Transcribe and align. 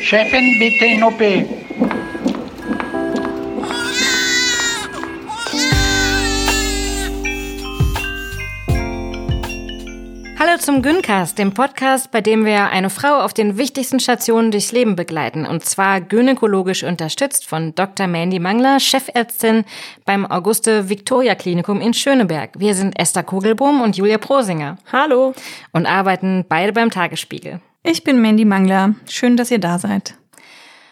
Chefin, 0.00 0.58
bitte 0.58 0.86
in 0.86 1.02
OP. 1.02 1.57
Hallo 10.40 10.56
zum 10.56 10.82
Gyncast, 10.82 11.36
dem 11.36 11.52
Podcast, 11.52 12.12
bei 12.12 12.20
dem 12.20 12.44
wir 12.44 12.68
eine 12.68 12.90
Frau 12.90 13.18
auf 13.18 13.34
den 13.34 13.58
wichtigsten 13.58 13.98
Stationen 13.98 14.52
durchs 14.52 14.70
Leben 14.70 14.94
begleiten. 14.94 15.44
Und 15.44 15.64
zwar 15.64 16.00
gynäkologisch 16.00 16.84
unterstützt 16.84 17.44
von 17.44 17.74
Dr. 17.74 18.06
Mandy 18.06 18.38
Mangler, 18.38 18.78
Chefärztin 18.78 19.64
beim 20.04 20.24
Auguste 20.24 20.88
Victoria 20.88 21.34
Klinikum 21.34 21.80
in 21.80 21.92
Schöneberg. 21.92 22.52
Wir 22.56 22.76
sind 22.76 22.96
Esther 22.96 23.24
Kugelbohm 23.24 23.80
und 23.80 23.96
Julia 23.96 24.18
Prosinger. 24.18 24.78
Hallo. 24.92 25.34
Und 25.72 25.86
arbeiten 25.86 26.44
beide 26.48 26.72
beim 26.72 26.92
Tagesspiegel. 26.92 27.60
Ich 27.82 28.04
bin 28.04 28.22
Mandy 28.22 28.44
Mangler. 28.44 28.94
Schön, 29.08 29.36
dass 29.36 29.50
ihr 29.50 29.58
da 29.58 29.80
seid. 29.80 30.14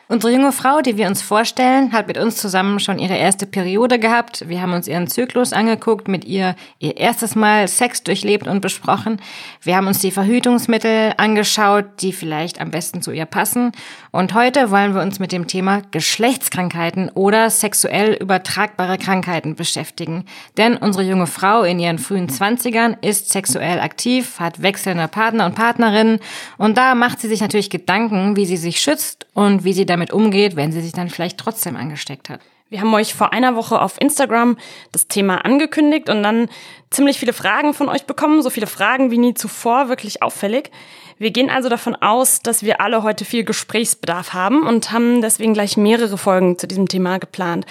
Unsere 0.09 0.33
junge 0.33 0.52
Frau, 0.52 0.83
die 0.83 0.96
wir 0.96 1.09
uns 1.09 1.20
vorstellen, 1.20 1.91
hat 1.91 2.06
mit 2.06 2.16
uns 2.16 2.37
zusammen 2.37 2.78
schon 2.78 3.01
ihre 3.01 3.16
erste 3.16 3.45
Periode 3.45 3.98
gehabt. 3.98 4.48
Wir 4.48 4.62
haben 4.62 4.73
uns 4.73 4.87
ihren 4.87 5.09
Zyklus 5.09 5.52
angeguckt, 5.52 6.06
mit 6.06 6.24
ihr 6.24 6.55
ihr 6.79 6.96
erstes 6.96 7.34
Mal 7.34 7.66
Sex 7.66 8.05
durchlebt 8.05 8.46
und 8.46 8.60
besprochen. 8.60 9.20
Wir 9.62 9.74
haben 9.74 9.88
uns 9.88 9.98
die 9.98 10.12
Verhütungsmittel 10.12 11.12
angeschaut, 11.16 11.87
die 12.02 12.12
vielleicht 12.12 12.60
am 12.60 12.70
besten 12.70 13.02
zu 13.02 13.10
ihr 13.10 13.24
passen. 13.24 13.73
Und 14.12 14.32
heute 14.32 14.70
wollen 14.70 14.95
wir 14.95 15.02
uns 15.02 15.19
mit 15.19 15.32
dem 15.32 15.48
Thema 15.48 15.82
Geschlechtskrankheiten 15.91 17.09
oder 17.09 17.51
sexuell 17.51 18.12
übertragbare 18.15 18.98
Krankheiten 18.98 19.57
beschäftigen. 19.57 20.24
Denn 20.57 20.77
unsere 20.77 21.02
junge 21.02 21.26
Frau 21.26 21.65
in 21.65 21.80
ihren 21.80 21.98
frühen 21.98 22.29
Zwanzigern 22.29 22.96
ist 23.01 23.30
sexuell 23.30 23.80
aktiv, 23.80 24.38
hat 24.38 24.63
wechselnde 24.63 25.09
Partner 25.09 25.46
und 25.46 25.57
Partnerinnen 25.57 26.20
und 26.59 26.79
da 26.79 26.95
macht 26.95 27.20
sie 27.20 27.29
sich 27.29 27.41
natürlich 27.41 27.70
Gedanken, 27.70 28.37
wie 28.37 28.46
sie 28.46 28.57
sich 28.57 28.80
schützt 28.80 29.26
und 29.35 29.65
wie 29.65 29.73
sie 29.73 29.85
damit 29.85 29.95
umgeht, 30.12 30.56
wenn 30.56 30.72
sie 30.72 30.80
sich 30.80 30.92
dann 30.92 31.10
vielleicht 31.10 31.38
trotzdem 31.38 31.76
angesteckt 31.76 32.28
hat. 32.28 32.40
Wir 32.68 32.80
haben 32.80 32.92
euch 32.94 33.14
vor 33.14 33.32
einer 33.32 33.54
Woche 33.54 33.80
auf 33.80 34.00
Instagram 34.00 34.56
das 34.90 35.06
Thema 35.06 35.44
angekündigt 35.44 36.08
und 36.08 36.24
dann 36.24 36.48
ziemlich 36.90 37.18
viele 37.18 37.32
Fragen 37.32 37.74
von 37.74 37.88
euch 37.88 38.06
bekommen, 38.06 38.42
so 38.42 38.50
viele 38.50 38.66
Fragen 38.66 39.12
wie 39.12 39.18
nie 39.18 39.34
zuvor, 39.34 39.88
wirklich 39.88 40.20
auffällig. 40.20 40.72
Wir 41.16 41.30
gehen 41.30 41.48
also 41.48 41.68
davon 41.68 41.94
aus, 41.94 42.42
dass 42.42 42.64
wir 42.64 42.80
alle 42.80 43.04
heute 43.04 43.24
viel 43.24 43.44
Gesprächsbedarf 43.44 44.32
haben 44.32 44.66
und 44.66 44.90
haben 44.90 45.22
deswegen 45.22 45.54
gleich 45.54 45.76
mehrere 45.76 46.18
Folgen 46.18 46.58
zu 46.58 46.66
diesem 46.66 46.88
Thema 46.88 47.18
geplant. 47.18 47.66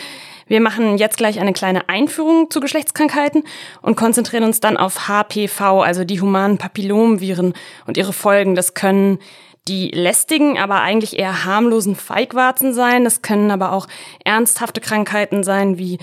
Wir 0.48 0.62
machen 0.62 0.98
jetzt 0.98 1.18
gleich 1.18 1.40
eine 1.40 1.54
kleine 1.54 1.90
Einführung 1.90 2.50
zu 2.50 2.60
Geschlechtskrankheiten 2.60 3.44
und 3.82 3.98
konzentrieren 3.98 4.46
uns 4.46 4.62
dann 4.62 4.78
auf 4.78 5.08
HPV, 5.08 5.82
also 5.82 6.06
die 6.06 6.22
humanen 6.22 6.58
Papillomviren 6.58 7.54
und 7.86 7.98
ihre 7.98 8.14
Folgen. 8.14 8.56
Das 8.56 8.76
können 8.76 9.20
die 9.68 9.90
lästigen, 9.90 10.58
aber 10.58 10.82
eigentlich 10.82 11.18
eher 11.18 11.46
harmlosen 11.46 11.96
Feigwarzen 11.96 12.74
sein. 12.74 13.04
Das 13.04 13.22
können 13.22 13.52
aber 13.52 13.72
auch 13.72 13.88
ernsthafte 14.24 14.82
Krankheiten 14.82 15.44
sein 15.44 15.78
wie 15.78 15.98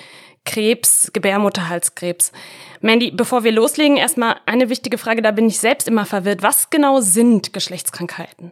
Krebs, 0.45 1.11
Gebärmutterhalskrebs. 1.13 2.33
Mandy, 2.81 3.13
bevor 3.13 3.45
wir 3.45 3.53
loslegen, 3.53 3.97
erstmal 3.97 4.37
eine 4.47 4.69
wichtige 4.69 4.99
Frage, 4.99 5.23
da 5.23 5.31
bin 5.31 5.47
ich 5.47 5.59
selbst 5.59 5.87
immer 5.87 6.05
verwirrt. 6.05 6.43
Was 6.43 6.71
genau 6.71 7.01
sind 7.01 7.53
Geschlechtskrankheiten? 7.53 8.51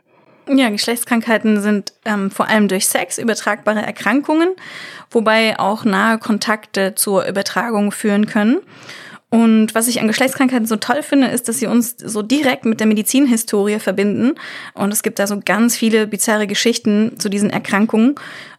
Ja, 0.48 0.68
Geschlechtskrankheiten 0.70 1.60
sind 1.60 1.92
ähm, 2.04 2.30
vor 2.30 2.48
allem 2.48 2.68
durch 2.68 2.86
Sex 2.86 3.18
übertragbare 3.18 3.82
Erkrankungen, 3.82 4.50
wobei 5.10 5.58
auch 5.58 5.84
nahe 5.84 6.18
Kontakte 6.18 6.94
zur 6.94 7.26
Übertragung 7.26 7.92
führen 7.92 8.26
können. 8.26 8.60
Und 9.30 9.74
was 9.76 9.86
ich 9.86 10.00
an 10.00 10.08
Geschlechtskrankheiten 10.08 10.66
so 10.66 10.76
toll 10.76 11.02
finde, 11.02 11.28
ist, 11.28 11.48
dass 11.48 11.60
sie 11.60 11.66
uns 11.66 11.94
so 11.96 12.20
direkt 12.20 12.64
mit 12.64 12.80
der 12.80 12.88
Medizinhistorie 12.88 13.78
verbinden. 13.78 14.32
Und 14.74 14.92
es 14.92 15.04
gibt 15.04 15.20
da 15.20 15.26
so 15.28 15.40
ganz 15.42 15.76
viele 15.76 16.08
bizarre 16.08 16.48
Geschichten 16.48 17.12
zu 17.18 17.28
diesen 17.28 17.50
Erkrankungen. 17.50 18.16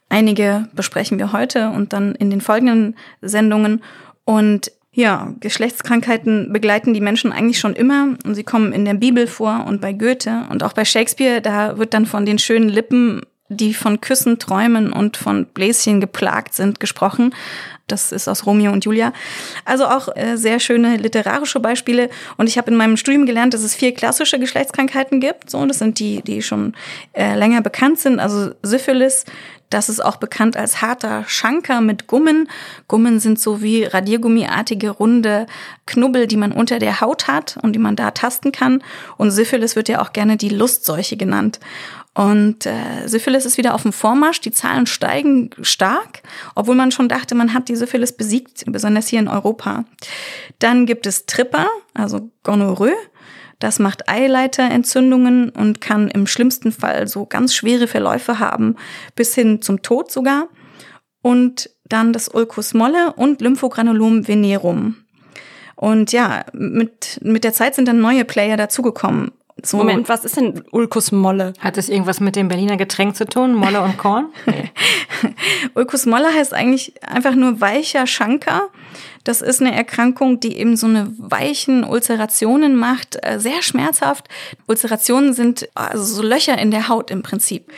Einige 0.07 0.69
besprechen 0.73 1.19
wir 1.19 1.34
heute 1.34 1.69
und 1.69 1.91
dann 1.91 2.16
in 2.16 2.29
den 2.29 2.41
folgenden 2.41 2.95
Sendungen. 3.22 3.84
Und 4.23 4.72
ja, 4.94 5.34
Geschlechtskrankheiten 5.40 6.51
begleiten 6.51 6.94
die 6.94 7.01
Menschen 7.01 7.31
eigentlich 7.31 7.59
schon 7.59 7.75
immer 7.75 8.16
und 8.25 8.35
sie 8.35 8.44
kommen 8.44 8.74
in 8.74 8.84
der 8.84 8.94
Bibel 8.94 9.25
vor 9.25 9.66
und 9.66 9.79
bei 9.79 9.94
Goethe 9.94 10.45
und 10.50 10.63
auch 10.63 10.74
bei 10.74 10.84
Shakespeare, 10.84 11.41
da 11.41 11.78
wird 11.78 11.94
dann 11.94 12.06
von 12.06 12.25
den 12.25 12.40
schönen 12.40 12.68
Lippen, 12.68 13.22
die 13.51 13.73
von 13.73 14.00
Küssen 14.00 14.39
träumen 14.39 14.94
und 14.94 15.17
von 15.17 15.45
Bläschen 15.45 16.00
geplagt 16.00 16.53
sind, 16.53 16.79
gesprochen. 16.79 17.35
Das 17.88 18.13
ist 18.13 18.29
aus 18.29 18.45
Romeo 18.45 18.72
und 18.72 18.85
Julia. 18.85 19.12
Also 19.66 19.85
auch 19.85 20.07
äh, 20.16 20.38
sehr 20.38 20.59
schöne 20.59 20.95
literarische 20.95 21.59
Beispiele. 21.59 22.09
Und 22.38 22.47
ich 22.47 22.57
habe 22.57 22.72
in 22.72 22.78
meinem 22.78 22.95
Studium 22.95 23.25
gelernt, 23.25 23.53
dass 23.53 23.63
es 23.63 23.75
vier 23.75 23.94
klassische 23.94 24.39
Geschlechtskrankheiten 24.39 25.19
gibt. 25.19 25.50
So, 25.50 25.66
das 25.66 25.79
sind 25.79 26.00
die, 26.00 26.22
die 26.22 26.41
schon 26.41 26.73
äh, 27.13 27.35
länger 27.35 27.62
bekannt 27.62 28.00
sind. 28.00 28.19
Also 28.19 28.51
Syphilis, 28.63 29.25
das 29.69 29.88
ist 29.88 30.03
auch 30.03 30.18
bekannt 30.18 30.57
als 30.57 30.81
harter 30.81 31.23
Schanker 31.28 31.81
mit 31.81 32.07
Gummen. 32.07 32.50
Gummen 32.88 33.19
sind 33.19 33.39
so 33.39 33.62
wie 33.62 33.83
radiergummiartige 33.85 34.89
runde 34.89 35.45
Knubbel, 35.85 36.28
die 36.28 36.38
man 36.38 36.51
unter 36.51 36.78
der 36.78 37.01
Haut 37.01 37.28
hat 37.28 37.57
und 37.62 37.73
die 37.73 37.79
man 37.79 37.95
da 37.95 38.12
tasten 38.12 38.51
kann. 38.51 38.83
Und 39.18 39.31
Syphilis 39.31 39.75
wird 39.75 39.89
ja 39.89 40.01
auch 40.01 40.13
gerne 40.13 40.35
die 40.38 40.50
Lustseuche 40.50 41.16
genannt. 41.18 41.59
Und 42.13 42.66
äh, 42.66 43.07
Syphilis 43.07 43.45
ist 43.45 43.57
wieder 43.57 43.73
auf 43.73 43.83
dem 43.83 43.94
Vormarsch. 43.94 44.41
Die 44.41 44.51
Zahlen 44.51 44.85
steigen 44.85 45.49
stark, 45.61 46.23
obwohl 46.55 46.75
man 46.75 46.91
schon 46.91 47.07
dachte, 47.07 47.35
man 47.35 47.53
hat 47.53 47.69
die 47.69 47.75
Syphilis 47.75 48.11
besiegt, 48.11 48.63
besonders 48.67 49.07
hier 49.07 49.19
in 49.19 49.29
Europa. 49.29 49.85
Dann 50.59 50.85
gibt 50.85 51.07
es 51.07 51.25
Tripper, 51.25 51.67
also 51.94 52.29
Gonorrhoe. 52.44 52.94
Das 53.59 53.79
macht 53.79 54.09
Eileiterentzündungen 54.09 55.51
und 55.51 55.79
kann 55.81 56.09
im 56.09 56.27
schlimmsten 56.27 56.71
Fall 56.71 57.07
so 57.07 57.25
ganz 57.25 57.53
schwere 57.53 57.88
Verläufe 57.88 58.39
haben, 58.39 58.75
bis 59.16 59.35
hin 59.35 59.61
zum 59.61 59.81
Tod 59.81 60.11
sogar. 60.11 60.50
Und 61.21 61.69
dann 61.85 62.11
das 62.11 62.27
Ulcus 62.27 62.73
molle 62.73 63.13
und 63.13 63.39
Lymphogranulom 63.39 64.27
venerum. 64.27 64.97
Und 65.75 66.11
ja, 66.11 66.45
mit, 66.53 67.19
mit 67.23 67.44
der 67.44 67.53
Zeit 67.53 67.75
sind 67.75 67.88
dann 67.88 68.01
neue 68.01 68.25
Player 68.25 68.57
dazugekommen. 68.57 69.31
So. 69.63 69.77
Moment, 69.77 70.09
was 70.09 70.25
ist 70.25 70.38
denn 70.38 70.63
Ulcus 70.72 71.11
Molle? 71.11 71.53
Hat 71.59 71.77
das 71.77 71.89
irgendwas 71.89 72.19
mit 72.19 72.35
dem 72.35 72.47
Berliner 72.47 72.77
Getränk 72.77 73.16
zu 73.16 73.25
tun? 73.25 73.53
Molle 73.53 73.81
und 73.81 73.97
Korn? 73.97 74.29
Nee. 74.45 74.72
Ulcus 75.75 76.07
Molle 76.07 76.33
heißt 76.33 76.53
eigentlich 76.53 76.94
einfach 77.03 77.35
nur 77.35 77.61
weicher 77.61 78.07
Schanker. 78.07 78.69
Das 79.23 79.41
ist 79.41 79.61
eine 79.61 79.75
Erkrankung, 79.75 80.39
die 80.39 80.57
eben 80.57 80.75
so 80.75 80.88
eine 80.88 81.13
weichen 81.17 81.83
Ulcerationen 81.83 82.75
macht, 82.75 83.19
äh, 83.21 83.39
sehr 83.39 83.61
schmerzhaft. 83.61 84.27
Ulcerationen 84.67 85.33
sind 85.33 85.69
also 85.75 86.03
so 86.03 86.23
Löcher 86.23 86.57
in 86.57 86.71
der 86.71 86.88
Haut 86.88 87.11
im 87.11 87.21
Prinzip. 87.21 87.71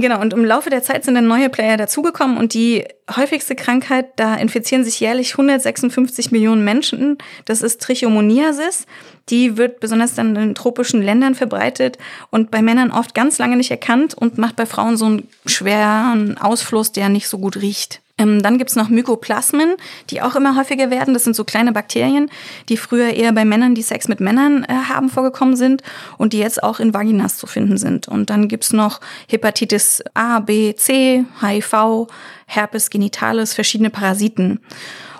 Genau, 0.00 0.20
und 0.20 0.32
im 0.32 0.44
Laufe 0.44 0.70
der 0.70 0.82
Zeit 0.82 1.04
sind 1.04 1.14
dann 1.14 1.28
neue 1.28 1.48
Player 1.48 1.76
dazugekommen 1.76 2.36
und 2.36 2.52
die 2.52 2.84
häufigste 3.14 3.54
Krankheit, 3.54 4.06
da 4.16 4.34
infizieren 4.34 4.82
sich 4.82 4.98
jährlich 4.98 5.34
156 5.34 6.32
Millionen 6.32 6.64
Menschen. 6.64 7.16
Das 7.44 7.62
ist 7.62 7.80
Trichomoniasis. 7.80 8.86
Die 9.28 9.56
wird 9.56 9.78
besonders 9.78 10.14
dann 10.14 10.34
in 10.34 10.56
tropischen 10.56 11.00
Ländern 11.00 11.36
verbreitet 11.36 11.96
und 12.30 12.50
bei 12.50 12.60
Männern 12.60 12.90
oft 12.90 13.14
ganz 13.14 13.38
lange 13.38 13.56
nicht 13.56 13.70
erkannt 13.70 14.14
und 14.14 14.36
macht 14.36 14.56
bei 14.56 14.66
Frauen 14.66 14.96
so 14.96 15.04
einen 15.04 15.28
schweren 15.46 16.38
Ausfluss, 16.38 16.90
der 16.90 17.08
nicht 17.08 17.28
so 17.28 17.38
gut 17.38 17.56
riecht. 17.58 18.00
Ähm, 18.16 18.42
dann 18.42 18.58
gibt's 18.58 18.76
noch 18.76 18.88
Mykoplasmen, 18.88 19.74
die 20.10 20.22
auch 20.22 20.36
immer 20.36 20.56
häufiger 20.56 20.90
werden. 20.90 21.14
Das 21.14 21.24
sind 21.24 21.34
so 21.34 21.42
kleine 21.42 21.72
Bakterien, 21.72 22.30
die 22.68 22.76
früher 22.76 23.08
eher 23.08 23.32
bei 23.32 23.44
Männern, 23.44 23.74
die 23.74 23.82
Sex 23.82 24.06
mit 24.06 24.20
Männern 24.20 24.64
äh, 24.64 24.72
haben, 24.88 25.08
vorgekommen 25.08 25.56
sind 25.56 25.82
und 26.16 26.32
die 26.32 26.38
jetzt 26.38 26.62
auch 26.62 26.78
in 26.78 26.94
Vaginas 26.94 27.38
zu 27.38 27.48
finden 27.48 27.76
sind. 27.76 28.06
Und 28.06 28.30
dann 28.30 28.46
gibt's 28.46 28.72
noch 28.72 29.00
Hepatitis 29.28 30.02
A, 30.14 30.38
B, 30.38 30.74
C, 30.76 31.24
HIV, 31.40 32.06
Herpes 32.46 32.90
genitalis, 32.90 33.52
verschiedene 33.52 33.90
Parasiten. 33.90 34.60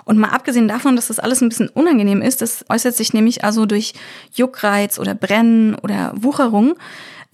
Und 0.05 0.17
mal 0.17 0.29
abgesehen 0.29 0.67
davon, 0.69 0.95
dass 0.95 1.07
das 1.07 1.19
alles 1.19 1.41
ein 1.41 1.49
bisschen 1.49 1.67
unangenehm 1.67 2.21
ist, 2.21 2.41
das 2.41 2.63
äußert 2.69 2.95
sich 2.95 3.13
nämlich 3.13 3.43
also 3.43 3.65
durch 3.65 3.93
Juckreiz 4.33 4.99
oder 4.99 5.15
Brennen 5.15 5.75
oder 5.75 6.13
Wucherung, 6.15 6.75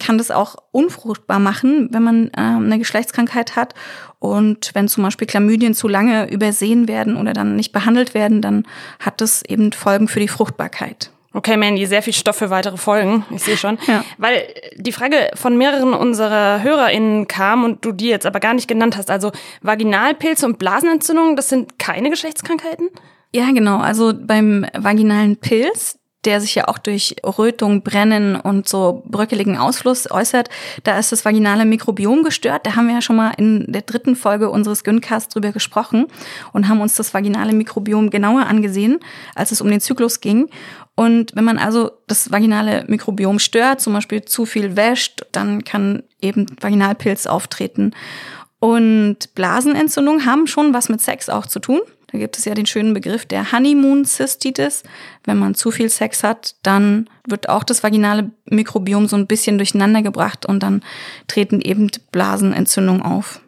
kann 0.02 0.18
das 0.18 0.30
auch 0.30 0.56
unfruchtbar 0.70 1.38
machen, 1.38 1.88
wenn 1.92 2.02
man 2.02 2.28
äh, 2.28 2.40
eine 2.40 2.78
Geschlechtskrankheit 2.78 3.56
hat. 3.56 3.74
Und 4.18 4.70
wenn 4.74 4.88
zum 4.88 5.02
Beispiel 5.02 5.26
Chlamydien 5.26 5.74
zu 5.74 5.88
lange 5.88 6.30
übersehen 6.30 6.88
werden 6.88 7.16
oder 7.16 7.32
dann 7.32 7.56
nicht 7.56 7.72
behandelt 7.72 8.14
werden, 8.14 8.42
dann 8.42 8.64
hat 9.00 9.20
das 9.20 9.42
eben 9.42 9.72
Folgen 9.72 10.08
für 10.08 10.20
die 10.20 10.28
Fruchtbarkeit. 10.28 11.10
Okay, 11.34 11.56
Mandy, 11.56 11.86
sehr 11.86 12.02
viel 12.02 12.12
Stoff 12.12 12.36
für 12.36 12.50
weitere 12.50 12.76
Folgen. 12.76 13.24
Ich 13.30 13.42
sehe 13.42 13.56
schon. 13.56 13.78
Ja. 13.86 14.04
Weil 14.18 14.42
die 14.76 14.92
Frage 14.92 15.30
von 15.34 15.56
mehreren 15.56 15.94
unserer 15.94 16.62
HörerInnen 16.62 17.26
kam 17.26 17.64
und 17.64 17.84
du 17.84 17.92
die 17.92 18.08
jetzt 18.08 18.26
aber 18.26 18.38
gar 18.38 18.52
nicht 18.52 18.68
genannt 18.68 18.98
hast. 18.98 19.10
Also 19.10 19.32
Vaginalpilze 19.62 20.44
und 20.44 20.58
Blasenentzündungen, 20.58 21.36
das 21.36 21.48
sind 21.48 21.78
keine 21.78 22.10
Geschlechtskrankheiten? 22.10 22.90
Ja, 23.34 23.50
genau. 23.52 23.78
Also 23.78 24.12
beim 24.14 24.66
vaginalen 24.76 25.38
Pilz, 25.38 25.98
der 26.24 26.40
sich 26.40 26.54
ja 26.54 26.68
auch 26.68 26.78
durch 26.78 27.16
Rötung, 27.24 27.82
Brennen 27.82 28.36
und 28.36 28.68
so 28.68 29.02
bröckeligen 29.06 29.56
Ausfluss 29.56 30.10
äußert, 30.10 30.48
da 30.84 30.98
ist 30.98 31.12
das 31.12 31.24
vaginale 31.24 31.64
Mikrobiom 31.64 32.22
gestört. 32.22 32.66
Da 32.66 32.76
haben 32.76 32.86
wir 32.86 32.94
ja 32.94 33.02
schon 33.02 33.16
mal 33.16 33.32
in 33.36 33.64
der 33.70 33.82
dritten 33.82 34.14
Folge 34.14 34.50
unseres 34.50 34.84
Gyncasts 34.84 35.32
drüber 35.34 35.52
gesprochen 35.52 36.06
und 36.52 36.68
haben 36.68 36.80
uns 36.80 36.94
das 36.94 37.12
vaginale 37.12 37.52
Mikrobiom 37.52 38.10
genauer 38.10 38.46
angesehen, 38.46 39.00
als 39.34 39.50
es 39.50 39.60
um 39.60 39.68
den 39.68 39.80
Zyklus 39.80 40.20
ging. 40.20 40.48
Und 40.94 41.34
wenn 41.34 41.44
man 41.44 41.58
also 41.58 41.90
das 42.06 42.30
vaginale 42.30 42.84
Mikrobiom 42.86 43.38
stört, 43.38 43.80
zum 43.80 43.94
Beispiel 43.94 44.24
zu 44.24 44.46
viel 44.46 44.76
wäscht, 44.76 45.24
dann 45.32 45.64
kann 45.64 46.02
eben 46.20 46.46
Vaginalpilz 46.60 47.26
auftreten. 47.26 47.92
Und 48.60 49.34
Blasenentzündungen 49.34 50.24
haben 50.24 50.46
schon 50.46 50.72
was 50.72 50.88
mit 50.88 51.00
Sex 51.00 51.28
auch 51.28 51.46
zu 51.46 51.58
tun. 51.58 51.80
Da 52.12 52.18
gibt 52.18 52.36
es 52.36 52.44
ja 52.44 52.54
den 52.54 52.66
schönen 52.66 52.92
Begriff 52.92 53.24
der 53.24 53.52
Honeymoon 53.52 54.04
Cystitis. 54.04 54.82
Wenn 55.24 55.38
man 55.38 55.54
zu 55.54 55.70
viel 55.70 55.88
Sex 55.88 56.22
hat, 56.22 56.56
dann 56.62 57.08
wird 57.26 57.48
auch 57.48 57.64
das 57.64 57.82
vaginale 57.82 58.30
Mikrobiom 58.50 59.08
so 59.08 59.16
ein 59.16 59.26
bisschen 59.26 59.56
durcheinander 59.56 60.02
gebracht 60.02 60.44
und 60.44 60.62
dann 60.62 60.82
treten 61.26 61.62
eben 61.62 61.90
Blasenentzündungen 62.12 63.02
auf. 63.02 63.40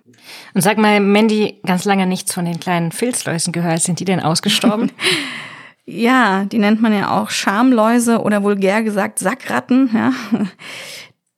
Und 0.54 0.62
sag 0.62 0.78
mal, 0.78 1.00
Mandy, 1.00 1.60
ganz 1.66 1.84
lange 1.84 2.06
nichts 2.06 2.32
von 2.32 2.46
den 2.46 2.58
kleinen 2.58 2.90
Filzläusen 2.90 3.52
gehört. 3.52 3.82
Sind 3.82 4.00
die 4.00 4.06
denn 4.06 4.20
ausgestorben? 4.20 4.90
ja, 5.84 6.46
die 6.46 6.58
nennt 6.58 6.80
man 6.80 6.94
ja 6.94 7.20
auch 7.20 7.28
Schamläuse 7.28 8.20
oder 8.20 8.42
vulgär 8.42 8.82
gesagt 8.82 9.18
Sackratten. 9.18 9.90
Ja. 9.92 10.12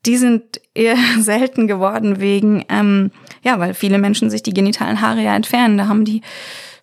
Die 0.07 0.17
sind 0.17 0.61
eher 0.75 0.97
selten 1.19 1.67
geworden 1.67 2.21
wegen, 2.21 2.65
ähm, 2.69 3.11
ja, 3.43 3.59
weil 3.59 3.75
viele 3.75 3.99
Menschen 3.99 4.31
sich 4.31 4.45
die 4.45 4.55
genitalen 4.55 5.01
Haare 5.01 5.23
ja 5.23 5.35
entfernen. 5.35 5.79
Da 5.79 5.89
haben 5.89 6.05
die 6.05 6.23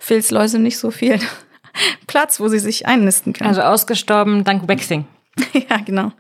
Filzläuse 0.04 0.60
nicht 0.60 0.78
so 0.78 0.92
viel 0.92 1.18
Platz, 2.08 2.42
wo 2.42 2.50
sie 2.50 2.60
sich 2.60 2.86
einnisten 2.86 3.32
können. 3.32 3.48
Also 3.48 3.62
ausgestorben 3.62 4.44
dank 4.44 4.68
Waxing. 4.68 5.06
ja, 5.54 5.78
genau. 5.78 6.12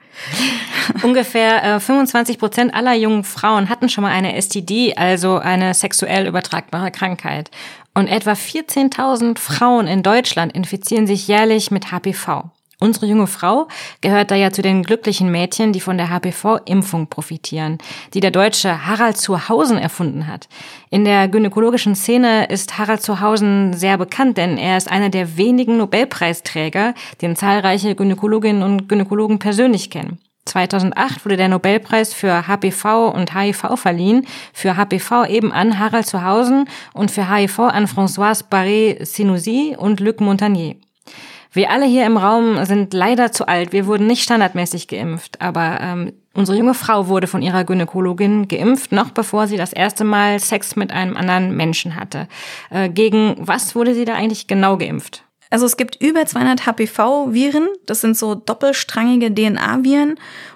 Ungefähr 1.04 1.76
äh, 1.76 1.80
25 1.82 2.40
Prozent 2.40 2.74
aller 2.74 2.94
jungen 2.94 3.26
Frauen 3.26 3.68
hatten 3.68 3.90
schon 3.90 4.04
mal 4.04 4.12
eine 4.12 4.42
STD, 4.42 4.96
also 4.96 5.38
eine 5.38 5.74
sexuell 5.74 6.28
übertragbare 6.28 6.92
Krankheit. 6.92 7.52
Und 7.94 8.08
etwa 8.08 8.32
14.000 8.32 9.38
Frauen 9.38 9.88
in 9.88 10.02
Deutschland 10.02 10.54
infizieren 10.54 11.06
sich 11.06 11.28
jährlich 11.28 11.70
mit 11.70 11.92
HPV. 11.92 12.46
Unsere 12.84 13.06
junge 13.06 13.28
Frau 13.28 13.70
gehört 14.02 14.30
da 14.30 14.36
ja 14.36 14.52
zu 14.52 14.62
den 14.62 14.84
glücklichen 14.84 15.32
Mädchen, 15.32 15.72
die 15.72 15.80
von 15.80 15.98
der 15.98 16.10
HPV-Impfung 16.10 17.08
profitieren, 17.08 17.78
die 18.14 18.20
der 18.20 18.30
Deutsche 18.30 18.86
Harald 18.86 19.16
Zuhausen 19.16 19.78
erfunden 19.78 20.28
hat. 20.28 20.50
In 20.90 21.06
der 21.06 21.30
gynäkologischen 21.30 21.96
Szene 21.96 22.44
ist 22.48 22.78
Harald 22.78 23.02
Zuhausen 23.02 23.72
sehr 23.72 23.98
bekannt, 23.98 24.36
denn 24.36 24.58
er 24.58 24.76
ist 24.76 24.92
einer 24.92 25.08
der 25.08 25.38
wenigen 25.38 25.78
Nobelpreisträger, 25.78 26.94
den 27.22 27.38
zahlreiche 27.38 27.96
Gynäkologinnen 27.96 28.64
und 28.64 28.90
Gynäkologen 28.90 29.40
persönlich 29.40 29.90
kennen. 29.90 30.20
2008 30.44 31.24
wurde 31.24 31.38
der 31.38 31.48
Nobelpreis 31.48 32.14
für 32.14 32.50
HPV 32.50 33.08
und 33.16 33.34
HIV 33.34 33.78
verliehen, 33.78 34.28
für 34.52 34.76
HPV 34.76 35.28
eben 35.28 35.54
an 35.54 35.80
Harald 35.80 36.06
Zuhausen 36.06 36.68
und 36.92 37.12
für 37.12 37.34
HIV 37.34 37.60
an 37.60 37.86
Françoise 37.86 38.44
Barré-Sinoussi 38.50 39.78
und 39.78 40.02
Luc 40.02 40.20
Montagnier. 40.20 40.76
Wir 41.54 41.70
alle 41.70 41.86
hier 41.86 42.06
im 42.08 42.18
Raum 42.18 42.66
sind 42.66 42.94
leider 42.96 43.32
zu 43.32 43.48
alt. 43.48 43.74
Wir 43.74 43.86
wurden 43.86 44.08
nicht 44.08 44.24
standardmäßig 44.24 44.88
geimpft, 44.88 45.40
aber 45.40 45.78
ähm, 45.82 46.14
unsere 46.34 46.58
junge 46.58 46.74
Frau 46.74 47.08
wurde 47.08 47.28
von 47.28 47.44
ihrer 47.44 47.64
Gynäkologin 47.64 48.48
geimpft, 48.48 48.92
noch 48.92 49.12
bevor 49.12 49.46
sie 49.46 49.56
das 49.56 49.72
erste 49.72 50.04
Mal 50.04 50.40
Sex 50.40 50.76
mit 50.76 50.92
einem 50.92 51.16
anderen 51.16 51.56
Menschen 51.56 51.96
hatte. 51.96 52.28
Äh, 52.72 52.90
gegen 52.90 53.36
was 53.38 53.76
wurde 53.76 53.94
sie 53.94 54.04
da 54.04 54.16
eigentlich 54.16 54.48
genau 54.48 54.78
geimpft? 54.78 55.24
Also 55.52 55.68
es 55.68 55.78
gibt 55.78 56.02
über 56.02 56.26
200 56.26 56.66
HPV-Viren, 56.66 57.68
das 57.86 58.02
sind 58.02 58.18
so 58.18 58.34
doppelstrangige 58.34 59.32
DNA-Viren 59.32 60.16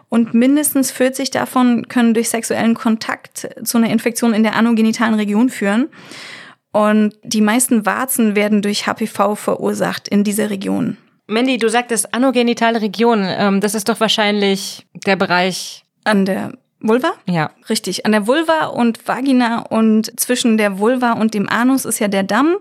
und 0.09 0.33
mindestens 0.33 0.89
40 0.89 1.29
davon 1.29 1.87
können 1.87 2.15
durch 2.15 2.29
sexuellen 2.29 2.73
Kontakt 2.73 3.47
zu 3.63 3.77
einer 3.77 3.91
Infektion 3.91 4.33
in 4.33 4.41
der 4.41 4.55
anogenitalen 4.55 5.13
Region 5.13 5.49
führen. 5.49 5.89
Und 6.77 7.15
die 7.23 7.41
meisten 7.41 7.87
Warzen 7.87 8.35
werden 8.35 8.61
durch 8.61 8.85
HPV 8.85 9.33
verursacht 9.33 10.07
in 10.07 10.23
dieser 10.23 10.51
Region. 10.51 10.95
Mandy, 11.25 11.57
du 11.57 11.69
sagtest 11.69 12.13
anogenitale 12.13 12.81
Region. 12.81 13.25
Ähm, 13.25 13.61
das 13.61 13.73
ist 13.73 13.89
doch 13.89 13.99
wahrscheinlich 13.99 14.85
der 14.93 15.15
Bereich. 15.15 15.83
An 16.03 16.25
der 16.25 16.53
Vulva? 16.79 17.13
Ja. 17.25 17.49
Richtig. 17.67 18.05
An 18.05 18.11
der 18.11 18.27
Vulva 18.27 18.67
und 18.67 19.07
Vagina 19.07 19.61
und 19.61 20.19
zwischen 20.19 20.57
der 20.57 20.77
Vulva 20.77 21.13
und 21.13 21.33
dem 21.33 21.49
Anus 21.49 21.85
ist 21.85 21.97
ja 21.97 22.07
der 22.07 22.21
Damm 22.21 22.57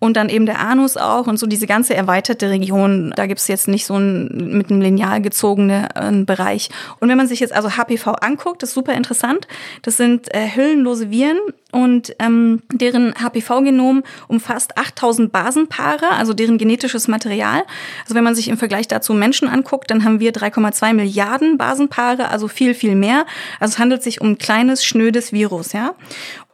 und 0.00 0.16
dann 0.16 0.28
eben 0.28 0.46
der 0.46 0.58
Anus 0.58 0.96
auch 0.96 1.28
und 1.28 1.38
so 1.38 1.46
diese 1.46 1.68
ganze 1.68 1.94
erweiterte 1.94 2.50
Region. 2.50 3.12
Da 3.14 3.26
gibt's 3.26 3.46
jetzt 3.46 3.68
nicht 3.68 3.86
so 3.86 3.94
ein 3.94 4.56
mit 4.56 4.70
einem 4.70 4.80
Lineal 4.80 5.22
gezogene 5.22 5.88
äh, 5.94 6.24
Bereich. 6.24 6.68
Und 6.98 7.08
wenn 7.08 7.16
man 7.16 7.28
sich 7.28 7.38
jetzt 7.38 7.52
also 7.52 7.70
HPV 7.76 8.10
anguckt, 8.20 8.64
das 8.64 8.70
ist 8.70 8.74
super 8.74 8.94
interessant. 8.94 9.46
Das 9.82 9.96
sind 9.96 10.34
äh, 10.34 10.48
hüllenlose 10.56 11.12
Viren 11.12 11.38
und 11.72 12.14
ähm, 12.18 12.62
deren 12.70 13.14
HPV-Genom 13.14 14.04
umfasst 14.28 14.78
8000 14.78 15.32
Basenpaare, 15.32 16.10
also 16.10 16.34
deren 16.34 16.58
genetisches 16.58 17.08
Material. 17.08 17.64
Also 18.02 18.14
wenn 18.14 18.22
man 18.22 18.34
sich 18.34 18.48
im 18.48 18.58
Vergleich 18.58 18.86
dazu 18.86 19.14
Menschen 19.14 19.48
anguckt, 19.48 19.90
dann 19.90 20.04
haben 20.04 20.20
wir 20.20 20.32
3,2 20.32 20.92
Milliarden 20.92 21.58
Basenpaare, 21.58 22.28
also 22.28 22.46
viel, 22.46 22.74
viel 22.74 22.94
mehr. 22.94 23.26
Also 23.58 23.72
es 23.72 23.78
handelt 23.78 24.02
sich 24.02 24.20
um 24.20 24.32
ein 24.32 24.38
kleines, 24.38 24.84
schnödes 24.84 25.32
Virus, 25.32 25.72
ja. 25.72 25.94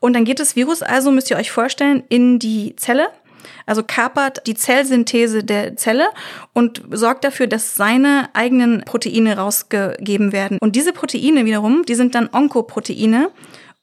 Und 0.01 0.15
dann 0.15 0.25
geht 0.25 0.39
das 0.39 0.55
Virus 0.55 0.83
also, 0.83 1.11
müsst 1.11 1.31
ihr 1.31 1.37
euch 1.37 1.51
vorstellen, 1.51 2.05
in 2.09 2.39
die 2.39 2.77
Zelle. 2.77 3.09
Also 3.67 3.83
kapert 3.83 4.47
die 4.47 4.55
Zellsynthese 4.55 5.45
der 5.45 5.77
Zelle 5.77 6.09
und 6.55 6.83
sorgt 6.91 7.25
dafür, 7.25 7.47
dass 7.47 7.75
seine 7.75 8.31
eigenen 8.33 8.83
Proteine 8.83 9.37
rausgegeben 9.37 10.33
werden. 10.33 10.59
Und 10.61 10.75
diese 10.75 10.95
Proteine 10.95 11.45
wiederum, 11.45 11.85
die 11.85 11.95
sind 11.95 12.15
dann 12.15 12.31
Onkoproteine 12.33 13.31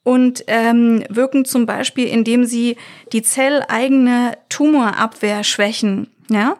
und 0.06 0.44
ähm, 0.46 1.02
wirken 1.08 1.44
zum 1.44 1.66
Beispiel, 1.66 2.06
indem 2.06 2.44
sie 2.44 2.76
die 3.12 3.22
zelleigene 3.22 4.38
Tumorabwehr 4.48 5.42
schwächen. 5.42 6.06
Ja, 6.30 6.58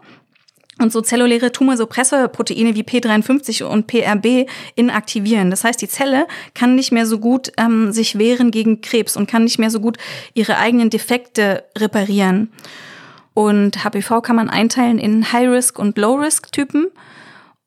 und 0.80 0.90
so 0.90 1.00
zelluläre 1.00 1.52
Tumorsuppressorproteine 1.52 2.74
wie 2.74 2.82
P53 2.82 3.62
und 3.62 3.86
PRB 3.86 4.50
inaktivieren. 4.74 5.50
Das 5.50 5.62
heißt, 5.62 5.80
die 5.80 5.86
Zelle 5.86 6.26
kann 6.54 6.74
nicht 6.74 6.90
mehr 6.90 7.06
so 7.06 7.20
gut 7.20 7.52
ähm, 7.56 7.92
sich 7.92 8.18
wehren 8.18 8.50
gegen 8.50 8.80
Krebs 8.80 9.16
und 9.16 9.30
kann 9.30 9.44
nicht 9.44 9.60
mehr 9.60 9.70
so 9.70 9.78
gut 9.78 9.96
ihre 10.34 10.58
eigenen 10.58 10.90
Defekte 10.90 11.62
reparieren. 11.78 12.50
Und 13.32 13.84
HPV 13.84 14.22
kann 14.22 14.34
man 14.34 14.50
einteilen 14.50 14.98
in 14.98 15.32
High-Risk- 15.32 15.78
und 15.78 15.96
Low-Risk-Typen. 15.98 16.88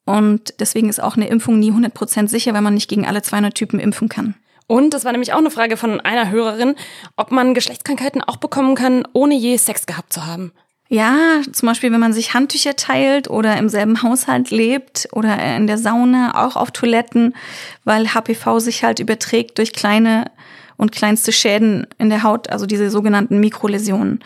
Und 0.03 0.55
deswegen 0.59 0.89
ist 0.89 1.01
auch 1.01 1.15
eine 1.15 1.29
Impfung 1.29 1.57
nie 1.57 1.71
100% 1.71 2.27
sicher, 2.27 2.53
wenn 2.53 2.63
man 2.63 2.73
nicht 2.73 2.89
gegen 2.89 3.07
alle 3.07 3.21
200 3.21 3.55
Typen 3.55 3.79
impfen 3.79 4.09
kann. 4.09 4.35
Und 4.69 4.93
das 4.93 5.03
war 5.03 5.11
nämlich 5.11 5.33
auch 5.33 5.39
eine 5.39 5.49
Frage 5.49 5.77
von 5.77 5.99
einer 5.99 6.29
Hörerin, 6.29 6.75
ob 7.15 7.31
man 7.31 7.55
Geschlechtskrankheiten 7.55 8.21
auch 8.21 8.37
bekommen 8.37 8.75
kann, 8.75 9.03
ohne 9.13 9.33
je 9.33 9.57
Sex 9.57 9.87
gehabt 9.87 10.13
zu 10.13 10.27
haben. 10.27 10.51
Ja, 10.89 11.41
zum 11.51 11.65
Beispiel, 11.65 11.91
wenn 11.91 11.99
man 11.99 12.13
sich 12.13 12.35
Handtücher 12.35 12.75
teilt 12.75 13.31
oder 13.31 13.57
im 13.57 13.67
selben 13.67 14.03
Haushalt 14.03 14.51
lebt 14.51 15.09
oder 15.11 15.55
in 15.55 15.65
der 15.65 15.79
Sauna, 15.79 16.45
auch 16.45 16.55
auf 16.55 16.69
Toiletten, 16.69 17.35
weil 17.83 18.13
HPV 18.13 18.59
sich 18.59 18.83
halt 18.83 18.99
überträgt 18.99 19.57
durch 19.57 19.73
kleine 19.73 20.29
und 20.77 20.91
kleinste 20.91 21.31
Schäden 21.31 21.87
in 21.97 22.11
der 22.11 22.21
Haut, 22.21 22.51
also 22.51 22.67
diese 22.67 22.91
sogenannten 22.91 23.39
Mikroläsionen. 23.39 24.23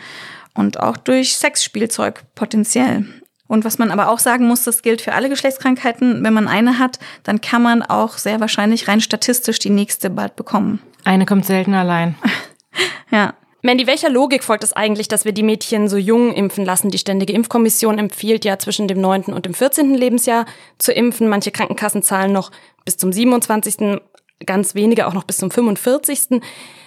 Und 0.52 0.78
auch 0.78 0.98
durch 0.98 1.36
Sexspielzeug 1.36 2.22
potenziell. 2.34 3.06
Und 3.46 3.64
was 3.64 3.78
man 3.78 3.90
aber 3.90 4.08
auch 4.08 4.18
sagen 4.18 4.46
muss, 4.46 4.64
das 4.64 4.82
gilt 4.82 5.02
für 5.02 5.12
alle 5.12 5.28
Geschlechtskrankheiten. 5.28 6.24
Wenn 6.24 6.32
man 6.32 6.48
eine 6.48 6.78
hat, 6.78 6.98
dann 7.24 7.40
kann 7.40 7.62
man 7.62 7.82
auch 7.82 8.16
sehr 8.16 8.40
wahrscheinlich 8.40 8.88
rein 8.88 9.00
statistisch 9.00 9.58
die 9.58 9.70
nächste 9.70 10.08
bald 10.10 10.36
bekommen. 10.36 10.80
Eine 11.04 11.26
kommt 11.26 11.44
selten 11.44 11.74
allein. 11.74 12.14
ja. 13.10 13.34
Mandy, 13.60 13.86
welcher 13.86 14.10
Logik 14.10 14.44
folgt 14.44 14.62
es 14.62 14.74
eigentlich, 14.74 15.08
dass 15.08 15.24
wir 15.24 15.32
die 15.32 15.42
Mädchen 15.42 15.88
so 15.88 15.96
jung 15.96 16.34
impfen 16.34 16.66
lassen? 16.66 16.90
Die 16.90 16.98
Ständige 16.98 17.32
Impfkommission 17.32 17.98
empfiehlt 17.98 18.44
ja 18.44 18.58
zwischen 18.58 18.88
dem 18.88 19.00
9. 19.00 19.24
und 19.24 19.46
dem 19.46 19.54
14. 19.54 19.94
Lebensjahr 19.94 20.44
zu 20.78 20.92
impfen. 20.92 21.28
Manche 21.28 21.50
Krankenkassen 21.50 22.02
zahlen 22.02 22.32
noch 22.32 22.50
bis 22.84 22.98
zum 22.98 23.10
27., 23.10 24.00
ganz 24.44 24.74
wenige 24.74 25.06
auch 25.06 25.14
noch 25.14 25.24
bis 25.24 25.38
zum 25.38 25.50
45. 25.50 26.42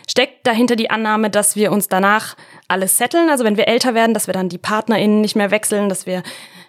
Steckt 0.10 0.48
dahinter 0.48 0.76
die 0.76 0.90
Annahme, 0.90 1.30
dass 1.30 1.56
wir 1.56 1.72
uns 1.72 1.90
danach 1.90 2.36
alles 2.68 2.98
setteln? 2.98 3.30
Also 3.30 3.44
wenn 3.44 3.58
wir 3.58 3.68
älter 3.68 3.94
werden, 3.94 4.14
dass 4.14 4.28
wir 4.28 4.34
dann 4.34 4.50
die 4.50 4.58
PartnerInnen 4.58 5.22
nicht 5.22 5.36
mehr 5.36 5.52
wechseln, 5.52 5.90
dass 5.90 6.06
wir 6.06 6.24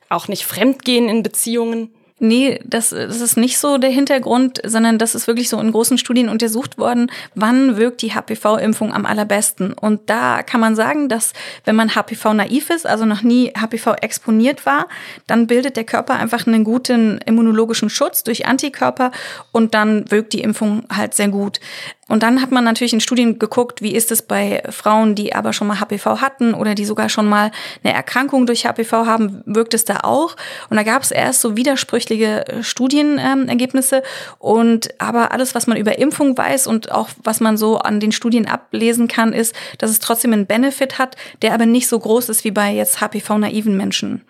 auch 0.08 0.28
nicht 0.28 0.44
fremdgehen 0.44 1.08
in 1.08 1.22
Beziehungen? 1.22 1.90
Nee, 2.20 2.58
das, 2.64 2.90
das 2.90 3.20
ist 3.20 3.36
nicht 3.36 3.58
so 3.58 3.78
der 3.78 3.90
Hintergrund, 3.90 4.60
sondern 4.64 4.98
das 4.98 5.14
ist 5.14 5.28
wirklich 5.28 5.48
so 5.48 5.60
in 5.60 5.70
großen 5.70 5.98
Studien 5.98 6.28
untersucht 6.28 6.76
worden, 6.76 7.12
wann 7.36 7.76
wirkt 7.76 8.02
die 8.02 8.12
HPV-Impfung 8.12 8.92
am 8.92 9.06
allerbesten. 9.06 9.72
Und 9.72 10.10
da 10.10 10.42
kann 10.42 10.60
man 10.60 10.74
sagen, 10.74 11.08
dass 11.08 11.32
wenn 11.64 11.76
man 11.76 11.94
HPV-naiv 11.94 12.70
ist, 12.70 12.88
also 12.88 13.04
noch 13.04 13.22
nie 13.22 13.52
HPV 13.56 13.94
exponiert 14.00 14.66
war, 14.66 14.88
dann 15.28 15.46
bildet 15.46 15.76
der 15.76 15.84
Körper 15.84 16.14
einfach 16.14 16.44
einen 16.44 16.64
guten 16.64 17.18
immunologischen 17.24 17.88
Schutz 17.88 18.24
durch 18.24 18.46
Antikörper 18.46 19.12
und 19.52 19.74
dann 19.74 20.10
wirkt 20.10 20.32
die 20.32 20.40
Impfung 20.40 20.84
halt 20.92 21.14
sehr 21.14 21.28
gut. 21.28 21.60
Und 22.08 22.22
dann 22.22 22.40
hat 22.40 22.50
man 22.50 22.64
natürlich 22.64 22.94
in 22.94 23.00
Studien 23.00 23.38
geguckt, 23.38 23.82
wie 23.82 23.94
ist 23.94 24.10
es 24.10 24.22
bei 24.22 24.62
Frauen, 24.70 25.14
die 25.14 25.34
aber 25.34 25.52
schon 25.52 25.66
mal 25.66 25.78
HPV 25.78 26.20
hatten 26.22 26.54
oder 26.54 26.74
die 26.74 26.86
sogar 26.86 27.10
schon 27.10 27.28
mal 27.28 27.50
eine 27.84 27.92
Erkrankung 27.92 28.46
durch 28.46 28.64
HPV 28.64 29.06
haben, 29.06 29.42
wirkt 29.44 29.74
es 29.74 29.84
da 29.84 30.00
auch? 30.02 30.34
Und 30.70 30.78
da 30.78 30.82
gab 30.82 31.02
es 31.02 31.10
erst 31.10 31.42
so 31.42 31.56
widersprüchliche 31.56 32.48
äh, 32.48 32.62
Studienergebnisse. 32.62 33.96
Ähm, 33.96 34.02
und 34.38 34.88
aber 34.98 35.32
alles, 35.32 35.54
was 35.54 35.66
man 35.66 35.76
über 35.76 35.98
Impfung 35.98 36.36
weiß 36.36 36.66
und 36.66 36.90
auch 36.90 37.10
was 37.22 37.40
man 37.40 37.58
so 37.58 37.78
an 37.78 38.00
den 38.00 38.12
Studien 38.12 38.48
ablesen 38.48 39.06
kann, 39.06 39.34
ist, 39.34 39.54
dass 39.76 39.90
es 39.90 39.98
trotzdem 39.98 40.32
einen 40.32 40.46
Benefit 40.46 40.98
hat, 40.98 41.16
der 41.42 41.52
aber 41.52 41.66
nicht 41.66 41.88
so 41.88 41.98
groß 41.98 42.30
ist 42.30 42.44
wie 42.44 42.50
bei 42.50 42.72
jetzt 42.72 43.00
HPV-naiven 43.00 43.76
Menschen. 43.76 44.22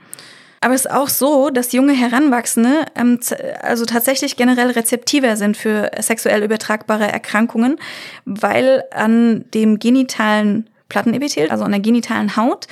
Aber 0.60 0.74
es 0.74 0.86
ist 0.86 0.90
auch 0.90 1.08
so, 1.08 1.50
dass 1.50 1.72
junge 1.72 1.92
Heranwachsende 1.92 2.86
ähm, 2.96 3.20
also 3.60 3.84
tatsächlich 3.84 4.36
generell 4.36 4.70
rezeptiver 4.70 5.36
sind 5.36 5.56
für 5.56 5.90
sexuell 6.00 6.42
übertragbare 6.42 7.10
Erkrankungen, 7.10 7.76
weil 8.24 8.84
an 8.92 9.44
dem 9.54 9.78
genitalen 9.78 10.68
Plattenepithel, 10.88 11.50
also 11.50 11.64
an 11.64 11.72
der 11.72 11.80
genitalen 11.80 12.36
Haut, 12.36 12.66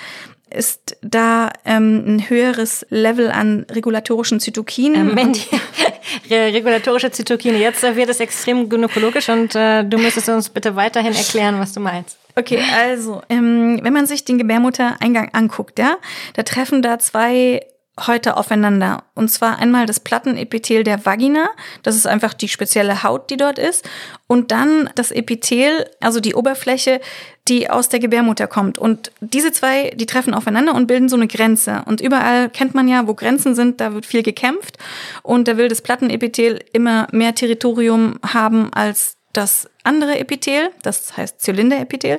ist 0.49 0.97
da 1.03 1.51
ähm, 1.65 2.05
ein 2.07 2.31
höheres 2.31 2.87
Level 2.89 3.31
an 3.31 3.67
regulatorischen 3.71 4.41
Zytokinen. 4.41 5.09
Ähm, 5.09 5.15
Mandy, 5.15 5.43
regulatorische 6.31 7.11
Zytokine. 7.11 7.59
Jetzt 7.59 7.83
wird 7.83 8.09
es 8.09 8.21
extrem 8.21 8.69
gynäkologisch 8.69 9.29
und 9.29 9.55
äh, 9.55 9.85
du 9.85 9.99
müsstest 9.99 10.29
uns 10.29 10.49
bitte 10.49 10.77
weiterhin 10.77 11.15
erklären, 11.15 11.59
was 11.59 11.73
du 11.73 11.81
meinst. 11.81 12.17
Okay, 12.37 12.61
also 12.79 13.23
ähm, 13.29 13.81
wenn 13.83 13.93
man 13.93 14.07
sich 14.07 14.25
den 14.25 14.39
Gebärmuttereingang 14.39 15.31
anguckt, 15.33 15.79
ja, 15.79 15.97
da 16.35 16.43
treffen 16.43 16.83
da 16.83 16.99
zwei 16.99 17.67
heute 17.99 18.37
aufeinander. 18.37 19.05
Und 19.15 19.31
zwar 19.31 19.59
einmal 19.59 19.87
das 19.87 20.01
Plattenepithel 20.01 20.85
der 20.85 21.05
Vagina, 21.07 21.49
das 21.83 21.97
ist 21.97 22.07
einfach 22.07 22.35
die 22.35 22.49
spezielle 22.49 23.03
Haut, 23.03 23.31
die 23.31 23.37
dort 23.37 23.59
ist, 23.59 23.89
und 24.27 24.51
dann 24.51 24.91
das 24.95 25.11
Epithel, 25.11 25.89
also 26.01 26.21
die 26.21 26.35
Oberfläche, 26.35 27.01
die 27.49 27.71
aus 27.71 27.89
der 27.89 28.01
Gebärmutter 28.01 28.47
kommt. 28.49 28.79
Und 28.79 29.13
diese 29.21 29.53
zwei, 29.53 29.91
die 29.95 30.07
treffen 30.07 30.35
aufeinander 30.35 30.75
und 30.75 30.87
bilden 30.87 31.09
so 31.09 31.17
eine 31.17 31.29
Grenze. 31.29 31.83
Und 31.87 32.01
überall 32.01 32.51
kennt 32.51 32.75
man 32.75 32.89
ja, 32.89 33.07
wo 33.07 33.15
Grenzen 33.15 33.55
sind, 33.55 33.81
da 33.81 33.95
wird 33.95 34.05
viel 34.05 34.23
gekämpft. 34.23 34.79
Und 35.23 35.49
da 35.49 35.57
will 35.57 35.69
das 35.69 35.81
Plattenepithel 35.81 36.61
immer 36.73 37.07
mehr 37.13 37.35
Territorium 37.35 38.19
haben 38.23 38.73
als 38.73 39.17
das 39.33 39.69
andere 39.85 40.19
Epithel, 40.19 40.71
das 40.83 41.17
heißt 41.17 41.41
Zylinderepithel. 41.41 42.19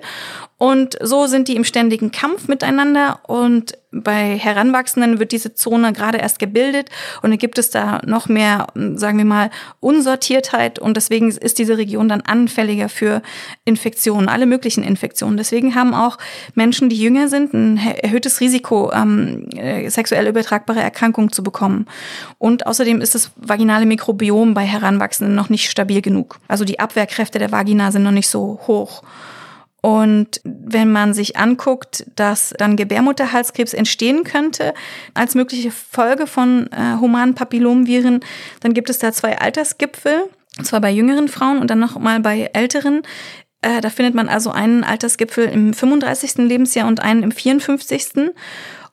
Und 0.57 0.97
so 1.01 1.27
sind 1.27 1.47
die 1.47 1.55
im 1.55 1.63
ständigen 1.63 2.11
Kampf 2.11 2.47
miteinander 2.47 3.19
und 3.27 3.77
bei 3.91 4.37
Heranwachsenden 4.37 5.19
wird 5.19 5.31
diese 5.31 5.53
Zone 5.53 5.93
gerade 5.93 6.17
erst 6.17 6.39
gebildet 6.39 6.89
und 7.21 7.29
dann 7.29 7.39
gibt 7.39 7.57
es 7.57 7.69
da 7.69 8.01
noch 8.05 8.27
mehr, 8.27 8.67
sagen 8.95 9.17
wir 9.17 9.25
mal, 9.25 9.49
Unsortiertheit 9.79 10.79
und 10.79 10.97
deswegen 10.97 11.29
ist 11.29 11.59
diese 11.59 11.77
Region 11.77 12.09
dann 12.09 12.21
anfälliger 12.21 12.89
für 12.89 13.21
Infektionen, 13.65 14.29
alle 14.29 14.45
möglichen 14.45 14.83
Infektionen. 14.83 15.37
Deswegen 15.37 15.75
haben 15.75 15.93
auch 15.93 16.17
Menschen, 16.55 16.89
die 16.89 16.97
jünger 16.97 17.27
sind, 17.27 17.53
ein 17.53 17.77
erhöhtes 17.77 18.41
Risiko, 18.41 18.91
ähm, 18.91 19.49
äh, 19.55 19.89
sexuell 19.89 20.27
übertragbare 20.27 20.81
Erkrankungen 20.81 21.31
zu 21.31 21.43
bekommen. 21.43 21.85
Und 22.39 22.65
außerdem 22.65 22.99
ist 23.01 23.15
das 23.15 23.31
vaginale 23.35 23.85
Mikrobiom 23.85 24.53
bei 24.53 24.63
Heranwachsenden 24.63 25.35
noch 25.35 25.49
nicht 25.49 25.69
stabil 25.69 26.01
genug. 26.01 26.39
Also 26.47 26.65
die 26.65 26.79
Abwehrkräfte 26.79 27.39
der 27.39 27.51
Vagina 27.51 27.91
sind 27.91 28.03
noch 28.03 28.11
nicht 28.11 28.27
so 28.29 28.59
hoch. 28.67 29.03
Und 29.81 30.41
wenn 30.43 30.91
man 30.91 31.13
sich 31.13 31.37
anguckt, 31.37 32.05
dass 32.15 32.53
dann 32.57 32.75
Gebärmutterhalskrebs 32.75 33.73
entstehen 33.73 34.23
könnte 34.23 34.73
als 35.13 35.35
mögliche 35.35 35.71
Folge 35.71 36.25
von 36.25 36.67
äh, 36.71 36.99
humanen 36.99 37.35
Papillomviren, 37.35 38.21
dann 38.61 38.73
gibt 38.73 38.89
es 38.89 38.97
da 38.97 39.11
zwei 39.11 39.37
Altersgipfel, 39.37 40.23
und 40.57 40.65
zwar 40.65 40.81
bei 40.81 40.89
jüngeren 40.89 41.27
Frauen 41.27 41.59
und 41.59 41.69
dann 41.69 41.79
noch 41.79 41.97
mal 41.99 42.19
bei 42.19 42.49
älteren. 42.53 43.03
Äh, 43.61 43.81
da 43.81 43.89
findet 43.89 44.15
man 44.15 44.29
also 44.29 44.51
einen 44.51 44.83
Altersgipfel 44.83 45.45
im 45.45 45.73
35. 45.73 46.47
Lebensjahr 46.47 46.87
und 46.87 47.01
einen 47.01 47.23
im 47.23 47.31
54. 47.31 48.31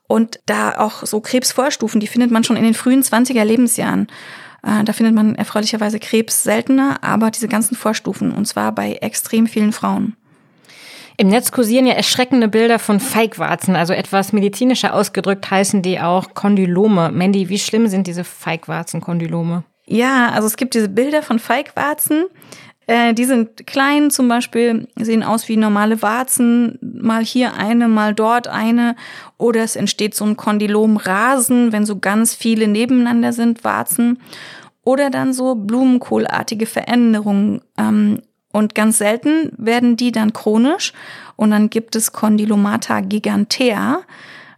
Und 0.07 0.41
da 0.45 0.79
auch 0.79 1.07
so 1.07 1.21
Krebsvorstufen, 1.21 1.99
die 1.99 2.07
findet 2.07 2.31
man 2.31 2.45
schon 2.45 2.57
in 2.57 2.65
den 2.65 2.75
frühen 2.75 3.03
20er 3.03 3.45
Lebensjahren. 3.45 4.09
Äh, 4.63 4.85
da 4.85 4.93
findet 4.93 5.15
man 5.15 5.35
erfreulicherweise 5.35 5.99
Krebs 5.99 6.43
seltener, 6.43 6.99
aber 7.03 7.31
diese 7.31 7.49
ganzen 7.49 7.75
Vorstufen, 7.75 8.33
und 8.33 8.47
zwar 8.47 8.73
bei 8.73 8.93
extrem 8.95 9.47
vielen 9.47 9.73
Frauen. 9.73 10.17
Im 11.17 11.29
Netz 11.29 11.53
kursieren 11.53 11.87
ja 11.87 11.95
erschreckende 11.95 12.49
Bilder 12.49 12.79
von 12.79 12.99
Feigwarzen, 12.99 13.77
also 13.77 13.93
etwas 13.93 14.33
medizinischer 14.33 14.95
ausgedrückt 14.95 15.49
heißen 15.49 15.81
die 15.81 16.01
auch 16.01 16.35
Kondylome. 16.35 17.13
Mandy, 17.13 17.49
wie 17.49 17.59
schlimm 17.59 17.87
sind 17.87 18.07
diese 18.09 18.25
Feigwarzen-Kondylome? 18.25 19.63
Ja, 19.87 20.31
also 20.31 20.47
es 20.49 20.57
gibt 20.57 20.75
diese 20.75 20.89
Bilder 20.89 21.23
von 21.23 21.39
Feigwarzen. 21.39 22.25
Äh, 22.87 23.15
die 23.15 23.25
sind 23.25 23.67
klein 23.67 24.11
zum 24.11 24.29
Beispiel, 24.29 24.89
sehen 24.97 25.23
aus 25.23 25.49
wie 25.49 25.57
normale 25.57 26.03
Warzen, 26.03 26.79
mal 26.81 27.25
hier 27.25 27.55
eine, 27.55 27.87
mal 27.87 28.13
dort 28.13 28.49
eine. 28.49 28.97
Oder 29.39 29.63
es 29.63 29.77
entsteht 29.77 30.15
so 30.15 30.25
ein 30.25 30.37
Kondylomrasen, 30.37 31.73
wenn 31.73 31.87
so 31.87 31.99
ganz 31.99 32.35
viele 32.35 32.67
nebeneinander 32.67 33.33
sind, 33.33 33.63
Warzen. 33.63 34.19
Oder 34.83 35.11
dann 35.11 35.33
so 35.33 35.55
blumenkohlartige 35.55 36.67
Veränderungen. 36.67 37.63
Ähm, 37.79 38.21
und 38.55 38.77
ganz 38.77 38.99
selten 38.99 39.51
werden 39.57 39.97
die 39.97 40.13
dann 40.13 40.33
chronisch. 40.33 40.93
Und 41.35 41.51
dann 41.51 41.71
gibt 41.71 41.97
es 41.97 42.13
Condylomata 42.13 43.01
gigantea, 43.01 44.03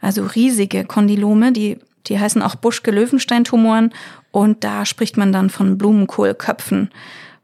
also 0.03 0.26
riesige 0.26 0.85
Kondylome, 0.85 1.50
die, 1.50 1.79
die 2.07 2.21
heißen 2.21 2.43
auch 2.43 2.57
Buschke-Löwenstein-Tumoren. 2.57 3.95
Und 4.33 4.65
da 4.65 4.85
spricht 4.85 5.17
man 5.17 5.33
dann 5.33 5.49
von 5.49 5.79
Blumenkohlköpfen. 5.79 6.91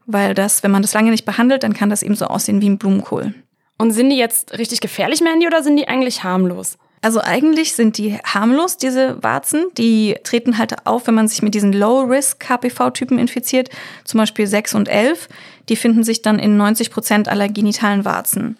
Weil 0.05 0.35
das, 0.35 0.61
wenn 0.61 0.69
man 0.69 0.83
das 0.83 0.93
lange 0.93 1.09
nicht 1.09 1.25
behandelt, 1.25 1.63
dann 1.63 1.73
kann 1.73 1.89
das 1.89 2.03
eben 2.03 2.15
so 2.15 2.25
aussehen 2.25 2.61
wie 2.61 2.69
ein 2.69 2.77
Blumenkohl. 2.77 3.33
Und 3.79 3.89
sind 3.89 4.11
die 4.11 4.17
jetzt 4.17 4.55
richtig 4.55 4.79
gefährlich, 4.79 5.21
Mandy, 5.21 5.47
oder 5.47 5.63
sind 5.63 5.77
die 5.77 5.87
eigentlich 5.87 6.23
harmlos? 6.23 6.77
Also 7.03 7.19
eigentlich 7.21 7.75
sind 7.75 7.97
die 7.97 8.17
harmlos, 8.23 8.77
diese 8.77 9.21
Warzen. 9.21 9.65
Die 9.77 10.15
treten 10.23 10.57
halt 10.57 10.87
auf, 10.87 11.05
wenn 11.05 11.13
man 11.13 11.27
sich 11.27 11.41
mit 11.41 11.53
diesen 11.53 11.73
Low-Risk-HPV-Typen 11.73 13.19
infiziert, 13.19 13.69
zum 14.05 14.19
Beispiel 14.19 14.47
6 14.47 14.73
und 14.73 14.87
11. 14.87 15.27
Die 15.67 15.75
finden 15.75 16.05
sich 16.05 16.21
dann 16.21 16.39
in 16.39 16.55
90 16.55 16.91
Prozent 16.91 17.27
aller 17.27 17.49
genitalen 17.49 18.05
Warzen. 18.05 18.57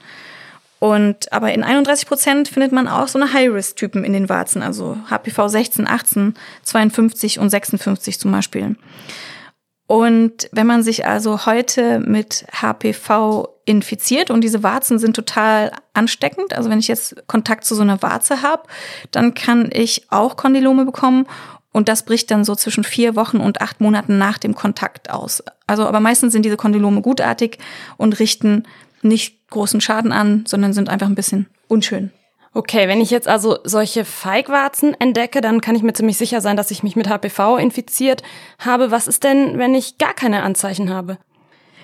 Und 0.79 1.31
aber 1.31 1.53
in 1.53 1.63
31 1.63 2.05
Prozent 2.05 2.49
findet 2.49 2.73
man 2.73 2.89
auch 2.89 3.07
so 3.07 3.17
eine 3.17 3.31
High-Risk-Typen 3.31 4.03
in 4.03 4.11
den 4.11 4.27
Warzen, 4.27 4.61
also 4.61 4.97
HPV 5.09 5.47
16, 5.47 5.87
18, 5.87 6.33
52 6.63 7.39
und 7.39 7.49
56 7.49 8.19
zum 8.19 8.33
Beispiel. 8.33 8.75
Und 9.87 10.49
wenn 10.51 10.67
man 10.67 10.81
sich 10.81 11.05
also 11.05 11.45
heute 11.45 11.99
mit 11.99 12.45
HPV 12.51 13.49
infiziert 13.65 14.31
und 14.31 14.41
diese 14.41 14.63
Warzen 14.63 14.97
sind 14.97 15.15
total 15.15 15.71
ansteckend, 15.93 16.53
also 16.53 16.69
wenn 16.69 16.79
ich 16.79 16.87
jetzt 16.87 17.27
Kontakt 17.27 17.65
zu 17.65 17.75
so 17.75 17.81
einer 17.81 18.01
Warze 18.01 18.41
habe, 18.41 18.63
dann 19.11 19.33
kann 19.33 19.69
ich 19.71 20.07
auch 20.09 20.35
Kondylome 20.35 20.85
bekommen 20.85 21.25
und 21.71 21.89
das 21.89 22.03
bricht 22.05 22.31
dann 22.31 22.45
so 22.45 22.55
zwischen 22.55 22.83
vier 22.83 23.15
Wochen 23.15 23.37
und 23.37 23.61
acht 23.61 23.81
Monaten 23.81 24.17
nach 24.17 24.37
dem 24.37 24.55
Kontakt 24.55 25.09
aus. 25.09 25.43
Also, 25.67 25.85
aber 25.85 25.99
meistens 25.99 26.31
sind 26.31 26.45
diese 26.45 26.57
Kondylome 26.57 27.01
gutartig 27.01 27.57
und 27.97 28.19
richten 28.19 28.63
nicht 29.01 29.49
großen 29.49 29.81
Schaden 29.81 30.11
an, 30.11 30.45
sondern 30.47 30.73
sind 30.73 30.87
einfach 30.87 31.07
ein 31.07 31.15
bisschen 31.15 31.47
unschön. 31.67 32.11
Okay, 32.55 32.87
wenn 32.87 33.01
ich 33.01 33.09
jetzt 33.09 33.27
also 33.27 33.57
solche 33.63 34.05
Feigwarzen 34.05 34.93
entdecke, 34.99 35.41
dann 35.41 35.59
kann 35.59 35.75
ich 35.75 35.81
mir 35.81 35.93
ziemlich 35.93 36.17
sicher 36.17 36.39
sein, 36.39 36.55
dass 36.55 36.69
ich 36.69 36.83
mich 36.83 36.95
mit 36.95 37.09
HPV 37.09 37.57
infiziert 37.57 38.21
habe. 38.59 38.91
Was 38.91 39.07
ist 39.07 39.23
denn, 39.23 39.57
wenn 39.57 39.73
ich 39.73 39.97
gar 39.97 40.13
keine 40.13 40.43
Anzeichen 40.43 40.91
habe? 40.91 41.17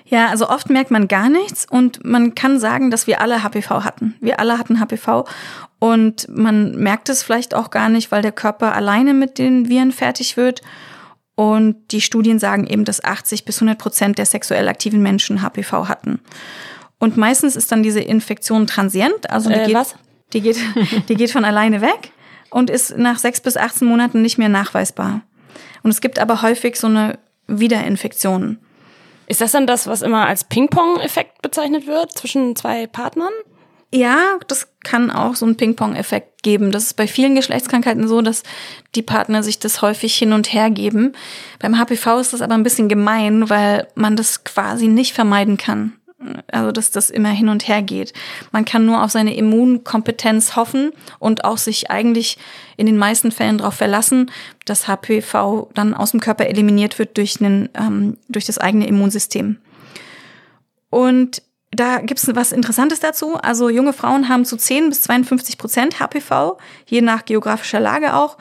Ja, 0.06 0.28
also 0.30 0.50
oft 0.50 0.70
merkt 0.70 0.92
man 0.92 1.08
gar 1.08 1.30
nichts 1.30 1.68
und 1.70 2.04
man 2.04 2.34
kann 2.36 2.60
sagen, 2.60 2.92
dass 2.92 3.08
wir 3.08 3.22
alle 3.22 3.44
HPV 3.44 3.84
hatten. 3.84 4.16
Wir 4.22 4.40
alle 4.40 4.58
hatten 4.58 4.80
HPV 4.80 5.26
und 5.80 6.28
man 6.30 6.76
merkt 6.76 7.10
es 7.10 7.24
vielleicht 7.24 7.54
auch 7.56 7.70
gar 7.72 7.90
nicht, 7.90 8.12
weil 8.12 8.22
der 8.22 8.32
Körper 8.32 8.76
alleine 8.76 9.14
mit 9.14 9.38
den 9.38 9.70
Viren 9.70 9.92
fertig 9.92 10.38
wird. 10.38 10.62
Und 11.36 11.78
die 11.92 12.02
Studien 12.02 12.38
sagen 12.38 12.68
eben, 12.68 12.86
dass 12.86 13.04
80 13.04 13.46
bis 13.46 13.58
100 13.58 13.78
Prozent 13.78 14.18
der 14.18 14.26
sexuell 14.26 14.68
aktiven 14.68 15.02
Menschen 15.02 15.42
HPV 15.42 15.88
hatten. 15.88 16.20
Und 17.00 17.16
meistens 17.16 17.56
ist 17.56 17.72
dann 17.72 17.82
diese 17.82 18.02
Infektion 18.02 18.68
transient, 18.68 19.30
also 19.30 19.50
äh, 19.50 19.74
was? 19.74 19.96
Die 20.34 20.42
geht, 20.42 20.58
die 21.10 21.16
geht 21.16 21.32
von 21.32 21.46
alleine 21.46 21.82
weg 21.82 22.12
und 22.50 22.70
ist 22.70 22.98
nach 22.98 23.20
sechs 23.20 23.42
bis 23.42 23.58
18 23.58 23.88
Monaten 23.88 24.22
nicht 24.22 24.38
mehr 24.38 24.50
nachweisbar. 24.50 25.22
Und 25.84 25.92
es 25.92 26.02
gibt 26.02 26.20
aber 26.20 26.42
häufig 26.42 26.76
so 26.76 26.88
eine 26.88 27.20
Wiederinfektion. 27.48 28.60
Ist 29.28 29.42
das 29.42 29.52
dann 29.52 29.68
das, 29.68 29.88
was 29.88 30.02
immer 30.02 30.28
als 30.28 30.44
Ping-Pong-Effekt 30.44 31.42
bezeichnet 31.42 31.88
wird 31.88 32.12
zwischen 32.12 32.56
zwei 32.56 32.88
Partnern? 32.88 33.32
Ja, 33.92 34.38
das 34.48 34.68
kann 34.84 35.10
auch 35.10 35.36
so 35.36 35.46
einen 35.46 35.58
Ping-Pong-Effekt 35.58 36.44
geben. 36.44 36.72
Das 36.72 36.84
ist 36.84 36.94
bei 36.94 37.08
vielen 37.08 37.36
Geschlechtskrankheiten 37.36 38.08
so, 38.08 38.22
dass 38.22 38.44
die 38.96 39.02
Partner 39.02 39.42
sich 39.42 39.60
das 39.60 39.82
häufig 39.82 40.16
hin 40.16 40.34
und 40.34 40.54
her 40.54 40.70
geben. 40.70 41.14
Beim 41.60 41.78
HPV 41.78 42.20
ist 42.20 42.34
das 42.34 42.42
aber 42.42 42.54
ein 42.54 42.64
bisschen 42.64 42.88
gemein, 42.88 43.50
weil 43.50 43.88
man 43.96 44.16
das 44.16 44.44
quasi 44.44 44.88
nicht 44.88 45.14
vermeiden 45.14 45.58
kann 45.58 45.99
also 46.52 46.72
dass 46.72 46.92
das 46.92 47.10
immer 47.10 47.30
hin 47.30 47.50
und 47.50 47.68
her 47.68 47.82
geht. 47.82 48.14
Man 48.52 48.66
kann 48.66 48.86
nur 48.86 49.04
auf 49.04 49.12
seine 49.12 49.36
Immunkompetenz 49.36 50.56
hoffen 50.56 50.92
und 51.20 51.46
auch 51.46 51.58
sich 51.58 51.90
eigentlich 51.90 52.38
in 52.78 52.86
den 52.86 52.98
meisten 52.98 53.32
Fällen 53.32 53.60
darauf 53.60 53.76
verlassen, 53.76 54.32
dass 54.66 54.88
HPV 54.88 55.70
dann 55.74 55.94
aus 55.94 56.12
dem 56.12 56.20
Körper 56.20 56.48
eliminiert 56.48 57.00
wird 57.00 57.18
durch, 57.18 57.40
einen, 57.40 57.70
ähm, 57.74 58.18
durch 58.28 58.46
das 58.46 58.58
eigene 58.58 58.88
Immunsystem. 58.88 59.58
Und 60.90 61.42
da 61.72 62.00
gibt 62.00 62.20
es 62.20 62.36
was 62.36 62.52
Interessantes 62.52 63.00
dazu. 63.00 63.36
Also 63.36 63.70
junge 63.70 63.94
Frauen 63.94 64.28
haben 64.28 64.46
zu 64.46 64.58
10 64.58 64.90
bis 64.90 65.04
52 65.04 65.58
Prozent 65.58 66.00
HPV, 66.00 66.58
je 66.88 67.02
nach 67.02 67.26
geografischer 67.26 67.80
Lage 67.80 68.16
auch. 68.16 68.38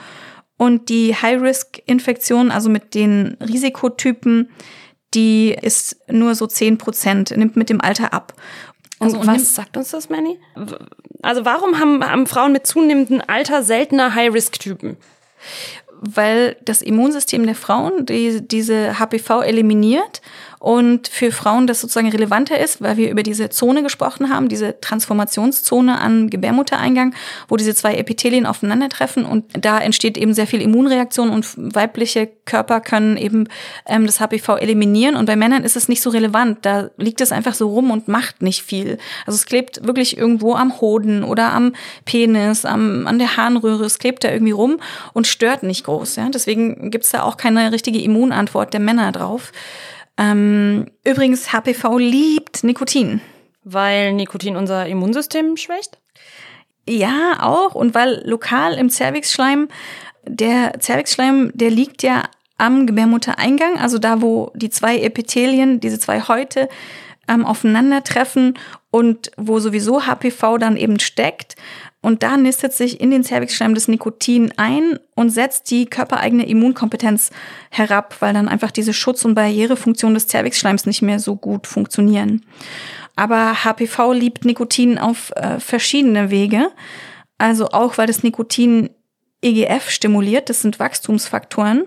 Und 0.56 0.88
die 0.88 1.14
High-Risk-Infektion, 1.14 2.50
also 2.50 2.68
mit 2.68 2.94
den 2.94 3.37
Risikotypen, 3.40 4.50
die 5.19 5.57
ist 5.61 5.97
nur 6.09 6.37
so 6.37 6.47
10 6.47 6.79
Prozent, 6.79 7.37
nimmt 7.37 7.57
mit 7.57 7.71
dem 7.71 7.81
Alter 7.81 8.13
ab. 8.13 8.35
Also, 9.01 9.19
und 9.19 9.27
was 9.27 9.57
sagt 9.57 9.77
uns 9.77 9.91
das, 9.91 10.09
Manny? 10.09 10.39
Also 11.23 11.45
warum 11.45 11.81
haben, 11.81 12.05
haben 12.05 12.27
Frauen 12.29 12.53
mit 12.53 12.69
zunehmendem 12.69 13.21
Alter 13.27 13.65
seltener 13.65 14.15
High-Risk-Typen? 14.15 14.97
Weil 16.01 16.57
das 16.65 16.83
Immunsystem 16.83 17.45
der 17.45 17.57
Frauen 17.57 18.07
die, 18.07 18.47
diese 18.47 19.01
HPV 19.01 19.43
eliminiert 19.43 20.23
und 20.59 21.09
für 21.09 21.33
Frauen 21.33 21.67
das 21.67 21.81
sozusagen 21.81 22.11
relevanter 22.11 22.59
ist, 22.59 22.81
weil 22.81 22.97
wir 22.97 23.11
über 23.11 23.23
diese 23.23 23.50
Zone 23.50 23.83
gesprochen 23.83 24.31
haben, 24.31 24.49
diese 24.49 24.81
Transformationszone 24.81 26.00
am 26.00 26.31
Gebärmuttereingang, 26.31 27.15
wo 27.49 27.57
diese 27.57 27.75
zwei 27.75 27.95
Epithelien 27.97 28.47
aufeinandertreffen 28.47 29.25
und 29.25 29.45
da 29.53 29.79
entsteht 29.79 30.19
eben 30.19 30.35
sehr 30.35 30.47
viel 30.47 30.61
Immunreaktion 30.61 31.31
und 31.31 31.47
weibliche 31.57 32.29
Körper 32.45 32.81
können 32.81 33.17
eben 33.17 33.49
ähm, 33.87 34.07
das 34.07 34.21
HPV 34.21 34.57
eliminieren 34.57 35.17
und 35.17 35.27
bei 35.27 35.37
Männern 35.37 35.65
ist 35.65 35.77
es 35.77 35.88
nicht 35.88 36.03
so 36.03 36.11
relevant, 36.11 36.59
da 36.62 36.91
liegt 36.97 37.21
es 37.21 37.33
einfach 37.33 37.55
so 37.55 37.69
rum 37.69 37.91
und 37.91 38.09
macht 38.09 38.43
nicht 38.43 38.62
viel. 38.62 38.99
Also 39.27 39.37
es 39.37 39.47
klebt 39.47 39.87
wirklich 39.87 40.17
irgendwo 40.17 40.55
am 40.55 40.81
Hoden 40.81 41.23
oder 41.25 41.53
am 41.53 41.75
Penis, 42.05 42.65
am, 42.65 43.07
an 43.07 43.19
der 43.19 43.37
Harnröhre, 43.37 43.85
es 43.85 43.99
klebt 43.99 44.25
da 44.25 44.31
irgendwie 44.31 44.53
rum 44.53 44.79
und 45.12 45.27
stört 45.27 45.62
nicht 45.62 45.85
groß. 45.85 46.17
Ja? 46.17 46.29
Deswegen 46.29 46.91
gibt's 46.91 47.11
da 47.11 47.23
auch 47.23 47.37
keine 47.37 47.73
richtige 47.73 48.00
Immunantwort 48.00 48.73
der 48.73 48.81
Männer 48.81 49.12
drauf. 49.12 49.53
Ähm, 50.19 50.87
übrigens, 51.05 51.53
HPV 51.53 51.99
liebt 51.99 52.65
Nikotin. 52.65 53.21
Weil 53.65 54.13
Nikotin 54.13 54.57
unser 54.57 54.87
Immunsystem 54.87 55.57
schwächt? 55.57 55.99
Ja, 56.89 57.39
auch. 57.41 57.75
Und 57.75 57.95
weil 57.95 58.23
lokal 58.25 58.75
im 58.75 58.91
Zervixschleim, 58.91 59.69
der 60.27 60.81
Zervixschleim, 60.81 61.53
der 61.55 61.71
liegt 61.71 62.03
ja 62.03 62.25
am 62.57 62.87
Gebärmuttereingang, 62.87 63.79
also 63.79 63.99
da, 63.99 64.21
wo 64.21 64.51
die 64.55 64.71
zwei 64.71 64.99
Epithelien, 64.99 65.81
diese 65.81 66.01
zwei 66.01 66.23
Häute 66.23 66.69
ähm, 67.29 67.45
aufeinandertreffen 67.45 68.59
und 68.91 69.31
wo 69.37 69.61
sowieso 69.61 70.07
HPV 70.07 70.59
dann 70.59 70.77
eben 70.77 70.99
steckt. 70.99 71.55
Und 72.00 72.23
da 72.23 72.37
nistet 72.37 72.73
sich 72.73 73.00
in 73.00 73.11
den 73.11 73.25
Zervixschleim 73.25 73.75
das 73.75 73.88
Nikotin 73.88 74.52
ein 74.57 74.99
und 75.17 75.31
setzt 75.31 75.71
die 75.71 75.87
körpereigene 75.87 76.47
Immunkompetenz 76.47 77.31
herab, 77.71 78.17
weil 78.21 78.35
dann 78.35 78.49
einfach 78.49 78.71
diese 78.71 78.93
Schutz- 78.95 79.25
und 79.25 79.35
Barrierefunktion 79.35 80.14
des 80.14 80.28
Zervixschleims 80.28 80.87
nicht 80.87 81.02
mehr 81.02 81.19
so 81.19 81.35
gut 81.35 81.67
funktionieren. 81.67 82.47
Aber 83.17 83.64
HPV 83.64 84.12
liebt 84.12 84.45
Nikotin 84.45 84.97
auf 84.97 85.33
äh, 85.35 85.59
verschiedene 85.59 86.31
Wege. 86.31 86.71
Also 87.37 87.69
auch, 87.71 87.99
weil 87.99 88.07
das 88.07 88.23
Nikotin 88.23 88.90
EGF 89.43 89.90
stimuliert, 89.90 90.49
das 90.50 90.62
sind 90.62 90.78
Wachstumsfaktoren. 90.78 91.85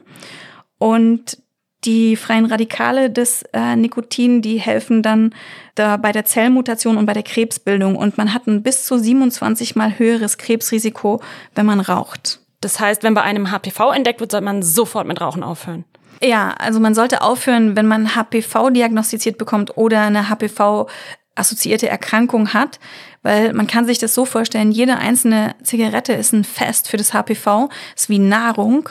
Und 0.78 1.41
die 1.84 2.16
freien 2.16 2.46
Radikale 2.46 3.10
des 3.10 3.44
äh, 3.54 3.76
Nikotin, 3.76 4.42
die 4.42 4.60
helfen 4.60 5.02
dann 5.02 5.34
da 5.76 5.98
bei 5.98 6.12
der 6.12 6.26
Zellmutation 6.26 6.98
und 6.98 7.06
bei 7.06 7.14
der 7.14 7.24
Krebsbildung. 7.24 7.96
Und 7.96 8.18
man 8.18 8.34
hat 8.34 8.48
ein 8.48 8.62
bis 8.62 8.86
zu 8.86 8.98
27 8.98 9.76
mal 9.76 9.98
höheres 9.98 10.38
Krebsrisiko, 10.38 11.22
wenn 11.56 11.66
man 11.66 11.80
raucht. 11.80 12.40
Das 12.62 12.80
heißt, 12.80 13.04
wenn 13.04 13.16
bei 13.16 13.24
einem 13.24 13.52
HPV 13.52 13.92
entdeckt 13.92 14.20
wird, 14.20 14.32
sollte 14.32 14.46
man 14.46 14.62
sofort 14.62 15.08
mit 15.08 15.20
Rauchen 15.20 15.44
aufhören. 15.44 15.86
Ja, 16.24 16.54
also 16.60 16.80
man 16.80 16.94
sollte 16.94 17.24
aufhören, 17.24 17.76
wenn 17.76 17.88
man 17.88 18.16
HPV 18.16 18.70
diagnostiziert 18.70 19.40
bekommt 19.40 19.76
oder 19.76 20.02
eine 20.02 20.30
HPV 20.30 20.88
assoziierte 21.34 21.90
Erkrankung 21.90 22.54
hat, 22.54 22.80
weil 23.24 23.54
man 23.54 23.68
kann 23.68 23.86
sich 23.86 24.00
das 24.00 24.14
so 24.14 24.26
vorstellen, 24.26 24.72
jede 24.72 24.98
einzelne 24.98 25.56
Zigarette 25.64 26.14
ist 26.14 26.34
ein 26.34 26.44
Fest 26.44 26.88
für 26.88 26.98
das 26.98 27.14
HPV, 27.14 27.70
ist 27.96 28.10
wie 28.10 28.20
Nahrung 28.20 28.90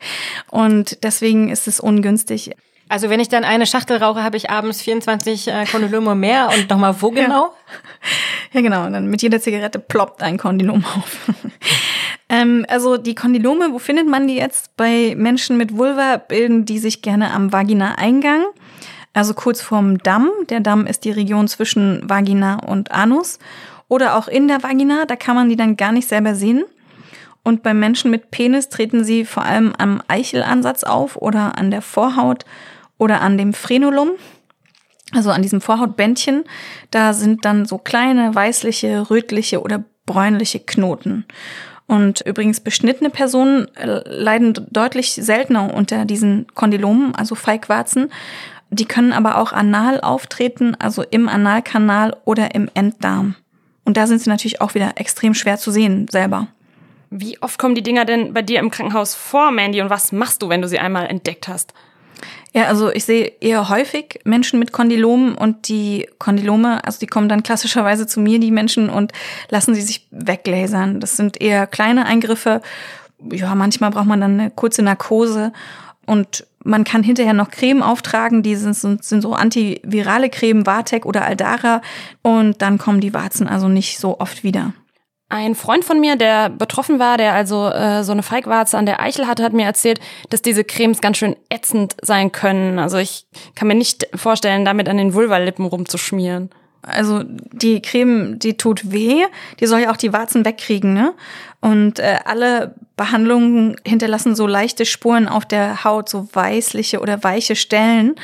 und 0.50 1.02
deswegen 1.04 1.48
ist 1.48 1.68
es 1.68 1.80
ungünstig. 1.80 2.52
Also 2.90 3.10
wenn 3.10 3.20
ich 3.20 3.28
dann 3.28 3.44
eine 3.44 3.66
Schachtel 3.66 3.98
rauche, 3.98 4.22
habe 4.22 4.38
ich 4.38 4.48
abends 4.48 4.80
24 4.80 5.48
äh, 5.48 5.64
Kondylome 5.66 6.14
mehr 6.14 6.48
und 6.48 6.70
nochmal 6.70 7.00
wo 7.02 7.10
genau? 7.10 7.52
Ja. 7.52 7.52
ja, 8.52 8.60
genau. 8.62 8.86
Und 8.86 8.94
dann 8.94 9.08
mit 9.08 9.20
jeder 9.20 9.40
Zigarette 9.40 9.78
ploppt 9.78 10.22
ein 10.22 10.38
Kondylom 10.38 10.82
auf. 10.86 11.18
ähm, 12.30 12.64
also 12.66 12.96
die 12.96 13.14
Kondylome, 13.14 13.72
wo 13.72 13.78
findet 13.78 14.08
man 14.08 14.26
die 14.26 14.36
jetzt? 14.36 14.74
Bei 14.78 15.14
Menschen 15.18 15.58
mit 15.58 15.76
Vulva 15.76 16.16
bilden 16.16 16.64
die 16.64 16.78
sich 16.78 17.02
gerne 17.02 17.30
am 17.32 17.52
Vagina-Eingang 17.52 18.46
also 19.18 19.34
kurz 19.34 19.60
vorm 19.60 19.98
Damm. 19.98 20.30
Der 20.48 20.60
Damm 20.60 20.86
ist 20.86 21.04
die 21.04 21.10
Region 21.10 21.48
zwischen 21.48 22.08
Vagina 22.08 22.60
und 22.64 22.92
Anus. 22.92 23.38
Oder 23.88 24.16
auch 24.16 24.28
in 24.28 24.48
der 24.48 24.62
Vagina, 24.62 25.06
da 25.06 25.16
kann 25.16 25.34
man 25.34 25.48
die 25.48 25.56
dann 25.56 25.76
gar 25.76 25.92
nicht 25.92 26.08
selber 26.08 26.34
sehen. 26.34 26.64
Und 27.42 27.62
bei 27.62 27.72
Menschen 27.72 28.10
mit 28.10 28.30
Penis 28.30 28.68
treten 28.68 29.04
sie 29.04 29.24
vor 29.24 29.44
allem 29.44 29.72
am 29.78 30.02
Eichelansatz 30.08 30.84
auf 30.84 31.16
oder 31.16 31.56
an 31.56 31.70
der 31.70 31.80
Vorhaut 31.80 32.44
oder 32.98 33.22
an 33.22 33.38
dem 33.38 33.54
Frenulum, 33.54 34.10
also 35.12 35.30
an 35.30 35.40
diesem 35.40 35.60
Vorhautbändchen. 35.60 36.44
Da 36.90 37.14
sind 37.14 37.44
dann 37.44 37.64
so 37.64 37.78
kleine 37.78 38.34
weißliche, 38.34 39.08
rötliche 39.08 39.62
oder 39.62 39.82
bräunliche 40.04 40.60
Knoten. 40.60 41.24
Und 41.86 42.20
übrigens 42.20 42.60
beschnittene 42.60 43.08
Personen 43.08 43.74
äh, 43.76 44.02
leiden 44.04 44.52
deutlich 44.70 45.12
seltener 45.12 45.72
unter 45.72 46.04
diesen 46.04 46.46
Kondylomen, 46.54 47.14
also 47.14 47.34
Feigwarzen, 47.34 48.10
die 48.70 48.84
können 48.84 49.14
aber 49.14 49.38
auch 49.38 49.52
anal 49.52 50.00
auftreten, 50.02 50.76
also 50.78 51.02
im 51.02 51.28
Analkanal 51.28 52.14
oder 52.26 52.54
im 52.54 52.68
Enddarm. 52.74 53.36
Und 53.88 53.96
da 53.96 54.06
sind 54.06 54.20
sie 54.20 54.28
natürlich 54.28 54.60
auch 54.60 54.74
wieder 54.74 54.92
extrem 54.96 55.32
schwer 55.32 55.56
zu 55.56 55.70
sehen 55.70 56.08
selber. 56.08 56.48
Wie 57.08 57.40
oft 57.40 57.58
kommen 57.58 57.74
die 57.74 57.82
Dinger 57.82 58.04
denn 58.04 58.34
bei 58.34 58.42
dir 58.42 58.58
im 58.58 58.70
Krankenhaus 58.70 59.14
vor, 59.14 59.50
Mandy? 59.50 59.80
Und 59.80 59.88
was 59.88 60.12
machst 60.12 60.42
du, 60.42 60.50
wenn 60.50 60.60
du 60.60 60.68
sie 60.68 60.78
einmal 60.78 61.06
entdeckt 61.06 61.48
hast? 61.48 61.72
Ja, 62.52 62.64
also 62.64 62.92
ich 62.92 63.06
sehe 63.06 63.32
eher 63.40 63.70
häufig 63.70 64.20
Menschen 64.24 64.58
mit 64.58 64.72
Kondylomen 64.72 65.34
und 65.36 65.68
die 65.68 66.06
Kondylome, 66.18 66.84
also 66.84 66.98
die 66.98 67.06
kommen 67.06 67.30
dann 67.30 67.42
klassischerweise 67.42 68.06
zu 68.06 68.20
mir, 68.20 68.38
die 68.38 68.50
Menschen, 68.50 68.90
und 68.90 69.12
lassen 69.48 69.74
sie 69.74 69.80
sich 69.80 70.06
weglasern. 70.10 71.00
Das 71.00 71.16
sind 71.16 71.40
eher 71.40 71.66
kleine 71.66 72.04
Eingriffe. 72.04 72.60
Ja, 73.32 73.54
manchmal 73.54 73.90
braucht 73.90 74.04
man 74.04 74.20
dann 74.20 74.38
eine 74.38 74.50
kurze 74.50 74.82
Narkose 74.82 75.50
und 76.04 76.46
man 76.68 76.84
kann 76.84 77.02
hinterher 77.02 77.32
noch 77.32 77.50
Creme 77.50 77.82
auftragen, 77.82 78.42
die 78.42 78.54
sind, 78.54 78.74
sind 78.74 79.22
so 79.22 79.32
antivirale 79.32 80.28
Creme, 80.28 80.66
Vartec 80.66 81.06
oder 81.06 81.24
Aldara. 81.24 81.80
Und 82.22 82.60
dann 82.60 82.78
kommen 82.78 83.00
die 83.00 83.14
Warzen 83.14 83.48
also 83.48 83.68
nicht 83.68 83.98
so 83.98 84.20
oft 84.20 84.44
wieder. 84.44 84.74
Ein 85.30 85.54
Freund 85.54 85.84
von 85.84 86.00
mir, 86.00 86.16
der 86.16 86.48
betroffen 86.48 86.98
war, 86.98 87.18
der 87.18 87.34
also 87.34 87.68
äh, 87.68 88.02
so 88.02 88.12
eine 88.12 88.22
Feigwarze 88.22 88.78
an 88.78 88.86
der 88.86 89.00
Eichel 89.00 89.26
hatte, 89.26 89.42
hat 89.42 89.52
mir 89.52 89.66
erzählt, 89.66 90.00
dass 90.30 90.40
diese 90.40 90.64
Cremes 90.64 91.00
ganz 91.00 91.18
schön 91.18 91.36
ätzend 91.50 91.96
sein 92.00 92.32
können. 92.32 92.78
Also 92.78 92.98
ich 92.98 93.26
kann 93.54 93.68
mir 93.68 93.74
nicht 93.74 94.06
vorstellen, 94.14 94.64
damit 94.64 94.88
an 94.88 94.96
den 94.96 95.14
Vulvalippen 95.14 95.66
rumzuschmieren. 95.66 96.50
Also 96.82 97.24
die 97.24 97.82
Creme, 97.82 98.38
die 98.38 98.56
tut 98.56 98.92
weh, 98.92 99.24
die 99.60 99.66
soll 99.66 99.80
ja 99.80 99.90
auch 99.90 99.96
die 99.96 100.12
Warzen 100.12 100.44
wegkriegen, 100.44 100.94
ne? 100.94 101.14
Und 101.60 101.98
äh, 101.98 102.18
alle 102.24 102.74
Behandlungen 102.96 103.76
hinterlassen 103.84 104.36
so 104.36 104.46
leichte 104.46 104.86
Spuren 104.86 105.26
auf 105.26 105.44
der 105.44 105.84
Haut, 105.84 106.08
so 106.08 106.28
weißliche 106.32 107.00
oder 107.00 107.24
weiche 107.24 107.56
Stellen. 107.56 108.14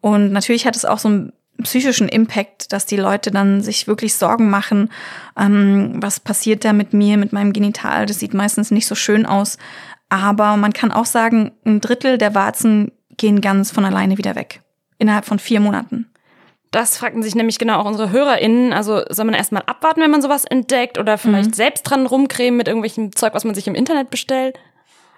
Und 0.00 0.32
natürlich 0.32 0.66
hat 0.66 0.74
es 0.74 0.84
auch 0.84 0.98
so 0.98 1.08
einen 1.08 1.32
psychischen 1.62 2.08
Impact, 2.08 2.72
dass 2.72 2.86
die 2.86 2.96
Leute 2.96 3.30
dann 3.30 3.62
sich 3.62 3.86
wirklich 3.86 4.14
Sorgen 4.14 4.50
machen, 4.50 4.90
ähm, 5.38 5.94
was 5.96 6.18
passiert 6.20 6.64
da 6.64 6.72
mit 6.72 6.92
mir, 6.92 7.16
mit 7.18 7.32
meinem 7.32 7.52
Genital. 7.52 8.06
Das 8.06 8.18
sieht 8.18 8.34
meistens 8.34 8.70
nicht 8.70 8.86
so 8.86 8.94
schön 8.94 9.26
aus. 9.26 9.58
Aber 10.08 10.56
man 10.56 10.72
kann 10.72 10.92
auch 10.92 11.06
sagen, 11.06 11.52
ein 11.64 11.80
Drittel 11.80 12.18
der 12.18 12.34
Warzen 12.34 12.92
gehen 13.16 13.40
ganz 13.40 13.70
von 13.70 13.84
alleine 13.84 14.18
wieder 14.18 14.34
weg. 14.34 14.62
Innerhalb 14.98 15.24
von 15.24 15.38
vier 15.38 15.60
Monaten. 15.60 16.11
Das 16.72 16.96
fragten 16.96 17.22
sich 17.22 17.34
nämlich 17.34 17.58
genau 17.58 17.78
auch 17.78 17.84
unsere 17.84 18.10
HörerInnen. 18.10 18.72
Also 18.72 19.02
soll 19.10 19.26
man 19.26 19.34
erstmal 19.34 19.62
abwarten, 19.66 20.00
wenn 20.00 20.10
man 20.10 20.22
sowas 20.22 20.44
entdeckt 20.44 20.98
oder 20.98 21.18
vielleicht 21.18 21.50
mhm. 21.50 21.54
selbst 21.54 21.82
dran 21.82 22.06
rumcremen 22.06 22.56
mit 22.56 22.66
irgendwelchem 22.66 23.14
Zeug, 23.14 23.34
was 23.34 23.44
man 23.44 23.54
sich 23.54 23.68
im 23.68 23.74
Internet 23.74 24.10
bestellt? 24.10 24.58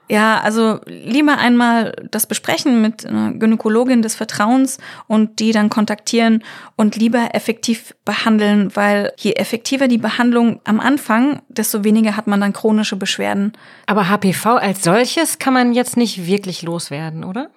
Ja, 0.08 0.40
also 0.40 0.80
lieber 0.86 1.38
einmal 1.38 1.94
das 2.10 2.26
besprechen 2.26 2.82
mit 2.82 3.06
einer 3.06 3.32
Gynäkologin 3.32 4.02
des 4.02 4.14
Vertrauens 4.14 4.78
und 5.06 5.38
die 5.38 5.52
dann 5.52 5.70
kontaktieren 5.70 6.42
und 6.76 6.96
lieber 6.96 7.34
effektiv 7.34 7.94
behandeln, 8.04 8.74
weil 8.76 9.12
je 9.16 9.32
effektiver 9.32 9.88
die 9.88 9.96
Behandlung 9.96 10.60
am 10.64 10.78
Anfang, 10.78 11.40
desto 11.48 11.84
weniger 11.84 12.16
hat 12.18 12.26
man 12.26 12.40
dann 12.40 12.52
chronische 12.52 12.96
Beschwerden. 12.96 13.52
Aber 13.86 14.10
HPV 14.10 14.56
als 14.56 14.82
solches 14.82 15.38
kann 15.38 15.54
man 15.54 15.72
jetzt 15.72 15.96
nicht 15.96 16.26
wirklich 16.26 16.62
loswerden, 16.62 17.24
oder? 17.24 17.48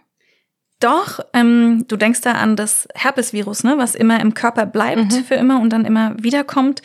Doch, 0.79 1.19
ähm, 1.33 1.85
du 1.87 1.97
denkst 1.97 2.21
da 2.21 2.33
an 2.33 2.55
das 2.55 2.87
Herpesvirus, 2.93 3.63
ne, 3.63 3.77
was 3.77 3.95
immer 3.95 4.19
im 4.19 4.33
Körper 4.33 4.65
bleibt 4.65 5.11
mhm. 5.11 5.23
für 5.23 5.35
immer 5.35 5.59
und 5.59 5.71
dann 5.71 5.85
immer 5.85 6.15
wiederkommt. 6.19 6.81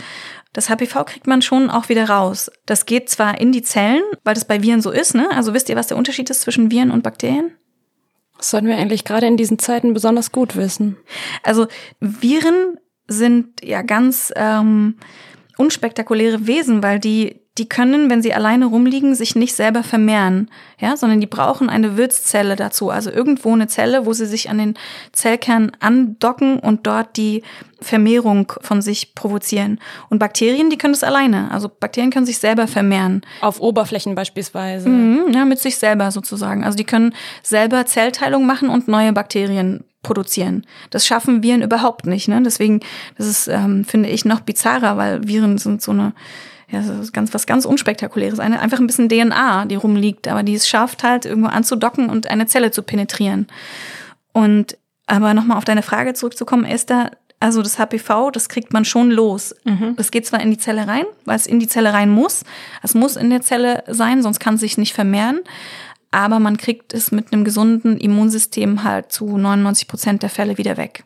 Das 0.55 0.68
HPV 0.68 1.05
kriegt 1.05 1.26
man 1.26 1.42
schon 1.42 1.70
auch 1.70 1.88
wieder 1.88 2.09
raus. 2.09 2.50
Das 2.66 2.87
geht 2.87 3.09
zwar 3.09 3.40
in 3.40 3.52
die 3.52 3.62
Zellen, 3.62 4.02
weil 4.24 4.35
das 4.35 4.44
bei 4.44 4.62
Viren 4.62 4.83
so 4.83 4.90
ist, 4.90 5.14
ne? 5.14 5.31
Also 5.33 5.55
wisst 5.55 5.68
ihr, 5.68 5.76
was 5.76 5.87
der 5.87 5.96
Unterschied 5.96 6.28
ist 6.31 6.42
zwischen 6.42 6.70
Viren 6.70 6.90
und 6.90 7.02
Bakterien? 7.02 7.52
Das 8.37 8.50
sollten 8.50 8.66
wir 8.66 8.76
eigentlich 8.76 9.05
gerade 9.05 9.26
in 9.26 9.37
diesen 9.37 9.59
Zeiten 9.59 9.94
besonders 9.94 10.33
gut 10.33 10.57
wissen. 10.57 10.96
Also 11.42 11.68
Viren 12.00 12.78
sind 13.07 13.64
ja 13.64 13.83
ganz 13.83 14.33
ähm, 14.37 14.96
unspektakuläre 15.57 16.46
Wesen, 16.46 16.83
weil 16.83 16.98
die 16.98 17.40
die 17.59 17.69
können, 17.69 18.09
wenn 18.09 18.23
sie 18.23 18.33
alleine 18.33 18.65
rumliegen, 18.65 19.15
sich 19.15 19.37
nicht 19.37 19.55
selber 19.55 19.83
vermehren, 19.83 20.51
ja, 20.79 20.97
sondern 20.97 21.21
die 21.21 21.27
brauchen 21.27 21.69
eine 21.69 21.99
Wirtszelle 21.99 22.57
dazu, 22.57 22.88
also 22.88 23.11
irgendwo 23.11 23.53
eine 23.53 23.67
Zelle, 23.67 24.07
wo 24.07 24.15
sie 24.15 24.25
sich 24.25 24.49
an 24.49 24.57
den 24.57 24.75
Zellkern 25.12 25.73
andocken 25.79 26.59
und 26.59 26.87
dort 26.87 27.17
die 27.19 27.43
Vermehrung 27.79 28.51
von 28.62 28.81
sich 28.81 29.15
provozieren. 29.15 29.81
Und 30.09 30.19
Bakterien, 30.19 30.71
die 30.71 30.79
können 30.79 30.95
das 30.95 31.05
alleine, 31.05 31.51
also 31.51 31.69
Bakterien 31.69 32.11
können 32.11 32.25
sich 32.25 32.38
selber 32.38 32.67
vermehren. 32.67 33.21
Auf 33.43 33.61
Oberflächen 33.61 34.15
beispielsweise. 34.15 34.88
Mhm, 34.88 35.33
ja, 35.35 35.45
mit 35.45 35.59
sich 35.59 35.77
selber 35.77 36.11
sozusagen. 36.11 36.65
Also 36.65 36.77
die 36.77 36.85
können 36.85 37.15
selber 37.43 37.85
Zellteilung 37.85 38.47
machen 38.47 38.71
und 38.71 38.88
neue 38.88 39.12
Bakterien 39.12 39.85
produzieren. 40.03 40.67
Das 40.88 41.07
schaffen 41.07 41.43
Viren 41.43 41.62
überhaupt 41.62 42.07
nicht. 42.07 42.29
Ne? 42.29 42.43
Deswegen, 42.43 42.81
das 43.19 43.27
ist, 43.27 43.49
ähm, 43.49 43.85
finde 43.85 44.09
ich, 44.09 44.25
noch 44.25 44.41
bizarrer, 44.41 44.97
weil 44.97 45.29
Viren 45.29 45.59
sind 45.59 45.83
so 45.83 45.93
eine 45.93 46.12
ja, 46.73 46.81
das 46.81 46.99
ist 46.99 47.13
ganz, 47.13 47.35
was 47.35 47.47
ganz 47.47 47.67
Unspektakuläres. 47.67 48.41
Eine, 48.41 48.61
einfach 48.61 48.81
ein 48.81 48.87
bisschen 48.87 49.09
DNA, 49.09 49.67
die 49.67 49.75
rumliegt, 49.75 50.27
aber 50.27 50.43
die 50.43 50.55
es 50.55 50.67
schafft 50.67 51.05
halt 51.05 51.27
irgendwo 51.27 51.49
anzudocken 51.49 52.09
und 52.09 52.29
eine 52.29 52.47
Zelle 52.47 52.71
zu 52.71 52.83
penetrieren. 52.83 53.47
Und 54.33 54.79
aber 55.07 55.35
nochmal 55.35 55.59
auf 55.59 55.67
deine 55.67 55.83
Frage 55.83 56.15
zurückzukommen, 56.15 56.65
Esther, 56.65 57.11
also 57.41 57.61
das 57.61 57.79
HPV, 57.79 58.31
das 58.31 58.49
kriegt 58.49 58.73
man 58.73 58.87
schon 58.87 59.11
los. 59.11 59.55
Mhm. 59.65 59.97
Das 59.97 60.11
geht 60.11 60.27
zwar 60.27 60.41
in 60.41 60.51
die 60.51 60.59
Zelle 60.59 60.89
rein, 60.89 61.05
weil 61.27 61.37
es 61.37 61.47
in 61.47 61.61
die 61.61 61.69
Zelle 61.69 61.93
rein 61.93 62.09
muss. 62.09 62.45
Es 62.83 62.95
muss 62.95 63.17
in 63.17 63.29
der 63.29 63.43
Zelle 63.43 63.85
sein, 63.89 64.23
sonst 64.23 64.41
kann 64.41 64.55
es 64.55 64.61
sich 64.61 64.79
nicht 64.79 64.95
vermehren. 64.95 65.41
Aber 66.11 66.39
man 66.39 66.57
kriegt 66.57 66.95
es 66.95 67.13
mit 67.13 67.33
einem 67.33 67.45
gesunden 67.45 67.99
Immunsystem 67.99 68.85
halt 68.85 69.13
zu 69.13 69.37
99 69.37 69.89
Prozent 69.89 70.23
der 70.23 70.31
Fälle 70.31 70.57
wieder 70.57 70.77
weg. 70.79 71.05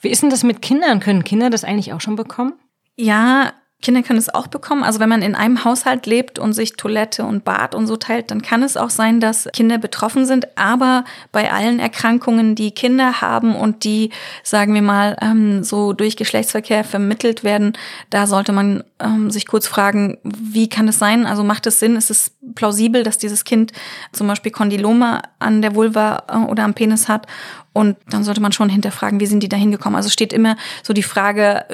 Wie 0.00 0.08
ist 0.08 0.22
denn 0.22 0.30
das 0.30 0.44
mit 0.44 0.62
Kindern? 0.62 1.00
Können 1.00 1.24
Kinder 1.24 1.50
das 1.50 1.64
eigentlich 1.64 1.92
auch 1.92 2.00
schon 2.00 2.16
bekommen? 2.16 2.54
Ja, 2.96 3.52
Kinder 3.82 4.02
können 4.02 4.18
es 4.18 4.32
auch 4.32 4.46
bekommen. 4.46 4.84
Also 4.84 5.00
wenn 5.00 5.08
man 5.08 5.22
in 5.22 5.34
einem 5.34 5.64
Haushalt 5.64 6.06
lebt 6.06 6.38
und 6.38 6.52
sich 6.52 6.74
Toilette 6.74 7.24
und 7.24 7.44
Bad 7.44 7.74
und 7.74 7.86
so 7.86 7.96
teilt, 7.96 8.30
dann 8.30 8.40
kann 8.40 8.62
es 8.62 8.76
auch 8.76 8.90
sein, 8.90 9.20
dass 9.20 9.48
Kinder 9.52 9.78
betroffen 9.78 10.24
sind. 10.24 10.56
Aber 10.56 11.04
bei 11.32 11.52
allen 11.52 11.80
Erkrankungen, 11.80 12.54
die 12.54 12.70
Kinder 12.70 13.20
haben 13.20 13.54
und 13.54 13.84
die, 13.84 14.10
sagen 14.42 14.72
wir 14.74 14.82
mal, 14.82 15.16
ähm, 15.20 15.64
so 15.64 15.92
durch 15.92 16.16
Geschlechtsverkehr 16.16 16.84
vermittelt 16.84 17.44
werden, 17.44 17.72
da 18.10 18.26
sollte 18.26 18.52
man 18.52 18.84
ähm, 19.02 19.30
sich 19.30 19.46
kurz 19.46 19.66
fragen, 19.66 20.18
wie 20.22 20.68
kann 20.68 20.88
es 20.88 20.98
sein? 20.98 21.26
Also 21.26 21.44
macht 21.44 21.66
es 21.66 21.80
Sinn? 21.80 21.96
Ist 21.96 22.10
es 22.10 22.32
plausibel, 22.54 23.02
dass 23.02 23.18
dieses 23.18 23.44
Kind 23.44 23.72
zum 24.12 24.26
Beispiel 24.26 24.52
Kondylome 24.52 25.22
an 25.38 25.62
der 25.62 25.74
Vulva 25.74 26.24
äh, 26.28 26.36
oder 26.36 26.64
am 26.64 26.74
Penis 26.74 27.08
hat? 27.08 27.26
Und 27.72 27.96
dann 28.10 28.24
sollte 28.24 28.40
man 28.40 28.52
schon 28.52 28.68
hinterfragen, 28.68 29.20
wie 29.20 29.26
sind 29.26 29.42
die 29.42 29.48
da 29.48 29.56
hingekommen? 29.56 29.96
Also 29.96 30.10
steht 30.10 30.32
immer 30.32 30.56
so 30.82 30.92
die 30.92 31.02
Frage 31.02 31.64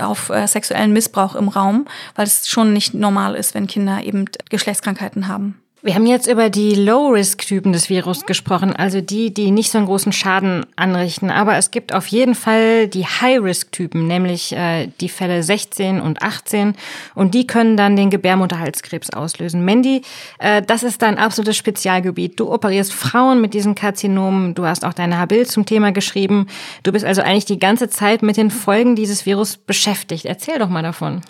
auf 0.00 0.30
äh, 0.30 0.46
sexuellen 0.46 0.92
Missbrauch 0.92 1.34
im 1.34 1.48
Raum, 1.48 1.86
weil 2.16 2.26
es 2.26 2.48
schon 2.48 2.72
nicht 2.72 2.94
normal 2.94 3.34
ist, 3.34 3.54
wenn 3.54 3.66
Kinder 3.66 4.02
eben 4.02 4.24
Geschlechtskrankheiten 4.50 5.28
haben. 5.28 5.60
Wir 5.84 5.96
haben 5.96 6.06
jetzt 6.06 6.28
über 6.28 6.48
die 6.48 6.74
Low-Risk-Typen 6.76 7.74
des 7.74 7.90
Virus 7.90 8.24
gesprochen, 8.24 8.74
also 8.74 9.02
die, 9.02 9.34
die 9.34 9.50
nicht 9.50 9.70
so 9.70 9.76
einen 9.76 9.86
großen 9.86 10.12
Schaden 10.12 10.64
anrichten. 10.76 11.30
Aber 11.30 11.58
es 11.58 11.70
gibt 11.72 11.92
auf 11.92 12.06
jeden 12.06 12.34
Fall 12.34 12.88
die 12.88 13.04
High-Risk-Typen, 13.04 14.06
nämlich 14.06 14.56
äh, 14.56 14.88
die 15.02 15.10
Fälle 15.10 15.42
16 15.42 16.00
und 16.00 16.22
18. 16.22 16.74
Und 17.14 17.34
die 17.34 17.46
können 17.46 17.76
dann 17.76 17.96
den 17.96 18.08
Gebärmutterhalskrebs 18.08 19.10
auslösen. 19.10 19.62
Mandy, 19.66 20.00
äh, 20.38 20.62
das 20.62 20.84
ist 20.84 21.02
dein 21.02 21.18
absolutes 21.18 21.58
Spezialgebiet. 21.58 22.40
Du 22.40 22.50
operierst 22.50 22.94
Frauen 22.94 23.42
mit 23.42 23.52
diesen 23.52 23.74
Karzinomen. 23.74 24.54
Du 24.54 24.64
hast 24.64 24.86
auch 24.86 24.94
deine 24.94 25.18
Habil 25.18 25.44
zum 25.44 25.66
Thema 25.66 25.92
geschrieben. 25.92 26.46
Du 26.82 26.92
bist 26.92 27.04
also 27.04 27.20
eigentlich 27.20 27.44
die 27.44 27.58
ganze 27.58 27.90
Zeit 27.90 28.22
mit 28.22 28.38
den 28.38 28.50
Folgen 28.50 28.96
dieses 28.96 29.26
Virus 29.26 29.58
beschäftigt. 29.58 30.24
Erzähl 30.24 30.58
doch 30.58 30.70
mal 30.70 30.82
davon. 30.82 31.20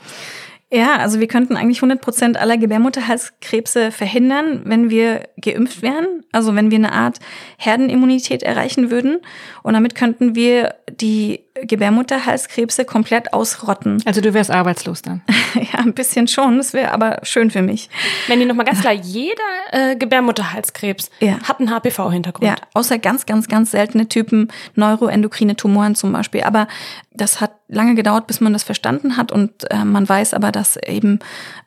Ja, 0.74 0.96
also 0.96 1.20
wir 1.20 1.28
könnten 1.28 1.56
eigentlich 1.56 1.78
100 1.78 2.00
Prozent 2.00 2.36
aller 2.36 2.56
Gebärmutterhalskrebse 2.56 3.92
verhindern, 3.92 4.62
wenn 4.64 4.90
wir 4.90 5.28
geimpft 5.40 5.82
wären. 5.82 6.24
Also 6.32 6.56
wenn 6.56 6.72
wir 6.72 6.78
eine 6.78 6.92
Art 6.92 7.20
Herdenimmunität 7.58 8.42
erreichen 8.42 8.90
würden. 8.90 9.18
Und 9.62 9.74
damit 9.74 9.94
könnten 9.94 10.34
wir 10.34 10.74
die 10.90 11.43
Gebärmutterhalskrebse 11.62 12.84
komplett 12.84 13.32
ausrotten. 13.32 14.02
Also 14.04 14.20
du 14.20 14.34
wärst 14.34 14.50
arbeitslos 14.50 15.02
dann? 15.02 15.22
ja, 15.54 15.78
ein 15.78 15.94
bisschen 15.94 16.26
schon. 16.26 16.56
Das 16.56 16.72
wäre 16.72 16.92
aber 16.92 17.20
schön 17.22 17.50
für 17.50 17.62
mich. 17.62 17.88
Wenn 18.26 18.40
die 18.40 18.44
nochmal 18.44 18.66
ganz 18.66 18.80
klar, 18.80 18.92
jeder 18.92 19.42
äh, 19.70 19.96
Gebärmutterhalskrebs 19.96 21.10
ja. 21.20 21.38
hat 21.44 21.60
einen 21.60 21.70
HPV-Hintergrund. 21.70 22.46
Ja, 22.46 22.56
außer 22.74 22.98
ganz, 22.98 23.24
ganz, 23.26 23.46
ganz 23.46 23.70
seltene 23.70 24.08
Typen 24.08 24.48
neuroendokrine 24.74 25.54
Tumoren 25.54 25.94
zum 25.94 26.12
Beispiel. 26.12 26.42
Aber 26.42 26.66
das 27.12 27.40
hat 27.40 27.52
lange 27.68 27.94
gedauert, 27.94 28.26
bis 28.26 28.40
man 28.40 28.52
das 28.52 28.64
verstanden 28.64 29.16
hat 29.16 29.30
und 29.30 29.70
äh, 29.70 29.84
man 29.84 30.08
weiß 30.08 30.34
aber, 30.34 30.50
dass 30.50 30.76
eben 30.76 31.20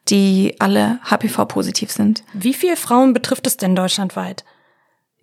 die 0.10 0.56
alle 0.60 1.00
HPV-positiv 1.10 1.92
sind. 1.92 2.24
Wie 2.34 2.54
viele 2.54 2.76
Frauen 2.76 3.14
betrifft 3.14 3.48
es 3.48 3.58
denn 3.58 3.76
deutschlandweit? 3.76 4.44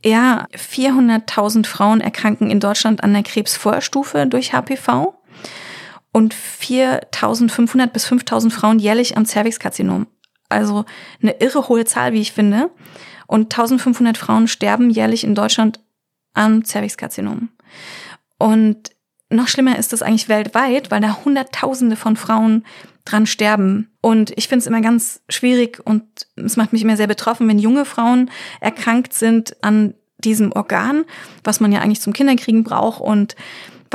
Ja, 0.05 0.47
400.000 0.55 1.67
Frauen 1.67 2.03
erkranken 2.03 2.51
in 2.51 2.61
Deutschland 2.61 3.03
an 3.03 3.15
der 3.15 3.23
Krebsvorstufe 3.23 4.27
durch 4.27 4.53
HPV 4.53 5.15
und 6.13 6.35
4.500 6.35 7.87
bis 7.87 8.07
5.000 8.07 8.51
Frauen 8.51 8.79
jährlich 8.79 9.17
am 9.17 9.25
Cervixkarzinom. 9.25 10.07
Also 10.51 10.85
eine 11.23 11.41
irre 11.41 11.69
hohe 11.69 11.87
Zahl, 11.87 12.13
wie 12.13 12.21
ich 12.21 12.33
finde. 12.33 12.71
Und 13.27 13.55
1.500 13.55 14.19
Frauen 14.19 14.47
sterben 14.47 14.91
jährlich 14.91 15.25
in 15.25 15.35
Deutschland 15.35 15.81
am 16.35 16.67
Cervixkarzinom. 16.67 17.49
Und 18.39 18.91
noch 19.31 19.49
schlimmer 19.49 19.79
ist 19.79 19.95
es 19.95 20.03
eigentlich 20.03 20.29
weltweit, 20.29 20.91
weil 20.91 21.01
da 21.01 21.25
Hunderttausende 21.25 21.97
von 21.97 22.17
Frauen 22.17 22.67
dran 23.05 23.27
sterben. 23.27 23.91
Und 24.01 24.33
ich 24.37 24.49
finde 24.49 24.61
es 24.61 24.67
immer 24.67 24.81
ganz 24.81 25.21
schwierig 25.29 25.81
und 25.85 26.05
es 26.37 26.57
macht 26.57 26.73
mich 26.73 26.83
immer 26.83 26.97
sehr 26.97 27.07
betroffen, 27.07 27.49
wenn 27.49 27.59
junge 27.59 27.85
Frauen 27.85 28.31
erkrankt 28.61 29.13
sind 29.13 29.57
an 29.63 29.95
diesem 30.19 30.53
Organ, 30.53 31.05
was 31.43 31.61
man 31.61 31.73
ja 31.73 31.81
eigentlich 31.81 32.01
zum 32.01 32.13
Kinderkriegen 32.13 32.65
braucht 32.65 33.01
und 33.01 33.37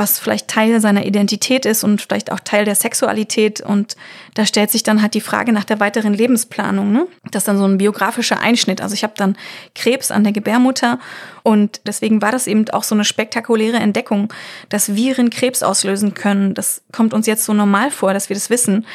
was 0.00 0.18
vielleicht 0.18 0.48
Teil 0.48 0.80
seiner 0.80 1.04
Identität 1.04 1.66
ist 1.66 1.84
und 1.84 2.00
vielleicht 2.00 2.32
auch 2.32 2.40
Teil 2.40 2.64
der 2.64 2.74
Sexualität. 2.74 3.60
Und 3.60 3.96
da 4.32 4.46
stellt 4.46 4.70
sich 4.70 4.82
dann 4.82 5.02
halt 5.02 5.12
die 5.12 5.20
Frage 5.20 5.52
nach 5.52 5.64
der 5.64 5.78
weiteren 5.78 6.14
Lebensplanung. 6.14 6.90
Ne? 6.90 7.06
Das 7.30 7.42
ist 7.42 7.48
dann 7.48 7.58
so 7.58 7.66
ein 7.66 7.76
biografischer 7.76 8.40
Einschnitt. 8.40 8.80
Also 8.80 8.94
ich 8.94 9.04
habe 9.04 9.12
dann 9.16 9.36
Krebs 9.74 10.10
an 10.10 10.24
der 10.24 10.32
Gebärmutter 10.32 10.98
und 11.42 11.82
deswegen 11.86 12.22
war 12.22 12.32
das 12.32 12.46
eben 12.46 12.68
auch 12.70 12.82
so 12.82 12.94
eine 12.94 13.04
spektakuläre 13.04 13.76
Entdeckung, 13.76 14.32
dass 14.70 14.94
Viren 14.94 15.28
Krebs 15.28 15.62
auslösen 15.62 16.14
können. 16.14 16.54
Das 16.54 16.82
kommt 16.92 17.12
uns 17.12 17.26
jetzt 17.26 17.44
so 17.44 17.52
normal 17.52 17.90
vor, 17.90 18.14
dass 18.14 18.30
wir 18.30 18.34
das 18.34 18.48
wissen. 18.48 18.86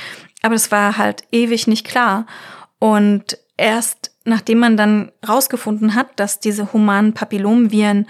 Aber 0.41 0.55
das 0.55 0.71
war 0.71 0.97
halt 0.97 1.21
ewig 1.31 1.67
nicht 1.67 1.85
klar. 1.85 2.25
Und 2.79 3.37
erst 3.57 4.11
nachdem 4.25 4.57
man 4.57 4.75
dann 4.75 5.11
rausgefunden 5.27 5.93
hat, 5.93 6.07
dass 6.15 6.39
diese 6.39 6.73
humanen 6.73 7.13
Papillomviren 7.13 8.07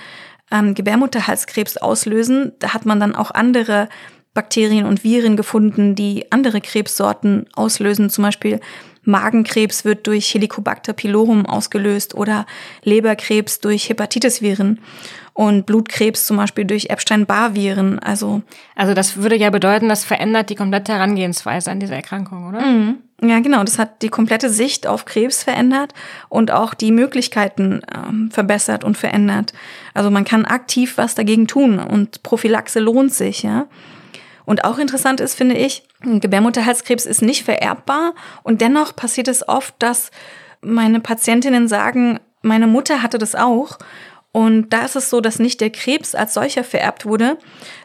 ähm, 0.56 0.74
Gebärmutterhalskrebs 0.74 1.78
auslösen. 1.78 2.54
Da 2.60 2.74
hat 2.74 2.86
man 2.86 3.00
dann 3.00 3.16
auch 3.16 3.32
andere 3.32 3.90
Bakterien 4.34 4.86
und 4.86 5.04
Viren 5.04 5.38
gefunden, 5.38 5.96
die 5.96 6.32
andere 6.32 6.62
Krebssorten 6.62 7.48
auslösen. 7.56 8.10
Zum 8.10 8.24
Beispiel 8.24 8.60
Magenkrebs 9.04 9.86
wird 9.86 10.08
durch 10.08 10.34
Helicobacter 10.34 10.94
pylori 10.94 11.44
ausgelöst 11.48 12.16
oder 12.16 12.46
Leberkrebs 12.84 13.60
durch 13.60 13.90
Hepatitisviren 13.90 14.80
und 15.34 15.66
Blutkrebs 15.66 16.26
zum 16.26 16.38
Beispiel 16.38 16.66
durch 16.66 16.90
Epstein-Barr-Viren. 16.90 18.00
Also, 18.00 18.42
also 18.76 18.94
das 18.94 19.18
würde 19.18 19.36
ja 19.38 19.50
bedeuten, 19.50 19.90
das 19.90 20.04
verändert 20.04 20.50
die 20.50 20.56
komplette 20.56 20.94
Herangehensweise 20.94 21.72
an 21.72 21.80
diese 21.80 21.96
Erkrankung, 21.96 22.48
oder? 22.48 22.62
Mhm. 22.62 22.98
Ja, 23.22 23.40
genau. 23.40 23.64
Das 23.64 23.80
hat 23.80 24.02
die 24.02 24.10
komplette 24.10 24.50
Sicht 24.50 24.88
auf 24.88 25.06
Krebs 25.06 25.44
verändert 25.44 25.94
und 26.28 26.52
auch 26.52 26.74
die 26.74 26.92
Möglichkeiten 26.92 27.82
ähm, 27.96 28.30
verbessert 28.32 28.84
und 28.84 28.98
verändert. 28.98 29.54
Also 29.94 30.12
man 30.12 30.26
kann 30.26 30.46
aktiv 30.46 30.98
was 30.98 31.16
dagegen 31.16 31.48
tun 31.48 31.80
und 31.80 32.24
Prophylaxe 32.24 32.80
lohnt 32.80 33.14
sich, 33.14 33.44
ja. 33.44 33.68
Und 34.44 34.64
auch 34.64 34.78
interessant 34.78 35.22
ist, 35.22 35.34
finde 35.34 35.56
ich, 35.56 35.84
Gebärmutterhalskrebs 36.02 37.06
ist 37.06 37.22
nicht 37.22 37.44
vererbbar 37.44 38.14
und 38.44 38.62
dennoch 38.62 38.96
passiert 38.96 39.28
es 39.28 39.48
oft, 39.48 39.74
dass 39.80 40.12
meine 40.62 41.00
Patientinnen 41.00 41.68
sagen, 41.68 42.20
meine 42.42 42.68
Mutter 42.68 43.02
hatte 43.02 43.18
das 43.18 43.34
auch. 43.34 43.80
Und 44.32 44.74
da 44.74 44.84
ist 44.84 44.98
es 44.98 45.10
so, 45.10 45.22
dass 45.22 45.40
nicht 45.40 45.62
der 45.62 45.70
Krebs 45.70 46.14
als 46.14 46.34
solcher 46.34 46.66
vererbt 46.66 47.06
wurde, 47.06 47.38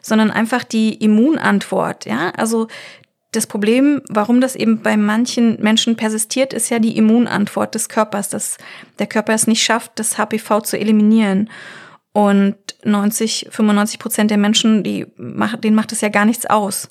sondern 0.02 0.32
einfach 0.32 0.64
die 0.64 0.94
Immunantwort. 0.94 2.06
Ja, 2.06 2.30
also 2.36 2.66
das 3.32 3.46
Problem, 3.46 4.02
warum 4.08 4.40
das 4.40 4.56
eben 4.56 4.82
bei 4.82 4.96
manchen 4.96 5.60
Menschen 5.60 5.96
persistiert, 5.96 6.52
ist 6.52 6.68
ja 6.68 6.78
die 6.78 6.96
Immunantwort 6.96 7.74
des 7.74 7.88
Körpers, 7.88 8.28
dass 8.28 8.58
der 8.98 9.06
Körper 9.06 9.34
es 9.34 9.46
nicht 9.46 9.62
schafft, 9.62 9.92
das 9.96 10.18
HPV 10.18 10.62
zu 10.62 10.78
eliminieren. 10.78 11.48
Und 12.12 12.56
90, 12.84 13.48
95 13.50 14.00
Prozent 14.00 14.30
der 14.32 14.38
Menschen, 14.38 14.82
die 14.82 15.06
macht, 15.16 15.62
denen 15.62 15.76
macht 15.76 15.92
es 15.92 16.00
ja 16.00 16.08
gar 16.08 16.24
nichts 16.24 16.46
aus. 16.46 16.88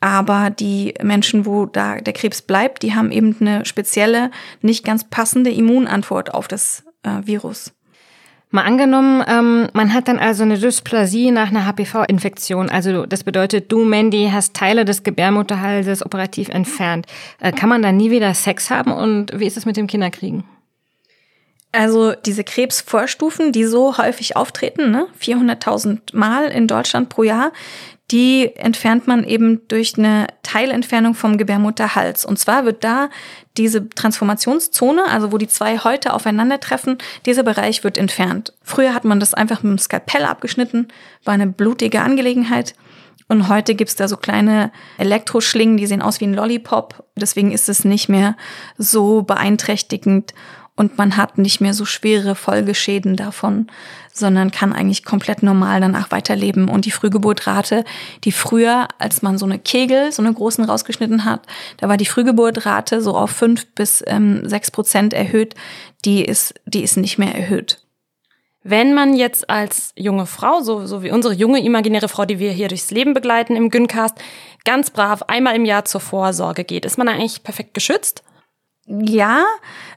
Aber 0.00 0.50
die 0.50 0.94
Menschen, 1.02 1.46
wo 1.46 1.66
da 1.66 1.96
der 1.96 2.12
Krebs 2.12 2.42
bleibt, 2.42 2.84
die 2.84 2.94
haben 2.94 3.10
eben 3.10 3.34
eine 3.40 3.64
spezielle, 3.64 4.30
nicht 4.60 4.84
ganz 4.84 5.02
passende 5.02 5.50
Immunantwort 5.50 6.32
auf 6.32 6.46
das 6.46 6.84
äh, 7.02 7.26
Virus. 7.26 7.72
Mal 8.56 8.64
angenommen, 8.64 9.22
ähm, 9.28 9.68
man 9.74 9.92
hat 9.92 10.08
dann 10.08 10.18
also 10.18 10.42
eine 10.42 10.58
Dysplasie 10.58 11.30
nach 11.30 11.50
einer 11.50 11.66
HPV-Infektion. 11.66 12.70
Also 12.70 13.04
das 13.04 13.22
bedeutet, 13.22 13.70
du, 13.70 13.84
Mandy, 13.84 14.30
hast 14.32 14.54
Teile 14.54 14.86
des 14.86 15.02
Gebärmutterhalses 15.02 16.04
operativ 16.04 16.48
entfernt. 16.48 17.06
Äh, 17.38 17.52
kann 17.52 17.68
man 17.68 17.82
dann 17.82 17.98
nie 17.98 18.10
wieder 18.10 18.32
Sex 18.32 18.70
haben 18.70 18.92
und 18.92 19.38
wie 19.38 19.46
ist 19.46 19.58
es 19.58 19.66
mit 19.66 19.76
dem 19.76 19.86
Kinderkriegen? 19.86 20.44
Also 21.72 22.14
diese 22.14 22.44
Krebsvorstufen, 22.44 23.52
die 23.52 23.64
so 23.64 23.98
häufig 23.98 24.36
auftreten, 24.36 24.90
ne, 24.90 25.06
400.000 25.20 26.16
Mal 26.16 26.46
in 26.46 26.66
Deutschland 26.66 27.10
pro 27.10 27.24
Jahr, 27.24 27.52
die 28.10 28.54
entfernt 28.54 29.06
man 29.08 29.24
eben 29.24 29.66
durch 29.68 29.98
eine 29.98 30.28
Teilentfernung 30.42 31.14
vom 31.14 31.38
Gebärmutterhals. 31.38 32.24
Und 32.24 32.38
zwar 32.38 32.64
wird 32.64 32.84
da 32.84 33.10
diese 33.56 33.88
Transformationszone, 33.88 35.06
also 35.06 35.32
wo 35.32 35.38
die 35.38 35.48
zwei 35.48 35.78
Häute 35.78 36.12
aufeinandertreffen, 36.12 36.98
dieser 37.24 37.42
Bereich 37.42 37.82
wird 37.82 37.98
entfernt. 37.98 38.52
Früher 38.62 38.94
hat 38.94 39.04
man 39.04 39.18
das 39.18 39.34
einfach 39.34 39.62
mit 39.62 39.72
dem 39.72 39.78
Skalpell 39.78 40.24
abgeschnitten, 40.24 40.88
war 41.24 41.34
eine 41.34 41.48
blutige 41.48 42.02
Angelegenheit. 42.02 42.74
Und 43.28 43.48
heute 43.48 43.74
gibt's 43.74 43.96
da 43.96 44.06
so 44.06 44.16
kleine 44.16 44.70
Elektroschlingen, 44.98 45.76
die 45.76 45.86
sehen 45.86 46.02
aus 46.02 46.20
wie 46.20 46.26
ein 46.26 46.34
Lollipop. 46.34 47.02
Deswegen 47.16 47.50
ist 47.50 47.68
es 47.68 47.84
nicht 47.84 48.08
mehr 48.08 48.36
so 48.78 49.22
beeinträchtigend 49.22 50.32
und 50.76 50.98
man 50.98 51.16
hat 51.16 51.38
nicht 51.38 51.60
mehr 51.62 51.72
so 51.72 51.86
schwere 51.86 52.34
Folgeschäden 52.34 53.16
davon, 53.16 53.66
sondern 54.12 54.50
kann 54.50 54.74
eigentlich 54.74 55.04
komplett 55.04 55.42
normal 55.42 55.80
danach 55.80 56.10
weiterleben. 56.10 56.68
Und 56.68 56.84
die 56.84 56.90
Frühgeburtrate, 56.90 57.84
die 58.24 58.32
früher, 58.32 58.88
als 58.98 59.22
man 59.22 59.38
so 59.38 59.46
eine 59.46 59.58
Kegel, 59.58 60.12
so 60.12 60.22
eine 60.22 60.32
großen 60.32 60.64
rausgeschnitten 60.64 61.24
hat, 61.24 61.40
da 61.78 61.88
war 61.88 61.96
die 61.96 62.06
Frühgeburtrate 62.06 63.00
so 63.00 63.16
auf 63.16 63.30
fünf 63.30 63.66
bis 63.74 64.04
ähm, 64.06 64.46
sechs 64.46 64.70
Prozent 64.70 65.14
erhöht, 65.14 65.54
die 66.04 66.22
ist, 66.22 66.54
die 66.66 66.82
ist 66.82 66.98
nicht 66.98 67.18
mehr 67.18 67.34
erhöht. 67.34 67.82
Wenn 68.62 68.94
man 68.94 69.14
jetzt 69.14 69.48
als 69.48 69.92
junge 69.96 70.26
Frau, 70.26 70.60
so, 70.60 70.86
so 70.86 71.02
wie 71.02 71.12
unsere 71.12 71.32
junge 71.32 71.64
imaginäre 71.64 72.08
Frau, 72.08 72.24
die 72.24 72.38
wir 72.38 72.50
hier 72.50 72.68
durchs 72.68 72.90
Leben 72.90 73.14
begleiten 73.14 73.54
im 73.54 73.70
Gyncast, 73.70 74.18
ganz 74.64 74.90
brav 74.90 75.22
einmal 75.22 75.54
im 75.54 75.64
Jahr 75.64 75.84
zur 75.84 76.00
Vorsorge 76.00 76.64
geht, 76.64 76.84
ist 76.84 76.98
man 76.98 77.08
eigentlich 77.08 77.44
perfekt 77.44 77.74
geschützt? 77.74 78.24
Ja, 78.88 79.44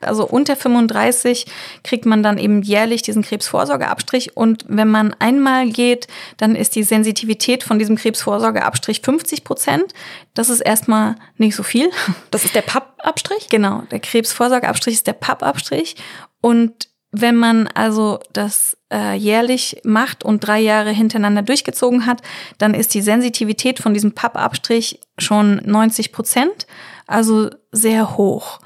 also 0.01 0.25
unter 0.27 0.55
35 0.55 1.45
kriegt 1.83 2.07
man 2.07 2.23
dann 2.23 2.39
eben 2.39 2.63
jährlich 2.63 3.03
diesen 3.03 3.21
Krebsvorsorgeabstrich 3.21 4.35
und 4.35 4.65
wenn 4.67 4.87
man 4.87 5.15
einmal 5.19 5.69
geht, 5.69 6.07
dann 6.37 6.55
ist 6.55 6.75
die 6.75 6.81
Sensitivität 6.81 7.63
von 7.63 7.77
diesem 7.77 7.97
Krebsvorsorgeabstrich 7.97 9.01
50 9.01 9.43
Prozent. 9.43 9.93
Das 10.33 10.49
ist 10.49 10.61
erstmal 10.61 11.15
nicht 11.37 11.55
so 11.55 11.61
viel. 11.61 11.91
Das 12.31 12.45
ist 12.45 12.55
der 12.55 12.61
Pappabstrich? 12.61 13.49
Genau, 13.49 13.83
der 13.91 13.99
Krebsvorsorgeabstrich 13.99 14.95
ist 14.95 15.07
der 15.07 15.13
Pappabstrich 15.13 15.95
und 16.41 16.89
wenn 17.11 17.35
man 17.35 17.67
also 17.67 18.19
das 18.33 18.77
äh, 18.91 19.15
jährlich 19.15 19.81
macht 19.83 20.23
und 20.23 20.45
drei 20.45 20.59
Jahre 20.59 20.91
hintereinander 20.91 21.41
durchgezogen 21.41 22.05
hat, 22.05 22.21
dann 22.59 22.73
ist 22.73 22.93
die 22.93 23.01
Sensitivität 23.01 23.79
von 23.79 23.93
diesem 23.93 24.13
Pappabstrich 24.13 24.99
schon 25.17 25.61
90 25.65 26.11
Prozent 26.11 26.67
also 27.09 27.49
sehr 27.71 28.17
hoch. 28.17 28.59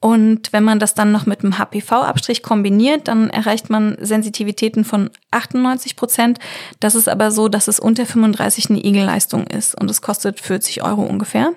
Und 0.00 0.52
wenn 0.52 0.62
man 0.62 0.78
das 0.78 0.94
dann 0.94 1.10
noch 1.10 1.26
mit 1.26 1.42
einem 1.42 1.58
HPV-Abstrich 1.58 2.42
kombiniert, 2.42 3.08
dann 3.08 3.30
erreicht 3.30 3.70
man 3.70 3.96
Sensitivitäten 4.00 4.84
von 4.84 5.10
98 5.30 5.96
Prozent. 5.96 6.38
Das 6.80 6.94
ist 6.94 7.08
aber 7.08 7.30
so, 7.30 7.48
dass 7.48 7.66
es 7.66 7.80
unter 7.80 8.06
35 8.06 8.70
eine 8.70 8.84
Igelleistung 8.84 9.46
ist 9.46 9.74
und 9.74 9.90
es 9.90 10.02
kostet 10.02 10.40
40 10.40 10.84
Euro 10.84 11.02
ungefähr. 11.02 11.52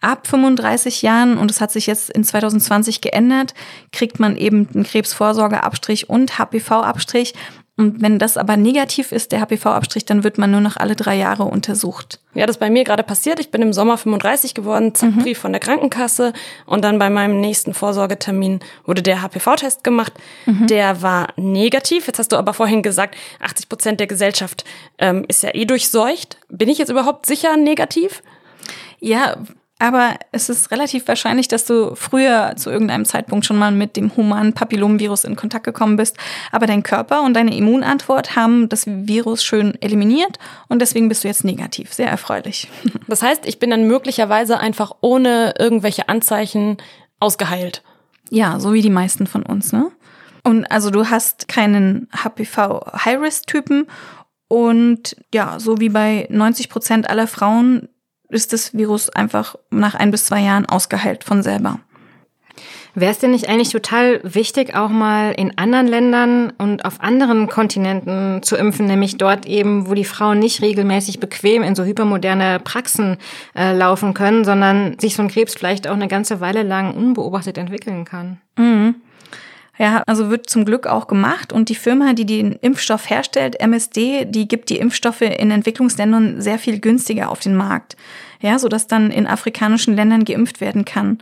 Ab 0.00 0.26
35 0.26 1.02
Jahren, 1.02 1.38
und 1.38 1.50
es 1.50 1.60
hat 1.60 1.72
sich 1.72 1.86
jetzt 1.86 2.10
in 2.10 2.24
2020 2.24 3.00
geändert, 3.00 3.54
kriegt 3.92 4.20
man 4.20 4.36
eben 4.36 4.68
einen 4.74 4.84
Krebsvorsorgeabstrich 4.84 6.10
und 6.10 6.38
HPV-Abstrich 6.38 7.32
und 7.78 8.00
wenn 8.00 8.18
das 8.18 8.38
aber 8.38 8.56
negativ 8.56 9.12
ist, 9.12 9.32
der 9.32 9.40
HPV-Abstrich, 9.40 10.06
dann 10.06 10.24
wird 10.24 10.38
man 10.38 10.50
nur 10.50 10.62
noch 10.62 10.78
alle 10.78 10.96
drei 10.96 11.14
Jahre 11.14 11.44
untersucht. 11.44 12.20
Ja, 12.32 12.46
das 12.46 12.56
ist 12.56 12.60
bei 12.60 12.70
mir 12.70 12.84
gerade 12.84 13.02
passiert. 13.02 13.38
Ich 13.38 13.50
bin 13.50 13.60
im 13.60 13.74
Sommer 13.74 13.98
35 13.98 14.54
geworden, 14.54 14.94
zack, 14.94 15.14
mhm. 15.14 15.22
Brief 15.22 15.38
von 15.38 15.52
der 15.52 15.60
Krankenkasse. 15.60 16.32
Und 16.64 16.84
dann 16.84 16.98
bei 16.98 17.10
meinem 17.10 17.38
nächsten 17.38 17.74
Vorsorgetermin 17.74 18.60
wurde 18.86 19.02
der 19.02 19.20
HPV-Test 19.20 19.84
gemacht. 19.84 20.14
Mhm. 20.46 20.68
Der 20.68 21.02
war 21.02 21.28
negativ. 21.36 22.06
Jetzt 22.06 22.18
hast 22.18 22.32
du 22.32 22.36
aber 22.36 22.54
vorhin 22.54 22.82
gesagt, 22.82 23.14
80 23.40 23.68
Prozent 23.68 24.00
der 24.00 24.06
Gesellschaft 24.06 24.64
ähm, 24.98 25.26
ist 25.28 25.42
ja 25.42 25.54
eh 25.54 25.66
durchseucht. 25.66 26.38
Bin 26.48 26.70
ich 26.70 26.78
jetzt 26.78 26.88
überhaupt 26.88 27.26
sicher 27.26 27.58
negativ? 27.58 28.22
Ja, 29.00 29.36
aber 29.78 30.14
es 30.32 30.48
ist 30.48 30.70
relativ 30.70 31.06
wahrscheinlich, 31.06 31.48
dass 31.48 31.66
du 31.66 31.94
früher 31.94 32.54
zu 32.56 32.70
irgendeinem 32.70 33.04
Zeitpunkt 33.04 33.44
schon 33.44 33.58
mal 33.58 33.70
mit 33.72 33.96
dem 33.96 34.16
humanen 34.16 34.54
Papillomvirus 34.54 35.24
in 35.24 35.36
Kontakt 35.36 35.64
gekommen 35.64 35.96
bist. 35.96 36.16
Aber 36.50 36.66
dein 36.66 36.82
Körper 36.82 37.22
und 37.22 37.34
deine 37.34 37.54
Immunantwort 37.54 38.36
haben 38.36 38.70
das 38.70 38.86
Virus 38.86 39.44
schön 39.44 39.80
eliminiert 39.82 40.38
und 40.68 40.80
deswegen 40.80 41.10
bist 41.10 41.24
du 41.24 41.28
jetzt 41.28 41.44
negativ. 41.44 41.92
Sehr 41.92 42.08
erfreulich. 42.08 42.68
Das 43.08 43.22
heißt, 43.22 43.46
ich 43.46 43.60
bin 43.60 43.70
dann 43.70 43.86
möglicherweise 43.86 44.58
einfach 44.58 44.90
ohne 45.00 45.54
irgendwelche 45.58 46.08
Anzeichen 46.08 46.76
ausgeheilt. 47.20 47.82
Ja, 48.30 48.58
so 48.58 48.72
wie 48.72 48.82
die 48.82 48.90
meisten 48.90 49.26
von 49.28 49.44
uns, 49.44 49.72
ne? 49.72 49.92
Und 50.42 50.64
also 50.70 50.90
du 50.90 51.08
hast 51.08 51.46
keinen 51.46 52.08
HPV-High-Risk-Typen 52.12 53.86
und 54.48 55.16
ja, 55.32 55.60
so 55.60 55.78
wie 55.78 55.88
bei 55.88 56.26
90 56.30 56.68
Prozent 56.68 57.08
aller 57.08 57.26
Frauen 57.26 57.88
ist 58.28 58.52
das 58.52 58.74
Virus 58.74 59.10
einfach 59.10 59.56
nach 59.70 59.94
ein 59.94 60.10
bis 60.10 60.24
zwei 60.24 60.40
Jahren 60.40 60.66
ausgeheilt 60.66 61.24
von 61.24 61.42
selber. 61.42 61.80
Wäre 62.98 63.12
es 63.12 63.18
denn 63.18 63.32
nicht 63.32 63.50
eigentlich 63.50 63.68
total 63.68 64.20
wichtig, 64.22 64.74
auch 64.74 64.88
mal 64.88 65.32
in 65.32 65.58
anderen 65.58 65.86
Ländern 65.86 66.50
und 66.56 66.86
auf 66.86 67.02
anderen 67.02 67.46
Kontinenten 67.46 68.42
zu 68.42 68.56
impfen, 68.56 68.86
nämlich 68.86 69.18
dort 69.18 69.44
eben, 69.44 69.86
wo 69.86 69.92
die 69.92 70.06
Frauen 70.06 70.38
nicht 70.38 70.62
regelmäßig 70.62 71.20
bequem 71.20 71.62
in 71.62 71.74
so 71.74 71.84
hypermoderne 71.84 72.58
Praxen 72.64 73.18
äh, 73.54 73.76
laufen 73.76 74.14
können, 74.14 74.46
sondern 74.46 74.98
sich 74.98 75.14
so 75.14 75.20
ein 75.20 75.28
Krebs 75.28 75.54
vielleicht 75.54 75.86
auch 75.86 75.94
eine 75.94 76.08
ganze 76.08 76.40
Weile 76.40 76.62
lang 76.62 76.94
unbeobachtet 76.94 77.58
entwickeln 77.58 78.06
kann? 78.06 78.40
Mhm. 78.56 78.94
Ja, 79.78 80.02
also 80.06 80.30
wird 80.30 80.48
zum 80.48 80.64
Glück 80.64 80.86
auch 80.86 81.06
gemacht 81.06 81.52
und 81.52 81.68
die 81.68 81.74
Firma, 81.74 82.14
die 82.14 82.24
den 82.24 82.52
Impfstoff 82.52 83.10
herstellt, 83.10 83.60
MSD, 83.60 84.24
die 84.24 84.48
gibt 84.48 84.70
die 84.70 84.78
Impfstoffe 84.78 85.20
in 85.20 85.50
Entwicklungsländern 85.50 86.40
sehr 86.40 86.58
viel 86.58 86.80
günstiger 86.80 87.30
auf 87.30 87.40
den 87.40 87.54
Markt. 87.54 87.96
Ja, 88.40 88.58
so 88.58 88.68
dass 88.68 88.86
dann 88.86 89.10
in 89.10 89.26
afrikanischen 89.26 89.94
Ländern 89.94 90.24
geimpft 90.24 90.60
werden 90.60 90.84
kann. 90.84 91.18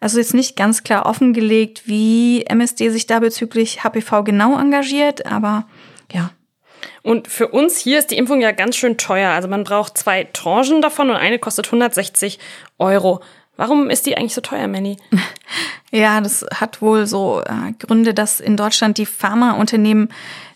Also 0.00 0.18
jetzt 0.18 0.34
nicht 0.34 0.56
ganz 0.56 0.82
klar 0.82 1.06
offengelegt, 1.06 1.86
wie 1.86 2.44
MSD 2.44 2.90
sich 2.90 3.06
da 3.06 3.20
bezüglich 3.20 3.84
HPV 3.84 4.22
genau 4.24 4.58
engagiert, 4.58 5.24
aber 5.26 5.66
ja. 6.12 6.30
Und 7.02 7.28
für 7.28 7.48
uns 7.48 7.78
hier 7.78 7.98
ist 7.98 8.10
die 8.10 8.16
Impfung 8.16 8.40
ja 8.40 8.52
ganz 8.52 8.76
schön 8.76 8.98
teuer. 8.98 9.30
Also 9.30 9.48
man 9.48 9.64
braucht 9.64 9.96
zwei 9.96 10.24
Tranchen 10.24 10.82
davon 10.82 11.10
und 11.10 11.16
eine 11.16 11.38
kostet 11.38 11.66
160 11.66 12.38
Euro. 12.78 13.20
Warum 13.56 13.90
ist 13.90 14.06
die 14.06 14.16
eigentlich 14.16 14.34
so 14.34 14.40
teuer, 14.40 14.68
Manny? 14.68 14.96
Ja, 15.92 16.20
das 16.20 16.44
hat 16.52 16.82
wohl 16.82 17.06
so 17.06 17.40
äh, 17.42 17.72
Gründe, 17.78 18.14
dass 18.14 18.40
in 18.40 18.56
Deutschland 18.56 18.98
die 18.98 19.06
Pharmaunternehmen 19.06 20.08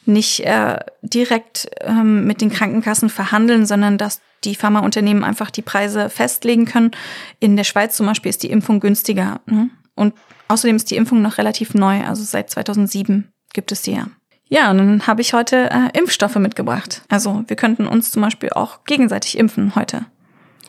nicht 0.04 0.40
äh, 0.40 0.80
direkt 1.02 1.70
ähm, 1.80 2.26
mit 2.26 2.40
den 2.40 2.50
Krankenkassen 2.50 3.08
verhandeln, 3.08 3.64
sondern 3.64 3.98
dass 3.98 4.20
die 4.42 4.56
Pharmaunternehmen 4.56 5.22
einfach 5.22 5.52
die 5.52 5.62
Preise 5.62 6.10
festlegen 6.10 6.64
können. 6.64 6.90
In 7.38 7.56
der 7.56 7.62
Schweiz 7.62 7.96
zum 7.96 8.06
Beispiel 8.06 8.30
ist 8.30 8.42
die 8.42 8.50
Impfung 8.50 8.80
günstiger. 8.80 9.40
Ne? 9.46 9.70
Und 9.94 10.14
außerdem 10.48 10.74
ist 10.74 10.90
die 10.90 10.96
Impfung 10.96 11.22
noch 11.22 11.38
relativ 11.38 11.72
neu, 11.72 12.04
also 12.04 12.24
seit 12.24 12.50
2007 12.50 13.28
gibt 13.52 13.70
es 13.70 13.82
die 13.82 13.92
ja. 13.92 14.06
Ja, 14.48 14.70
und 14.70 14.78
dann 14.78 15.06
habe 15.06 15.20
ich 15.20 15.34
heute 15.34 15.70
äh, 15.70 15.96
Impfstoffe 15.96 16.36
mitgebracht. 16.36 17.02
Also 17.08 17.44
wir 17.46 17.56
könnten 17.56 17.86
uns 17.86 18.10
zum 18.10 18.22
Beispiel 18.22 18.50
auch 18.50 18.84
gegenseitig 18.84 19.38
impfen 19.38 19.74
heute. 19.76 20.06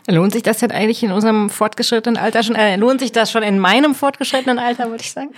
Lohnt 0.10 0.34
sich 0.34 0.44
das 0.44 0.58
denn 0.58 0.72
eigentlich 0.72 1.04
in 1.04 1.12
unserem 1.12 1.50
fortgeschrittenen 1.50 2.18
Alter 2.18 2.42
schon? 2.42 2.56
Äh, 2.56 2.78
lohnt 2.78 3.00
sich 3.00 3.12
das 3.12 3.32
schon 3.32 3.44
in 3.44 3.60
meinem 3.60 3.94
fortgeschrittenen 3.94 4.58
Alter, 4.58 4.90
würde 4.90 5.04
ich 5.04 5.12
sagen? 5.12 5.32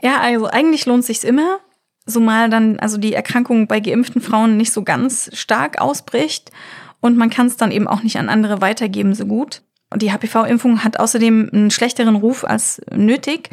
Ja, 0.00 0.20
also 0.20 0.46
eigentlich 0.46 0.86
lohnt 0.86 1.04
sich's 1.04 1.24
immer, 1.24 1.58
zumal 2.06 2.48
dann 2.48 2.78
also 2.78 2.96
die 2.96 3.14
Erkrankung 3.14 3.66
bei 3.66 3.80
geimpften 3.80 4.20
Frauen 4.20 4.56
nicht 4.56 4.72
so 4.72 4.84
ganz 4.84 5.30
stark 5.32 5.80
ausbricht 5.80 6.52
und 7.00 7.16
man 7.16 7.30
kann 7.30 7.48
es 7.48 7.56
dann 7.56 7.72
eben 7.72 7.88
auch 7.88 8.02
nicht 8.04 8.18
an 8.18 8.28
andere 8.28 8.60
weitergeben 8.60 9.14
so 9.14 9.26
gut. 9.26 9.62
Und 9.90 10.02
die 10.02 10.12
HPV-Impfung 10.12 10.84
hat 10.84 11.00
außerdem 11.00 11.50
einen 11.52 11.70
schlechteren 11.70 12.16
Ruf 12.16 12.44
als 12.44 12.82
nötig. 12.94 13.48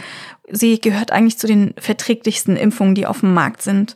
Sie 0.52 0.80
gehört 0.80 1.12
eigentlich 1.12 1.40
zu 1.40 1.48
den 1.48 1.74
verträglichsten 1.78 2.58
Impfungen, 2.58 2.94
die 2.94 3.08
auf 3.08 3.22
dem 3.22 3.34
Markt 3.34 3.62
sind. 3.62 3.96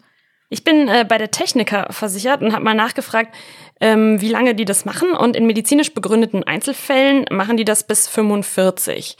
Ich 0.49 0.63
bin 0.63 0.87
äh, 0.87 1.05
bei 1.07 1.17
der 1.17 1.31
Techniker 1.31 1.87
versichert 1.91 2.41
und 2.41 2.53
habe 2.53 2.63
mal 2.63 2.73
nachgefragt, 2.73 3.35
ähm, 3.79 4.21
wie 4.21 4.29
lange 4.29 4.55
die 4.55 4.65
das 4.65 4.85
machen. 4.85 5.11
Und 5.11 5.35
in 5.35 5.45
medizinisch 5.45 5.93
begründeten 5.93 6.43
Einzelfällen 6.43 7.25
machen 7.31 7.57
die 7.57 7.65
das 7.65 7.83
bis 7.83 8.07
45. 8.07 9.17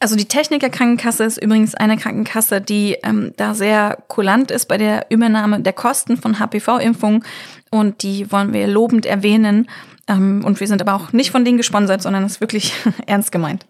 Also 0.00 0.16
die 0.16 0.26
Techniker 0.26 0.68
Krankenkasse 0.68 1.24
ist 1.24 1.38
übrigens 1.38 1.74
eine 1.74 1.96
Krankenkasse, 1.96 2.60
die 2.60 2.98
ähm, 3.02 3.32
da 3.36 3.54
sehr 3.54 3.98
kulant 4.08 4.50
ist 4.50 4.66
bei 4.66 4.76
der 4.76 5.06
Übernahme 5.08 5.60
der 5.60 5.72
Kosten 5.72 6.16
von 6.16 6.38
HPV-Impfungen 6.38 7.24
und 7.70 8.02
die 8.02 8.30
wollen 8.30 8.52
wir 8.52 8.66
lobend 8.66 9.06
erwähnen. 9.06 9.68
Ähm, 10.06 10.44
und 10.44 10.60
wir 10.60 10.66
sind 10.66 10.82
aber 10.82 10.94
auch 10.94 11.12
nicht 11.12 11.30
von 11.30 11.44
denen 11.44 11.56
gesponsert, 11.56 12.02
sondern 12.02 12.24
es 12.24 12.32
ist 12.32 12.40
wirklich 12.40 12.74
ernst 13.06 13.32
gemeint. 13.32 13.64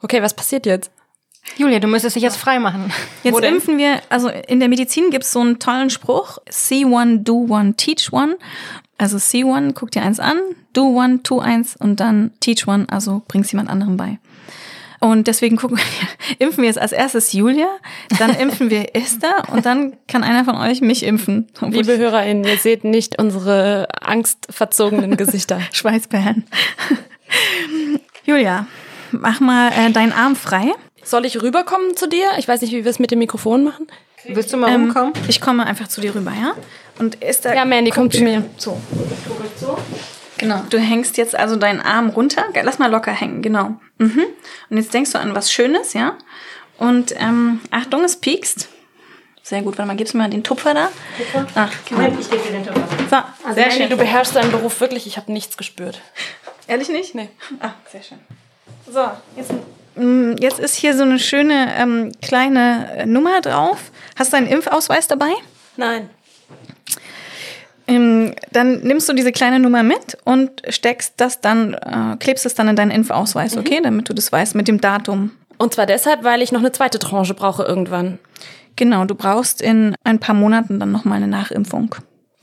Okay, 0.00 0.22
was 0.22 0.34
passiert 0.34 0.66
jetzt? 0.66 0.90
Julia, 1.56 1.78
du 1.78 1.86
müsstest 1.88 2.16
dich 2.16 2.22
jetzt 2.22 2.36
frei 2.36 2.58
machen. 2.58 2.92
Jetzt 3.22 3.34
impfen 3.40 3.78
wir, 3.78 4.00
also 4.08 4.28
in 4.28 4.60
der 4.60 4.68
Medizin 4.68 5.10
gibt 5.10 5.24
es 5.24 5.32
so 5.32 5.40
einen 5.40 5.58
tollen 5.58 5.90
Spruch, 5.90 6.38
see 6.50 6.84
one, 6.84 7.20
do 7.20 7.46
one, 7.48 7.74
teach 7.76 8.12
one. 8.12 8.36
Also 8.98 9.18
see 9.18 9.44
one, 9.44 9.72
guck 9.72 9.90
dir 9.90 10.02
eins 10.02 10.20
an, 10.20 10.38
do 10.72 10.84
one, 10.96 11.22
tu 11.22 11.40
eins 11.40 11.76
und 11.76 12.00
dann 12.00 12.30
teach 12.40 12.66
one, 12.66 12.86
also 12.88 13.22
bring's 13.28 13.50
jemand 13.52 13.68
anderem 13.68 13.96
bei. 13.96 14.18
Und 15.00 15.26
deswegen 15.26 15.56
gucken 15.56 15.76
wir, 15.76 16.38
impfen 16.46 16.62
wir 16.62 16.68
jetzt 16.68 16.78
als 16.78 16.92
erstes 16.92 17.32
Julia, 17.34 17.66
dann 18.18 18.30
impfen 18.40 18.70
wir 18.70 18.96
Esther 18.96 19.44
und 19.52 19.66
dann 19.66 19.94
kann 20.08 20.24
einer 20.24 20.44
von 20.44 20.56
euch 20.56 20.80
mich 20.80 21.02
impfen. 21.02 21.48
Liebe 21.60 21.98
HörerInnen, 21.98 22.44
ihr 22.44 22.56
seht 22.56 22.84
nicht 22.84 23.18
unsere 23.20 23.86
angstverzogenen 24.00 25.16
Gesichter. 25.18 25.60
ich- 25.70 25.76
Schweißperlen. 25.78 26.44
Julia, 28.24 28.66
mach 29.10 29.40
mal 29.40 29.70
äh, 29.72 29.90
deinen 29.90 30.12
Arm 30.12 30.36
frei. 30.36 30.72
Soll 31.04 31.24
ich 31.26 31.40
rüberkommen 31.42 31.96
zu 31.96 32.08
dir? 32.08 32.30
Ich 32.38 32.48
weiß 32.48 32.60
nicht, 32.62 32.72
wie 32.72 32.84
wir 32.84 32.90
es 32.90 32.98
mit 32.98 33.10
dem 33.10 33.18
Mikrofon 33.18 33.64
machen. 33.64 33.86
Willst 34.26 34.52
du 34.52 34.56
mal 34.56 34.70
Ähm, 34.72 34.84
rumkommen? 34.84 35.12
ich 35.28 35.40
komme 35.40 35.66
einfach 35.66 35.88
zu 35.88 36.00
dir 36.00 36.14
rüber, 36.14 36.32
ja? 36.32 36.54
Und 36.98 37.22
Esther. 37.22 37.54
Ja, 37.54 37.64
Mandy, 37.64 37.90
komm 37.90 38.10
zu 38.10 38.22
mir. 38.22 38.44
So. 38.56 38.80
so. 39.60 39.76
Genau. 40.38 40.62
Du 40.70 40.78
hängst 40.78 41.16
jetzt 41.18 41.34
also 41.34 41.56
deinen 41.56 41.80
Arm 41.80 42.08
runter. 42.10 42.44
Lass 42.62 42.78
mal 42.78 42.90
locker 42.90 43.12
hängen, 43.12 43.42
genau. 43.42 43.76
Mhm. 43.98 44.24
Und 44.70 44.76
jetzt 44.76 44.94
denkst 44.94 45.12
du 45.12 45.18
an 45.18 45.34
was 45.34 45.52
Schönes, 45.52 45.92
ja? 45.92 46.16
Und 46.78 47.14
ähm, 47.20 47.60
Achtung, 47.70 48.02
es 48.04 48.16
piekst. 48.16 48.68
Sehr 49.42 49.60
gut. 49.62 49.76
Warte 49.76 49.86
mal, 49.86 49.96
gibst 49.96 50.14
du 50.14 50.18
mir 50.18 50.24
mal 50.24 50.30
den 50.30 50.42
Tupfer 50.42 50.72
da? 50.72 50.88
Ach, 51.54 51.70
genau. 51.86 52.08
ich 52.18 52.30
gebe 52.30 52.42
dir 52.42 52.52
den 52.52 52.66
Tupfer. 52.66 52.88
So, 53.44 53.52
sehr 53.54 53.66
Mandy, 53.66 53.76
schön. 53.76 53.90
du 53.90 53.96
beherrschst 53.98 54.34
deinen 54.34 54.50
Beruf 54.50 54.80
wirklich. 54.80 55.06
Ich 55.06 55.18
habe 55.18 55.30
nichts 55.30 55.56
gespürt. 55.58 56.00
Ehrlich 56.66 56.88
nicht? 56.88 57.14
Nee. 57.14 57.28
Ah, 57.60 57.72
sehr 57.92 58.02
schön. 58.02 58.18
So, 58.90 59.00
jetzt, 59.36 59.50
jetzt 59.96 60.58
ist 60.58 60.74
hier 60.74 60.96
so 60.96 61.02
eine 61.02 61.18
schöne 61.18 61.68
ähm, 61.76 62.12
kleine 62.22 62.88
äh, 62.96 63.06
Nummer 63.06 63.40
drauf. 63.40 63.90
Hast 64.16 64.32
du 64.32 64.36
einen 64.36 64.46
Impfausweis 64.46 65.06
dabei? 65.06 65.30
Nein. 65.76 66.10
Ähm, 67.86 68.34
dann 68.50 68.80
nimmst 68.80 69.08
du 69.08 69.12
diese 69.12 69.30
kleine 69.30 69.60
Nummer 69.60 69.82
mit 69.82 70.16
und 70.24 70.62
steckst 70.68 71.14
das 71.18 71.40
dann, 71.40 71.74
äh, 71.74 72.16
klebst 72.18 72.46
es 72.46 72.54
dann 72.54 72.68
in 72.68 72.76
deinen 72.76 72.90
Impfausweis, 72.90 73.56
okay? 73.56 73.80
Damit 73.82 74.08
du 74.08 74.14
das 74.14 74.32
weißt 74.32 74.54
mit 74.54 74.68
dem 74.68 74.80
Datum. 74.80 75.32
Und 75.58 75.74
zwar 75.74 75.86
deshalb, 75.86 76.24
weil 76.24 76.42
ich 76.42 76.50
noch 76.50 76.60
eine 76.60 76.72
zweite 76.72 76.98
Tranche 76.98 77.34
brauche 77.34 77.62
irgendwann. 77.62 78.18
Genau, 78.76 79.04
du 79.04 79.14
brauchst 79.14 79.60
in 79.62 79.94
ein 80.02 80.18
paar 80.18 80.34
Monaten 80.34 80.80
dann 80.80 80.90
nochmal 80.90 81.18
eine 81.18 81.28
Nachimpfung. 81.28 81.94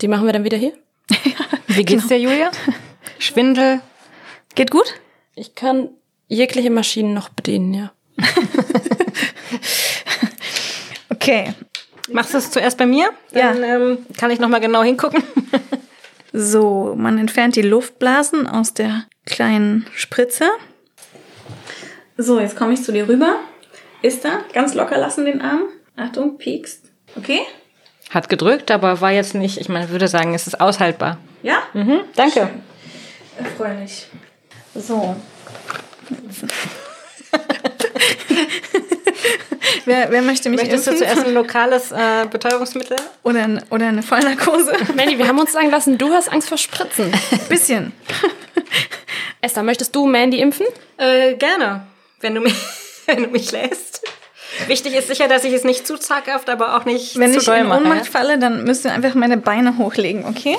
Die 0.01 0.07
machen 0.07 0.25
wir 0.25 0.33
dann 0.33 0.43
wieder 0.43 0.57
hier? 0.57 0.73
Wie 1.67 1.83
geht's 1.83 2.07
dir, 2.07 2.19
Julia? 2.19 2.51
Schwindel? 3.19 3.81
Geht 4.55 4.71
gut? 4.71 4.95
Ich 5.35 5.55
kann 5.55 5.89
jegliche 6.31 6.69
Maschinen 6.69 7.13
noch 7.13 7.29
bedienen, 7.29 7.73
ja. 7.73 7.91
Okay. 11.09 11.53
Machst 12.11 12.33
du 12.33 12.39
es 12.39 12.49
zuerst 12.49 12.79
bei 12.79 12.87
mir? 12.87 13.11
Dann 13.31 13.63
ähm, 13.63 13.99
kann 14.17 14.31
ich 14.31 14.39
noch 14.39 14.49
mal 14.49 14.59
genau 14.59 14.81
hingucken. 14.83 15.23
So, 16.33 16.95
man 16.95 17.17
entfernt 17.17 17.57
die 17.57 17.61
Luftblasen 17.61 18.47
aus 18.47 18.73
der 18.73 19.03
kleinen 19.25 19.85
Spritze. 19.93 20.49
So, 22.15 22.39
jetzt 22.39 22.55
komme 22.55 22.71
ich 22.71 22.83
zu 22.83 22.93
dir 22.93 23.09
rüber. 23.09 23.35
Ist 24.01 24.23
da? 24.23 24.39
Ganz 24.53 24.73
locker 24.73 24.97
lassen 24.97 25.25
den 25.25 25.41
Arm. 25.41 25.63
Achtung, 25.97 26.37
piekst. 26.37 26.85
Okay? 27.17 27.41
Hat 28.09 28.29
gedrückt, 28.29 28.71
aber 28.71 29.01
war 29.01 29.11
jetzt 29.11 29.35
nicht, 29.35 29.59
ich 29.59 29.67
meine, 29.67 29.89
würde 29.89 30.07
sagen, 30.07 30.33
es 30.33 30.47
ist 30.47 30.61
aushaltbar. 30.61 31.17
Ja? 31.43 31.63
Mhm, 31.73 31.99
danke. 32.15 32.49
Erfreulich. 33.37 34.07
So. 34.73 35.17
wer, 39.85 40.11
wer 40.11 40.21
möchte 40.21 40.49
mich 40.49 40.61
Möchtest 40.61 40.87
du 40.87 40.91
impfen? 40.91 41.05
zuerst 41.05 41.25
ein 41.25 41.33
lokales 41.33 41.91
äh, 41.91 42.25
Betäubungsmittel? 42.29 42.97
Oder, 43.23 43.43
ein, 43.43 43.63
oder 43.69 43.87
eine 43.87 44.03
Vollnarkose? 44.03 44.73
Mandy, 44.95 45.17
wir 45.17 45.27
haben 45.27 45.39
uns 45.39 45.51
sagen 45.51 45.71
lassen, 45.71 45.97
du 45.97 46.13
hast 46.13 46.31
Angst 46.31 46.49
vor 46.49 46.57
Spritzen. 46.57 47.11
Bisschen. 47.49 47.93
Esther, 49.41 49.63
möchtest 49.63 49.95
du 49.95 50.05
Mandy 50.05 50.39
impfen? 50.39 50.65
Äh, 50.97 51.35
gerne, 51.35 51.85
wenn 52.19 52.35
du 52.35 52.41
mich, 52.41 52.55
wenn 53.07 53.23
du 53.23 53.29
mich 53.29 53.51
lässt. 53.51 54.01
Wichtig 54.67 54.93
ist 54.95 55.07
sicher, 55.07 55.27
dass 55.27 55.43
ich 55.43 55.53
es 55.53 55.63
nicht 55.63 55.87
zu 55.87 55.97
zaghaft, 55.97 56.49
aber 56.49 56.75
auch 56.75 56.85
nicht 56.85 57.17
Wenn 57.17 57.33
zu 57.33 57.39
ich 57.39 57.45
doll 57.45 57.57
in 57.57 57.67
mache. 57.67 57.81
Ohnmacht 57.81 58.07
falle, 58.07 58.37
dann 58.37 58.63
müsst 58.63 58.85
ihr 58.85 58.91
einfach 58.91 59.15
meine 59.15 59.37
Beine 59.37 59.77
hochlegen, 59.77 60.25
okay? 60.25 60.57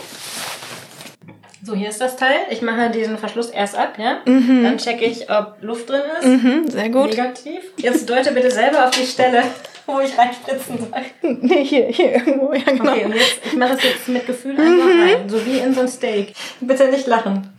So, 1.64 1.75
hier 1.77 1.90
ist 1.90 2.01
das 2.01 2.16
Teil. 2.16 2.40
Ich 2.51 2.61
mache 2.61 2.90
diesen 2.90 3.18
Verschluss 3.18 3.51
erst 3.51 3.77
ab, 3.77 3.94
ja? 3.96 4.18
Dann 4.25 4.79
checke 4.79 5.05
ich, 5.05 5.31
ob 5.31 5.59
Luft 5.61 5.88
drin 5.88 6.03
ist. 6.18 6.27
Mhm, 6.27 6.68
sehr 6.68 6.88
gut. 6.88 7.11
Negativ. 7.11 7.62
Jetzt 7.77 8.11
deute 8.11 8.33
bitte 8.33 8.51
selber 8.51 8.85
auf 8.85 8.90
die 8.90 9.07
Stelle, 9.07 9.44
wo 9.87 10.01
ich 10.01 10.18
reinspritzen 10.18 10.79
soll. 10.79 11.38
Nee, 11.40 11.64
hier, 11.64 11.87
hier 11.87 12.14
irgendwo, 12.14 12.53
ja 12.53 12.64
genau. 12.64 12.90
Okay, 12.92 13.05
und 13.05 13.14
jetzt, 13.14 13.40
ich 13.44 13.53
mache 13.55 13.75
es 13.75 13.83
jetzt 13.85 14.09
mit 14.09 14.27
Gefühl 14.27 14.59
einfach 14.61 14.88
rein, 14.88 15.29
so 15.29 15.46
wie 15.46 15.59
in 15.59 15.72
so 15.72 15.83
ein 15.83 15.88
Steak. 15.88 16.35
Bitte 16.61 16.88
nicht 16.88 17.07
lachen. 17.07 17.57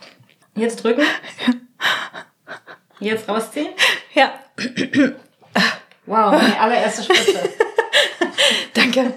Jetzt 0.56 0.84
drücken. 0.84 1.04
Jetzt 3.00 3.28
rausziehen. 3.30 3.70
Ja, 4.14 4.34
Wow, 6.06 6.34
meine 6.34 6.60
allererste 6.60 7.04
Spritze. 7.04 7.40
danke. 8.74 9.14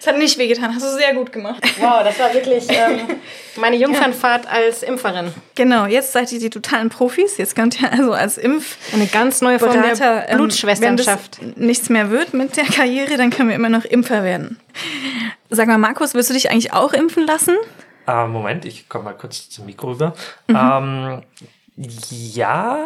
Es 0.00 0.06
hat 0.06 0.18
nicht 0.18 0.38
wehgetan, 0.38 0.74
hast 0.74 0.84
du 0.84 0.90
sehr 0.96 1.14
gut 1.14 1.32
gemacht. 1.32 1.62
Wow, 1.78 2.02
das 2.04 2.18
war 2.18 2.32
wirklich 2.34 2.66
ähm, 2.68 3.18
meine 3.56 3.76
Jungfernfahrt 3.76 4.46
als 4.46 4.82
Impferin. 4.82 5.32
Genau, 5.54 5.86
jetzt 5.86 6.12
seid 6.12 6.32
ihr 6.32 6.40
die 6.40 6.50
totalen 6.50 6.88
Profis. 6.88 7.36
Jetzt 7.36 7.54
könnt 7.54 7.80
ihr 7.80 7.92
also 7.92 8.12
als 8.12 8.38
Impfberater, 8.38 8.96
Eine 8.96 9.06
ganz 9.06 9.40
neue 9.40 9.58
Form 9.58 9.72
der 9.72 10.28
ähm, 10.28 10.36
Blutschwesternschaft. 10.36 11.40
wenn 11.40 11.50
das 11.50 11.58
nichts 11.58 11.88
mehr 11.88 12.10
wird 12.10 12.34
mit 12.34 12.56
der 12.56 12.64
Karriere, 12.64 13.16
dann 13.16 13.30
können 13.30 13.48
wir 13.48 13.56
immer 13.56 13.68
noch 13.68 13.84
Impfer 13.84 14.22
werden. 14.22 14.58
Sag 15.50 15.68
mal, 15.68 15.78
Markus, 15.78 16.14
willst 16.14 16.30
du 16.30 16.34
dich 16.34 16.50
eigentlich 16.50 16.72
auch 16.72 16.92
impfen 16.92 17.26
lassen? 17.26 17.56
Ah, 18.06 18.26
Moment, 18.26 18.64
ich 18.64 18.88
komme 18.88 19.04
mal 19.04 19.14
kurz 19.14 19.50
zum 19.50 19.66
Mikro 19.66 19.90
rüber. 19.92 20.14
Ähm, 20.48 21.22
ja, 21.76 22.78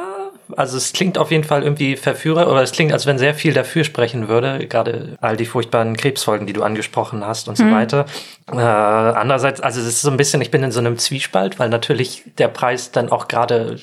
also 0.56 0.76
es 0.76 0.92
klingt 0.92 1.16
auf 1.16 1.30
jeden 1.30 1.44
Fall 1.44 1.62
irgendwie 1.62 1.96
verführer, 1.96 2.50
oder 2.50 2.62
es 2.62 2.72
klingt, 2.72 2.92
als 2.92 3.06
wenn 3.06 3.18
sehr 3.18 3.34
viel 3.34 3.52
dafür 3.52 3.84
sprechen 3.84 4.28
würde, 4.28 4.66
gerade 4.66 5.16
all 5.20 5.36
die 5.36 5.46
furchtbaren 5.46 5.96
Krebsfolgen, 5.96 6.46
die 6.46 6.52
du 6.52 6.64
angesprochen 6.64 7.24
hast 7.24 7.48
und 7.48 7.56
so 7.56 7.70
weiter. 7.70 8.06
Äh, 8.50 8.56
andererseits, 8.56 9.60
also 9.60 9.80
es 9.80 9.86
ist 9.86 10.02
so 10.02 10.10
ein 10.10 10.16
bisschen, 10.16 10.40
ich 10.40 10.50
bin 10.50 10.64
in 10.64 10.72
so 10.72 10.80
einem 10.80 10.98
Zwiespalt, 10.98 11.60
weil 11.60 11.68
natürlich 11.68 12.24
der 12.38 12.48
Preis 12.48 12.90
dann 12.90 13.10
auch 13.10 13.28
gerade 13.28 13.78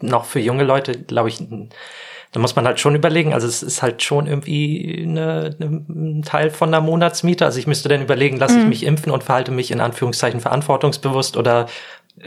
noch 0.00 0.26
für 0.26 0.40
junge 0.40 0.64
Leute, 0.64 0.92
glaube 0.92 1.30
ich, 1.30 1.38
da 2.32 2.38
muss 2.38 2.54
man 2.54 2.64
halt 2.64 2.78
schon 2.78 2.94
überlegen, 2.94 3.34
also 3.34 3.46
es 3.46 3.62
ist 3.62 3.82
halt 3.82 4.02
schon 4.02 4.26
irgendwie 4.26 5.02
eine, 5.02 5.56
eine, 5.58 5.84
ein 5.88 6.22
Teil 6.22 6.50
von 6.50 6.68
einer 6.68 6.80
Monatsmiete. 6.80 7.44
Also 7.44 7.58
ich 7.58 7.66
müsste 7.66 7.88
dann 7.88 8.02
überlegen, 8.02 8.36
lasse 8.36 8.60
ich 8.60 8.66
mich 8.66 8.86
impfen 8.86 9.10
und 9.10 9.24
verhalte 9.24 9.50
mich 9.50 9.72
in 9.72 9.80
Anführungszeichen 9.80 10.40
verantwortungsbewusst 10.40 11.36
oder 11.36 11.66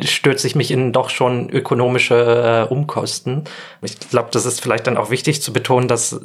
stürze 0.02 0.48
ich 0.48 0.56
mich 0.56 0.72
in 0.72 0.91
doch 0.91 1.10
schon 1.10 1.50
ökonomische 1.50 2.67
äh, 2.69 2.74
Umkosten. 2.74 3.43
Ich 3.82 4.00
glaube, 4.00 4.30
das 4.32 4.46
ist 4.46 4.62
vielleicht 4.62 4.88
dann 4.88 4.98
auch 4.98 5.10
wichtig 5.10 5.41
zu 5.41 5.54
betonen, 5.54 5.88
dass 5.88 6.19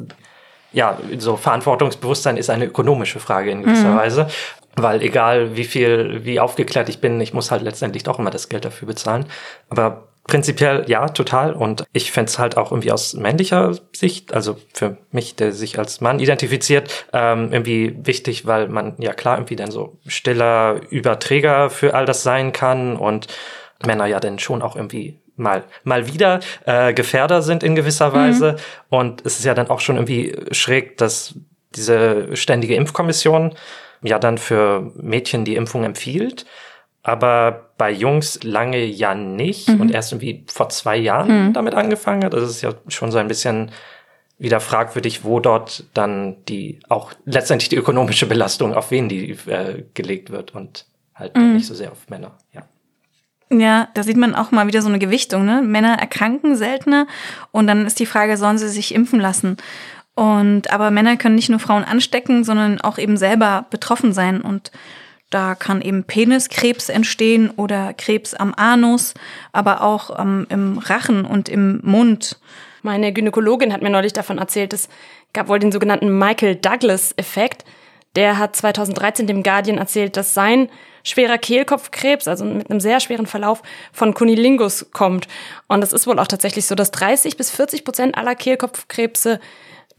ja, 0.71 0.99
so 1.17 1.35
Verantwortungsbewusstsein 1.35 2.37
ist 2.37 2.49
eine 2.49 2.65
ökonomische 2.65 3.19
Frage 3.19 3.51
in 3.51 3.63
gewisser 3.63 3.95
Weise, 3.95 4.27
weil 4.75 5.01
egal 5.01 5.55
wie 5.55 5.63
viel, 5.63 6.25
wie 6.25 6.39
aufgeklärt 6.39 6.89
ich 6.89 7.01
bin, 7.01 7.19
ich 7.21 7.33
muss 7.33 7.49
halt 7.49 7.63
letztendlich 7.63 8.03
doch 8.03 8.19
immer 8.19 8.29
das 8.29 8.49
Geld 8.49 8.65
dafür 8.65 8.87
bezahlen. 8.87 9.25
Aber 9.69 10.09
prinzipiell 10.29 10.85
ja, 10.87 11.09
total. 11.09 11.53
Und 11.53 11.83
ich 11.91 12.11
fänd's 12.11 12.39
halt 12.39 12.55
auch 12.55 12.71
irgendwie 12.71 12.91
aus 12.91 13.13
männlicher 13.15 13.73
Sicht, 13.93 14.33
also 14.33 14.57
für 14.73 14.97
mich, 15.11 15.35
der 15.35 15.51
sich 15.51 15.77
als 15.77 15.99
Mann 15.99 16.19
identifiziert, 16.19 17.07
ähm, 17.11 17.51
irgendwie 17.51 17.97
wichtig, 18.03 18.45
weil 18.45 18.69
man 18.69 18.95
ja 18.99 19.13
klar 19.13 19.37
irgendwie 19.37 19.55
dann 19.55 19.71
so 19.71 19.97
stiller 20.07 20.79
Überträger 20.89 21.69
für 21.69 21.95
all 21.95 22.05
das 22.05 22.23
sein 22.23 22.53
kann 22.53 22.95
und 22.95 23.27
Männer 23.85 24.05
ja 24.05 24.19
dann 24.19 24.39
schon 24.39 24.61
auch 24.61 24.75
irgendwie 24.75 25.19
mal 25.35 25.63
mal 25.83 26.07
wieder 26.07 26.41
äh, 26.65 26.93
Gefährder 26.93 27.41
sind 27.41 27.63
in 27.63 27.75
gewisser 27.75 28.13
Weise. 28.13 28.57
Und 28.89 29.25
es 29.25 29.39
ist 29.39 29.45
ja 29.45 29.53
dann 29.53 29.69
auch 29.69 29.79
schon 29.79 29.95
irgendwie 29.95 30.35
schräg, 30.51 30.97
dass 30.97 31.35
diese 31.75 32.35
ständige 32.35 32.75
Impfkommission 32.75 33.55
ja 34.01 34.19
dann 34.19 34.37
für 34.37 34.91
Mädchen 34.95 35.45
die 35.45 35.55
Impfung 35.55 35.83
empfiehlt, 35.83 36.45
aber 37.03 37.71
bei 37.77 37.91
Jungs 37.91 38.43
lange 38.43 38.83
ja 38.83 39.15
nicht 39.15 39.69
und 39.69 39.91
erst 39.91 40.11
irgendwie 40.11 40.43
vor 40.47 40.69
zwei 40.69 40.97
Jahren 40.97 41.53
damit 41.53 41.73
angefangen 41.73 42.23
hat. 42.23 42.33
Also 42.33 42.45
es 42.45 42.57
ist 42.57 42.61
ja 42.61 42.73
schon 42.87 43.11
so 43.11 43.17
ein 43.17 43.27
bisschen 43.27 43.71
wieder 44.37 44.59
fragwürdig, 44.59 45.23
wo 45.23 45.39
dort 45.39 45.85
dann 45.93 46.37
die 46.45 46.79
auch 46.87 47.13
letztendlich 47.25 47.69
die 47.69 47.75
ökonomische 47.75 48.25
Belastung 48.25 48.73
auf 48.73 48.91
wen 48.91 49.09
die 49.09 49.31
äh, 49.47 49.85
gelegt 49.93 50.29
wird 50.29 50.55
und 50.55 50.85
halt 51.13 51.35
nicht 51.35 51.67
so 51.67 51.73
sehr 51.73 51.91
auf 51.91 52.09
Männer. 52.09 52.37
Ja. 52.53 52.63
Ja, 53.51 53.89
da 53.95 54.03
sieht 54.03 54.17
man 54.17 54.35
auch 54.35 54.51
mal 54.51 54.67
wieder 54.67 54.81
so 54.81 54.89
eine 54.89 54.99
Gewichtung. 54.99 55.43
Ne? 55.43 55.61
Männer 55.61 55.97
erkranken 55.99 56.55
seltener 56.55 57.07
und 57.51 57.67
dann 57.67 57.85
ist 57.85 57.99
die 57.99 58.05
Frage, 58.05 58.37
sollen 58.37 58.57
sie 58.57 58.69
sich 58.69 58.93
impfen 58.93 59.19
lassen? 59.19 59.57
Und 60.15 60.71
aber 60.71 60.91
Männer 60.91 61.17
können 61.17 61.35
nicht 61.35 61.49
nur 61.49 61.59
Frauen 61.59 61.83
anstecken, 61.83 62.43
sondern 62.43 62.79
auch 62.81 62.97
eben 62.97 63.17
selber 63.17 63.65
betroffen 63.69 64.13
sein 64.13 64.41
und 64.41 64.71
da 65.29 65.55
kann 65.55 65.81
eben 65.81 66.03
Peniskrebs 66.03 66.89
entstehen 66.89 67.51
oder 67.51 67.93
Krebs 67.93 68.33
am 68.33 68.53
Anus, 68.55 69.13
aber 69.51 69.83
auch 69.83 70.19
ähm, 70.19 70.47
im 70.49 70.79
Rachen 70.79 71.25
und 71.25 71.49
im 71.49 71.79
Mund. 71.83 72.39
Meine 72.81 73.13
Gynäkologin 73.13 73.73
hat 73.73 73.81
mir 73.81 73.89
neulich 73.89 74.13
davon 74.13 74.37
erzählt, 74.37 74.73
es 74.73 74.89
gab 75.33 75.47
wohl 75.47 75.59
den 75.59 75.71
sogenannten 75.71 76.17
Michael 76.17 76.55
Douglas-Effekt. 76.55 77.65
Der 78.15 78.39
hat 78.39 78.55
2013 78.55 79.27
dem 79.27 79.43
Guardian 79.43 79.77
erzählt, 79.77 80.17
dass 80.17 80.33
sein 80.33 80.69
schwerer 81.03 81.37
Kehlkopfkrebs, 81.37 82.27
also 82.27 82.45
mit 82.45 82.69
einem 82.69 82.79
sehr 82.79 82.99
schweren 82.99 83.27
Verlauf, 83.27 83.61
von 83.93 84.13
Cunilingus 84.13 84.91
kommt. 84.91 85.27
Und 85.67 85.83
es 85.83 85.93
ist 85.93 86.07
wohl 86.07 86.19
auch 86.19 86.27
tatsächlich 86.27 86.65
so, 86.65 86.75
dass 86.75 86.91
30 86.91 87.37
bis 87.37 87.51
40 87.51 87.83
Prozent 87.83 88.17
aller 88.17 88.35
Kehlkopfkrebse 88.35 89.39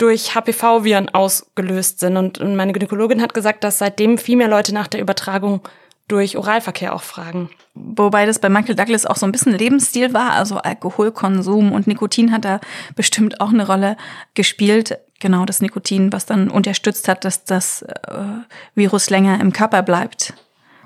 durch 0.01 0.35
HPV-Viren 0.35 1.11
ausgelöst 1.11 2.01
sind. 2.01 2.17
Und 2.17 2.57
meine 2.57 2.73
Gynäkologin 2.73 3.21
hat 3.21 3.35
gesagt, 3.35 3.65
dass 3.65 3.79
seitdem 3.79 4.19
viel 4.19 4.37
mehr 4.37 4.49
Leute 4.49 4.73
nach 4.75 4.89
der 4.89 5.01
Übertragung 5.01 5.61
durch 6.09 6.37
Oralverkehr 6.37 6.95
auch 6.95 7.03
fragen. 7.03 7.51
Wobei 7.75 8.27
das 8.27 8.41
bei 8.41 8.49
Michael 8.49 8.75
Douglas 8.75 9.07
auch 9.07 9.17
so 9.17 9.27
ein 9.27 9.33
bisschen 9.33 9.57
Lebensstil 9.57 10.13
war, 10.13 10.33
also 10.33 10.57
Alkoholkonsum 10.57 11.71
und 11.71 11.87
Nikotin 11.87 12.33
hat 12.33 12.45
da 12.45 12.61
bestimmt 12.97 13.41
auch 13.41 13.51
eine 13.51 13.67
Rolle 13.67 13.97
gespielt. 14.35 14.99
Genau 15.21 15.45
das 15.45 15.61
Nikotin, 15.61 16.13
was 16.13 16.27
dann 16.27 16.51
unterstützt 16.51 17.07
hat, 17.07 17.25
dass 17.25 17.45
das 17.45 17.83
äh, 17.83 17.93
Virus 18.75 19.11
länger 19.11 19.41
im 19.41 19.53
Körper 19.53 19.83
bleibt. 19.83 20.35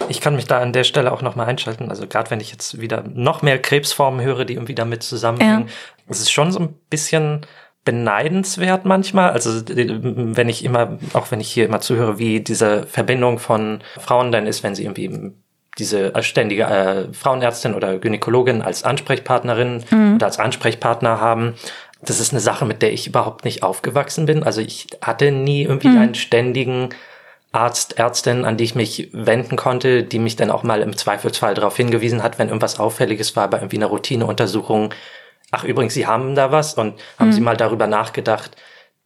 Ich 0.09 0.21
kann 0.21 0.35
mich 0.35 0.47
da 0.47 0.61
an 0.61 0.73
der 0.73 0.85
Stelle 0.85 1.12
auch 1.12 1.23
nochmal 1.23 1.47
einschalten. 1.47 1.89
Also 1.89 2.07
gerade 2.07 2.31
wenn 2.31 2.41
ich 2.41 2.51
jetzt 2.51 2.81
wieder 2.81 3.05
noch 3.07 3.43
mehr 3.43 3.62
Krebsformen 3.62 4.21
höre, 4.21 4.45
die 4.45 4.55
irgendwie 4.55 4.75
damit 4.75 5.05
zusammenhängen, 5.05 5.69
ja. 5.69 5.73
es 6.09 6.21
ist 6.21 6.33
schon 6.33 6.53
so 6.53 6.59
ein 6.59 6.75
bisschen 6.91 7.47
beneidenswert 7.85 8.85
manchmal. 8.85 9.30
Also 9.30 9.62
wenn 9.66 10.49
ich 10.49 10.64
immer, 10.64 10.99
auch 11.12 11.30
wenn 11.30 11.41
ich 11.41 11.51
hier 11.51 11.66
immer 11.66 11.80
zuhöre, 11.80 12.18
wie 12.18 12.41
diese 12.41 12.87
Verbindung 12.87 13.39
von 13.39 13.82
Frauen 13.99 14.32
dann 14.32 14.47
ist, 14.47 14.62
wenn 14.62 14.74
sie 14.74 14.85
irgendwie 14.85 15.32
diese 15.78 16.12
ständige 16.22 16.64
äh, 16.64 17.12
Frauenärztin 17.12 17.74
oder 17.74 17.99
Gynäkologin 17.99 18.62
als 18.62 18.85
Ansprechpartnerin 18.85 19.85
mhm. 19.91 20.14
oder 20.16 20.26
als 20.26 20.39
Ansprechpartner 20.39 21.20
haben. 21.20 21.55
Das 22.01 22.20
ist 22.20 22.32
eine 22.32 22.41
Sache, 22.41 22.64
mit 22.64 22.82
der 22.82 22.93
ich 22.93 23.07
überhaupt 23.07 23.45
nicht 23.45 23.62
aufgewachsen 23.62 24.26
bin. 24.26 24.43
Also 24.43 24.61
ich 24.61 24.87
hatte 25.03 25.32
nie 25.32 25.62
irgendwie 25.62 25.89
mhm. 25.89 25.99
einen 25.99 26.14
ständigen 26.14 26.91
Arzt, 27.53 27.99
Ärztin, 27.99 28.45
an 28.45 28.57
die 28.57 28.64
ich 28.64 28.74
mich 28.74 29.11
wenden 29.12 29.57
konnte, 29.57 30.03
die 30.03 30.18
mich 30.18 30.37
dann 30.37 30.51
auch 30.51 30.64
mal 30.64 30.82
im 30.82 30.97
Zweifelsfall 30.97 31.55
darauf 31.55 31.76
hingewiesen 31.76 32.22
hat, 32.22 32.39
wenn 32.39 32.49
irgendwas 32.49 32.80
Auffälliges 32.80 33.37
war 33.37 33.49
bei 33.49 33.59
irgendwie 33.59 33.76
einer 33.76 33.87
Routineuntersuchung. 33.87 34.93
Ach, 35.51 35.64
übrigens, 35.64 35.95
Sie 35.95 36.07
haben 36.07 36.34
da 36.34 36.51
was 36.53 36.74
und 36.74 37.01
haben 37.18 37.28
mhm. 37.28 37.32
Sie 37.32 37.40
mal 37.40 37.57
darüber 37.57 37.86
nachgedacht, 37.86 38.57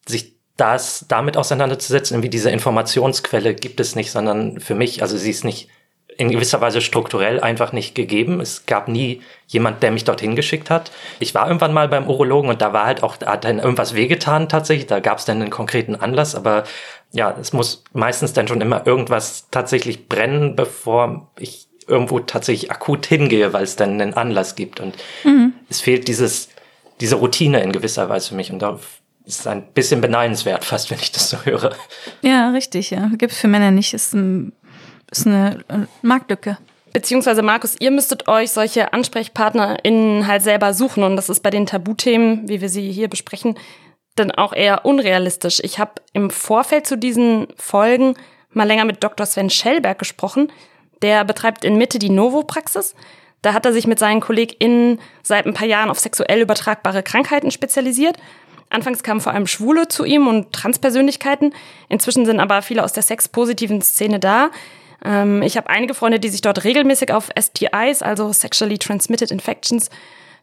sich 0.07 0.39
das 0.59 1.07
damit 1.09 1.37
auseinanderzusetzen, 1.37 2.15
irgendwie 2.15 2.31
diese 2.31 2.51
Informationsquelle 2.51 3.55
gibt 3.55 3.81
es 3.81 3.95
nicht, 3.95 4.11
sondern 4.11 4.61
für 4.61 4.75
mich, 4.75 5.03
also 5.03 5.17
sie 5.17 5.31
ist 5.31 5.45
nicht 5.45 5.69
in 6.19 6.33
gewisser 6.33 6.61
Weise 6.61 6.81
strukturell 6.81 7.39
einfach 7.39 7.73
nicht 7.73 7.95
gegeben. 7.95 8.41
Es 8.41 8.67
gab 8.67 8.89
nie 8.89 9.23
jemand, 9.47 9.85
der 9.85 9.93
mich 9.93 10.03
dorthin 10.03 10.35
geschickt 10.35 10.69
hat. 10.69 10.91
Ich 11.21 11.33
war 11.33 11.47
irgendwann 11.47 11.73
mal 11.73 11.89
beim 11.89 12.09
Urologen 12.09 12.51
und 12.51 12.61
da 12.61 12.73
war 12.73 12.87
halt 12.87 13.05
auch, 13.05 13.17
da 13.17 13.33
hat 13.33 13.45
dann 13.45 13.61
irgendwas 13.61 13.95
wehgetan 13.95 14.49
tatsächlich. 14.49 14.89
Da 14.89 14.99
gab 14.99 15.19
es 15.19 15.27
dann 15.27 15.41
einen 15.41 15.51
konkreten 15.51 15.95
Anlass, 15.95 16.35
aber 16.35 16.65
ja, 17.13 17.37
es 17.41 17.53
muss 17.53 17.85
meistens 17.93 18.33
dann 18.33 18.49
schon 18.49 18.61
immer 18.61 18.85
irgendwas 18.85 19.47
tatsächlich 19.53 20.09
brennen, 20.09 20.57
bevor 20.57 21.31
ich 21.39 21.68
irgendwo 21.89 22.21
tatsächlich 22.21 22.71
akut 22.71 23.07
hingehe, 23.07 23.53
weil 23.53 23.65
es 23.65 23.77
dann 23.77 24.01
einen 24.01 24.15
Anlass 24.15 24.55
gibt. 24.55 24.81
Und 24.81 24.97
mhm. 25.25 25.55
es 25.69 25.81
fehlt 25.81 26.09
dieses, 26.09 26.49
diese 27.01 27.17
Routine 27.17 27.61
in 27.63 27.73
gewisser 27.73 28.09
Weise 28.09 28.31
für 28.31 28.35
mich. 28.35 28.53
Und 28.53 28.61
da 28.61 28.79
ist 29.25 29.47
ein 29.47 29.67
bisschen 29.75 30.01
beneidenswert, 30.01 30.65
fast, 30.65 30.91
wenn 30.91 30.99
ich 30.99 31.13
das 31.13 31.31
so 31.31 31.45
höre. 31.45 31.75
Ja, 32.23 32.51
richtig, 32.51 32.91
ja. 32.91 33.11
Gibt 33.17 33.33
es 33.33 33.39
für 33.39 33.49
Männer 33.49 33.71
nicht. 33.71 33.95
Ist 33.95 34.15
ein 34.15 34.53
ist 35.11 35.27
eine 35.27 35.65
Marktlücke. 36.03 36.59
Beziehungsweise, 36.93 37.43
Markus, 37.43 37.77
ihr 37.79 37.91
müsstet 37.91 38.29
euch 38.29 38.51
solche 38.51 38.93
AnsprechpartnerInnen 38.93 40.27
halt 40.27 40.43
selber 40.43 40.75
suchen. 40.75 41.03
Und 41.03 41.17
das 41.17 41.29
ist 41.29 41.43
bei 41.43 41.51
den 41.51 41.67
Tabuthemen, 41.67 42.49
wie 42.49 42.61
wir 42.61 42.69
sie 42.69 42.91
hier 42.91 43.09
besprechen, 43.09 43.59
dann 44.17 44.31
auch 44.31 44.53
eher 44.53 44.85
unrealistisch. 44.85 45.61
Ich 45.63 45.79
habe 45.79 45.93
im 46.13 46.31
Vorfeld 46.31 46.87
zu 46.87 46.97
diesen 46.97 47.49
Folgen 47.57 48.15
mal 48.51 48.67
länger 48.67 48.85
mit 48.85 49.05
Dr. 49.05 49.27
Sven 49.27 49.51
Schellberg 49.51 49.99
gesprochen. 49.99 50.51
Der 51.03 51.25
betreibt 51.25 51.65
in 51.65 51.77
Mitte 51.77 51.99
die 51.99 52.11
Novo-Praxis. 52.11 52.95
Da 53.43 53.53
hat 53.53 53.65
er 53.67 53.73
sich 53.73 53.87
mit 53.87 53.99
seinen 53.99 54.21
KollegInnen 54.21 55.01
seit 55.23 55.47
ein 55.47 55.55
paar 55.55 55.67
Jahren 55.67 55.91
auf 55.91 55.99
sexuell 55.99 56.41
übertragbare 56.41 57.03
Krankheiten 57.03 57.51
spezialisiert. 57.51 58.17
Anfangs 58.71 59.03
kamen 59.03 59.21
vor 59.21 59.33
allem 59.33 59.47
Schwule 59.47 59.89
zu 59.89 60.05
ihm 60.05 60.27
und 60.27 60.53
Transpersönlichkeiten. 60.53 61.55
Inzwischen 61.89 62.27
sind 62.27 62.41
aber 62.41 62.63
viele 62.63 62.85
aus 62.85 62.93
der 62.93 63.03
sexpositiven 63.03 63.81
Szene 63.81 64.19
da. 64.19 64.51
Ähm, 65.05 65.43
ich 65.43 65.57
habe 65.57 65.71
einige 65.71 65.95
Freunde, 65.95 66.21
die 66.21 66.29
sich 66.29 66.41
dort 66.41 66.65
regelmäßig 66.65 67.13
auf 67.13 67.31
STIs, 67.39 68.03
also 68.03 68.33
Sexually 68.33 68.79
Transmitted 68.79 69.31
Infections, 69.31 69.91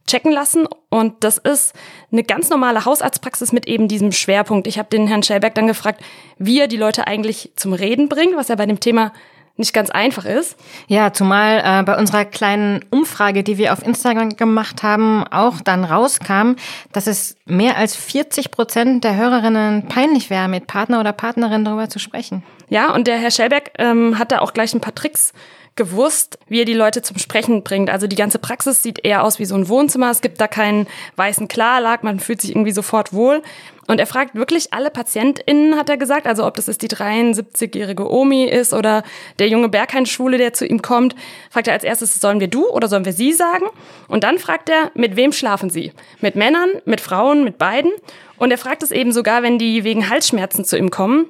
checken 0.08 0.32
lassen. 0.32 0.68
Und 0.90 1.24
das 1.24 1.38
ist 1.38 1.74
eine 2.12 2.24
ganz 2.24 2.50
normale 2.50 2.86
Hausarztpraxis 2.86 3.52
mit 3.52 3.68
eben 3.68 3.88
diesem 3.88 4.12
Schwerpunkt. 4.12 4.68
Ich 4.68 4.80
habe 4.80 4.90
den 4.90 5.08
Herrn 5.08 5.24
Schellberg 5.24 5.56
dann 5.56 5.68
gefragt, 5.68 6.02
wie 6.38 6.60
er 6.60 6.68
die 6.68 6.78
Leute 6.78 7.08
eigentlich 7.08 7.52
zum 7.56 7.74
Reden 7.74 8.10
bringt, 8.10 8.36
was 8.36 8.50
er 8.50 8.56
bei 8.56 8.66
dem 8.66 8.80
Thema 8.80 9.12
nicht 9.58 9.74
ganz 9.74 9.90
einfach 9.90 10.26
ist. 10.26 10.58
Ja, 10.88 11.14
zumal 11.14 11.62
äh, 11.64 11.84
bei 11.84 11.98
unserer 11.98 12.26
kleinen 12.26 12.84
Umfrage, 12.92 13.44
die 13.44 13.58
wir 13.58 13.74
auf 13.74 13.86
Instagram 13.86 14.36
gemacht 14.36 14.84
haben, 14.84 15.24
auch 15.28 15.62
dann 15.62 15.84
rauskam, 15.84 16.56
dass 16.92 17.08
es 17.08 17.36
mehr 17.46 17.78
als 17.78 17.96
40 17.96 18.52
Prozent 18.52 19.04
der 19.04 19.16
Hörerinnen 19.16 19.88
peinlich 19.88 20.30
wäre, 20.30 20.48
mit 20.48 20.68
Partner 20.68 21.00
oder 21.00 21.14
Partnerin 21.14 21.64
darüber 21.64 21.90
zu 21.90 22.00
sprechen. 22.00 22.44
Ja, 22.70 22.94
und 22.94 23.08
der 23.08 23.18
Herr 23.18 23.32
Schellberg 23.32 23.72
ähm, 23.78 24.18
hat 24.20 24.32
da 24.32 24.40
auch 24.40 24.54
gleich 24.54 24.74
ein 24.74 24.82
paar 24.82 24.96
Tricks 24.96 25.34
gewusst, 25.76 26.40
wie 26.48 26.62
er 26.62 26.66
die 26.66 26.74
Leute 26.74 27.02
zum 27.02 27.18
Sprechen 27.18 27.64
bringt. 27.64 27.90
Also 27.90 28.08
die 28.08 28.16
ganze 28.16 28.40
Praxis 28.40 28.82
sieht 28.82 29.04
eher 29.04 29.24
aus 29.24 29.40
wie 29.40 29.46
so 29.46 29.56
ein 29.56 29.68
Wohnzimmer. 29.68 30.10
Es 30.10 30.22
gibt 30.22 30.40
da 30.40 30.48
keinen 30.48 30.88
weißen 31.18 31.48
Klarlag, 31.48 32.04
man 32.04 32.20
fühlt 32.20 32.42
sich 32.42 32.52
irgendwie 32.52 32.72
sofort 32.72 33.12
wohl. 33.12 33.42
Und 33.88 34.00
er 34.00 34.08
fragt 34.08 34.34
wirklich 34.34 34.74
alle 34.74 34.90
PatientInnen, 34.90 35.76
hat 35.76 35.90
er 35.90 35.98
gesagt, 35.98 36.26
also 36.26 36.46
ob 36.46 36.56
das 36.56 36.68
jetzt 36.68 36.82
die 36.82 36.88
73-jährige 36.88 38.10
Omi 38.10 38.46
ist 38.46 38.74
oder 38.74 39.04
der 39.38 39.48
junge 39.48 39.70
Berghain-Schwule, 39.70 40.38
der 40.38 40.54
zu 40.54 40.66
ihm 40.66 40.82
kommt, 40.82 41.16
fragt 41.52 41.68
er 41.68 41.74
als 41.74 41.84
erstes, 41.84 42.20
sollen 42.20 42.40
wir 42.40 42.48
du 42.48 42.68
oder 42.68 42.88
sollen 42.88 43.06
wir 43.06 43.14
sie 43.14 43.34
sagen? 43.34 43.66
Und 44.08 44.24
dann 44.24 44.40
fragt 44.40 44.70
er, 44.70 44.92
mit 44.96 45.16
wem 45.16 45.32
schlafen 45.34 45.70
sie? 45.70 45.92
Mit 46.20 46.36
Männern, 46.36 46.70
mit 46.86 47.00
Frauen, 47.00 47.44
mit 47.44 47.58
beiden? 47.58 47.92
Und 48.38 48.50
er 48.50 48.58
fragt 48.58 48.82
es 48.82 48.92
eben 48.92 49.12
sogar, 49.12 49.44
wenn 49.44 49.60
die 49.60 49.84
wegen 49.84 50.10
Halsschmerzen 50.10 50.66
zu 50.66 50.78
ihm 50.78 50.90
kommen, 50.90 51.28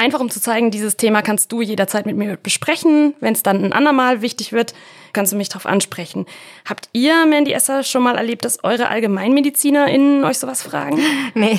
Einfach 0.00 0.20
um 0.20 0.30
zu 0.30 0.40
zeigen, 0.40 0.70
dieses 0.70 0.96
Thema 0.96 1.22
kannst 1.22 1.50
du 1.50 1.60
jederzeit 1.60 2.06
mit 2.06 2.16
mir 2.16 2.36
besprechen. 2.36 3.14
Wenn 3.18 3.34
es 3.34 3.42
dann 3.42 3.64
ein 3.64 3.72
andermal 3.72 4.22
wichtig 4.22 4.52
wird, 4.52 4.72
kannst 5.12 5.32
du 5.32 5.36
mich 5.36 5.48
darauf 5.48 5.66
ansprechen. 5.66 6.24
Habt 6.68 6.88
ihr, 6.92 7.26
Mandy 7.26 7.52
Esser, 7.52 7.82
schon 7.82 8.04
mal 8.04 8.16
erlebt, 8.16 8.44
dass 8.44 8.62
eure 8.62 8.90
AllgemeinmedizinerInnen 8.90 10.22
euch 10.22 10.38
sowas 10.38 10.62
fragen? 10.62 11.00
Nee. 11.34 11.58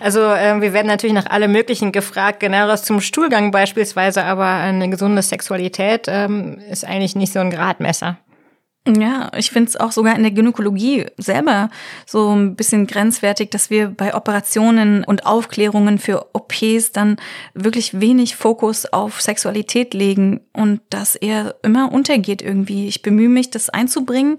Also 0.00 0.20
äh, 0.20 0.60
wir 0.60 0.72
werden 0.72 0.86
natürlich 0.86 1.14
nach 1.14 1.26
allem 1.26 1.52
Möglichen 1.52 1.90
gefragt, 1.92 2.38
genaueres 2.40 2.84
zum 2.84 3.00
Stuhlgang 3.00 3.50
beispielsweise, 3.50 4.24
aber 4.24 4.46
eine 4.46 4.88
gesunde 4.88 5.22
Sexualität 5.22 6.06
ähm, 6.08 6.60
ist 6.70 6.84
eigentlich 6.84 7.16
nicht 7.16 7.32
so 7.32 7.40
ein 7.40 7.50
Gradmesser. 7.50 8.18
Ja, 8.86 9.30
ich 9.36 9.52
finde 9.52 9.68
es 9.68 9.76
auch 9.76 9.92
sogar 9.92 10.16
in 10.16 10.22
der 10.22 10.32
Gynäkologie 10.32 11.06
selber 11.16 11.70
so 12.04 12.34
ein 12.34 12.56
bisschen 12.56 12.88
grenzwertig, 12.88 13.48
dass 13.50 13.70
wir 13.70 13.88
bei 13.88 14.12
Operationen 14.12 15.04
und 15.04 15.24
Aufklärungen 15.24 15.98
für 15.98 16.26
OPs 16.32 16.90
dann 16.90 17.16
wirklich 17.54 18.00
wenig 18.00 18.34
Fokus 18.34 18.86
auf 18.86 19.20
Sexualität 19.20 19.94
legen 19.94 20.40
und 20.52 20.80
das 20.90 21.14
eher 21.14 21.54
immer 21.62 21.92
untergeht 21.92 22.42
irgendwie. 22.42 22.88
Ich 22.88 23.02
bemühe 23.02 23.28
mich, 23.28 23.50
das 23.50 23.70
einzubringen, 23.70 24.36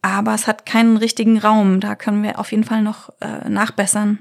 aber 0.00 0.32
es 0.32 0.46
hat 0.46 0.64
keinen 0.64 0.96
richtigen 0.96 1.36
Raum. 1.36 1.80
Da 1.80 1.94
können 1.94 2.22
wir 2.22 2.38
auf 2.38 2.52
jeden 2.52 2.64
Fall 2.64 2.80
noch 2.80 3.10
äh, 3.20 3.50
nachbessern. 3.50 4.18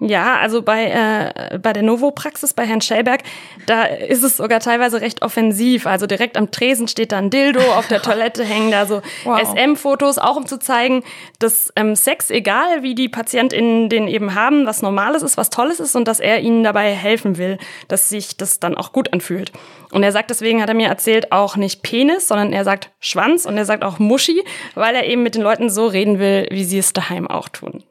Ja, 0.00 0.38
also 0.38 0.60
bei, 0.60 0.86
äh, 0.86 1.58
bei 1.58 1.72
der 1.72 1.84
Novo-Praxis 1.84 2.52
bei 2.52 2.66
Herrn 2.66 2.80
Schellberg, 2.80 3.22
da 3.66 3.84
ist 3.84 4.24
es 4.24 4.36
sogar 4.38 4.58
teilweise 4.58 5.00
recht 5.00 5.22
offensiv. 5.22 5.86
Also 5.86 6.08
direkt 6.08 6.36
am 6.36 6.50
Tresen 6.50 6.88
steht 6.88 7.12
da 7.12 7.18
ein 7.18 7.30
Dildo, 7.30 7.60
auf 7.60 7.86
der 7.86 8.02
Toilette 8.02 8.44
hängen 8.44 8.72
da 8.72 8.86
so 8.86 9.02
wow. 9.22 9.40
SM-Fotos, 9.40 10.18
auch 10.18 10.34
um 10.34 10.46
zu 10.46 10.58
zeigen, 10.58 11.04
dass 11.38 11.72
ähm, 11.76 11.94
Sex, 11.94 12.30
egal 12.30 12.82
wie 12.82 12.96
die 12.96 13.08
PatientInnen 13.08 13.88
den 13.88 14.08
eben 14.08 14.34
haben, 14.34 14.66
was 14.66 14.82
Normales 14.82 15.22
ist, 15.22 15.36
was 15.36 15.48
Tolles 15.48 15.78
ist 15.78 15.94
und 15.94 16.08
dass 16.08 16.18
er 16.18 16.40
ihnen 16.40 16.64
dabei 16.64 16.92
helfen 16.92 17.38
will, 17.38 17.56
dass 17.86 18.08
sich 18.08 18.36
das 18.36 18.58
dann 18.58 18.76
auch 18.76 18.90
gut 18.90 19.12
anfühlt. 19.12 19.52
Und 19.92 20.02
er 20.02 20.10
sagt, 20.10 20.28
deswegen 20.28 20.60
hat 20.60 20.68
er 20.68 20.74
mir 20.74 20.88
erzählt, 20.88 21.30
auch 21.30 21.54
nicht 21.54 21.82
Penis, 21.82 22.26
sondern 22.26 22.52
er 22.52 22.64
sagt 22.64 22.90
Schwanz 22.98 23.46
und 23.46 23.56
er 23.56 23.64
sagt 23.64 23.84
auch 23.84 24.00
Muschi, 24.00 24.42
weil 24.74 24.96
er 24.96 25.06
eben 25.06 25.22
mit 25.22 25.36
den 25.36 25.42
Leuten 25.42 25.70
so 25.70 25.86
reden 25.86 26.18
will, 26.18 26.48
wie 26.50 26.64
sie 26.64 26.78
es 26.78 26.92
daheim 26.92 27.28
auch 27.28 27.48
tun. 27.48 27.84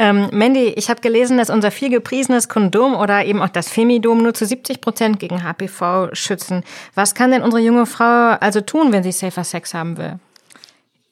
Ähm, 0.00 0.30
Mandy, 0.32 0.68
ich 0.76 0.88
habe 0.88 1.02
gelesen, 1.02 1.36
dass 1.36 1.50
unser 1.50 1.70
viel 1.70 1.90
gepriesenes 1.90 2.48
Kondom 2.48 2.96
oder 2.96 3.22
eben 3.26 3.42
auch 3.42 3.50
das 3.50 3.68
Femidom 3.68 4.22
nur 4.22 4.32
zu 4.32 4.46
70 4.46 4.80
Prozent 4.80 5.20
gegen 5.20 5.42
HPV 5.42 6.14
schützen. 6.14 6.64
Was 6.94 7.14
kann 7.14 7.32
denn 7.32 7.42
unsere 7.42 7.62
junge 7.62 7.84
Frau 7.84 8.34
also 8.40 8.62
tun, 8.62 8.92
wenn 8.92 9.02
sie 9.02 9.12
safer 9.12 9.44
Sex 9.44 9.74
haben 9.74 9.98
will? 9.98 10.18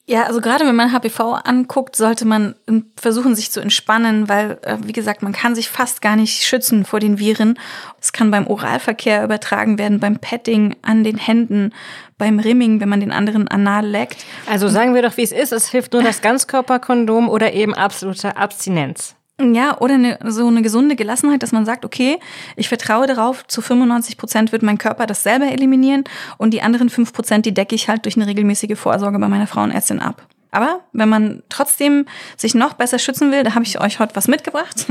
Ja, 0.09 0.23
also 0.23 0.41
gerade 0.41 0.65
wenn 0.65 0.75
man 0.75 0.91
HPV 0.91 1.33
anguckt, 1.43 1.95
sollte 1.95 2.25
man 2.25 2.55
versuchen, 2.99 3.35
sich 3.35 3.51
zu 3.51 3.59
entspannen, 3.59 4.27
weil, 4.27 4.57
äh, 4.63 4.77
wie 4.81 4.91
gesagt, 4.91 5.21
man 5.21 5.33
kann 5.33 5.53
sich 5.53 5.69
fast 5.69 6.01
gar 6.01 6.15
nicht 6.15 6.43
schützen 6.43 6.83
vor 6.83 6.99
den 6.99 7.19
Viren. 7.19 7.59
Es 8.01 8.11
kann 8.11 8.31
beim 8.31 8.47
Oralverkehr 8.47 9.23
übertragen 9.23 9.77
werden, 9.77 9.99
beim 9.99 10.17
Petting 10.17 10.75
an 10.81 11.03
den 11.03 11.17
Händen, 11.17 11.75
beim 12.17 12.39
Rimming, 12.39 12.81
wenn 12.81 12.89
man 12.89 13.01
den 13.01 13.11
anderen 13.11 13.47
anal 13.49 13.85
leckt. 13.85 14.25
Also 14.47 14.67
sagen 14.67 14.95
wir 14.95 15.03
doch, 15.03 15.15
wie 15.15 15.21
es 15.21 15.31
ist. 15.31 15.51
Es 15.51 15.69
hilft 15.69 15.93
nur 15.93 16.01
das 16.01 16.21
Ganzkörperkondom 16.21 17.29
oder 17.29 17.53
eben 17.53 17.75
absolute 17.75 18.35
Abstinenz. 18.35 19.13
Ja, 19.41 19.77
oder 19.79 19.93
eine, 19.93 20.19
so 20.25 20.47
eine 20.47 20.61
gesunde 20.61 20.95
Gelassenheit, 20.95 21.41
dass 21.41 21.53
man 21.53 21.65
sagt, 21.65 21.85
okay, 21.85 22.19
ich 22.57 22.67
vertraue 22.67 23.07
darauf, 23.07 23.47
zu 23.47 23.61
95 23.61 24.17
Prozent 24.17 24.51
wird 24.51 24.63
mein 24.63 24.77
Körper 24.77 25.05
das 25.05 25.23
selber 25.23 25.45
eliminieren 25.45 26.03
und 26.37 26.53
die 26.53 26.61
anderen 26.61 26.89
fünf 26.89 27.13
Prozent, 27.13 27.45
die 27.45 27.53
decke 27.53 27.73
ich 27.73 27.87
halt 27.87 28.03
durch 28.05 28.17
eine 28.17 28.27
regelmäßige 28.27 28.77
Vorsorge 28.77 29.17
bei 29.17 29.29
meiner 29.29 29.47
Frauenärztin 29.47 29.99
ab. 29.99 30.27
Aber 30.51 30.81
wenn 30.91 31.09
man 31.09 31.43
trotzdem 31.49 32.05
sich 32.35 32.53
noch 32.53 32.73
besser 32.73 32.99
schützen 32.99 33.31
will, 33.31 33.43
da 33.43 33.55
habe 33.55 33.63
ich 33.63 33.79
euch 33.79 33.99
heute 33.99 34.15
was 34.15 34.27
mitgebracht. 34.27 34.85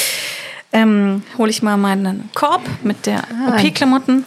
ähm, 0.72 1.22
Hole 1.36 1.50
ich 1.50 1.62
mal 1.62 1.76
meinen 1.76 2.30
Korb 2.34 2.62
mit 2.82 3.06
der 3.06 3.24
ah, 3.24 3.58
OP-Klamotten. 3.58 4.24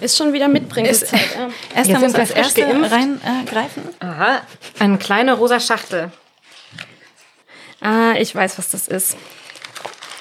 Ist 0.00 0.16
schon 0.16 0.32
wieder 0.32 0.48
Mitbringzeit. 0.48 1.20
Ja. 1.36 1.48
Erst 1.74 1.90
einmal 1.90 2.12
das 2.12 2.30
erste 2.30 2.62
reingreifen. 2.62 3.82
Äh, 4.00 4.04
Aha, 4.04 4.40
eine 4.78 4.98
kleine 4.98 5.34
rosa 5.34 5.58
Schachtel. 5.58 6.12
Ah, 7.82 8.14
ich 8.18 8.34
weiß, 8.34 8.58
was 8.58 8.70
das 8.70 8.88
ist. 8.88 9.16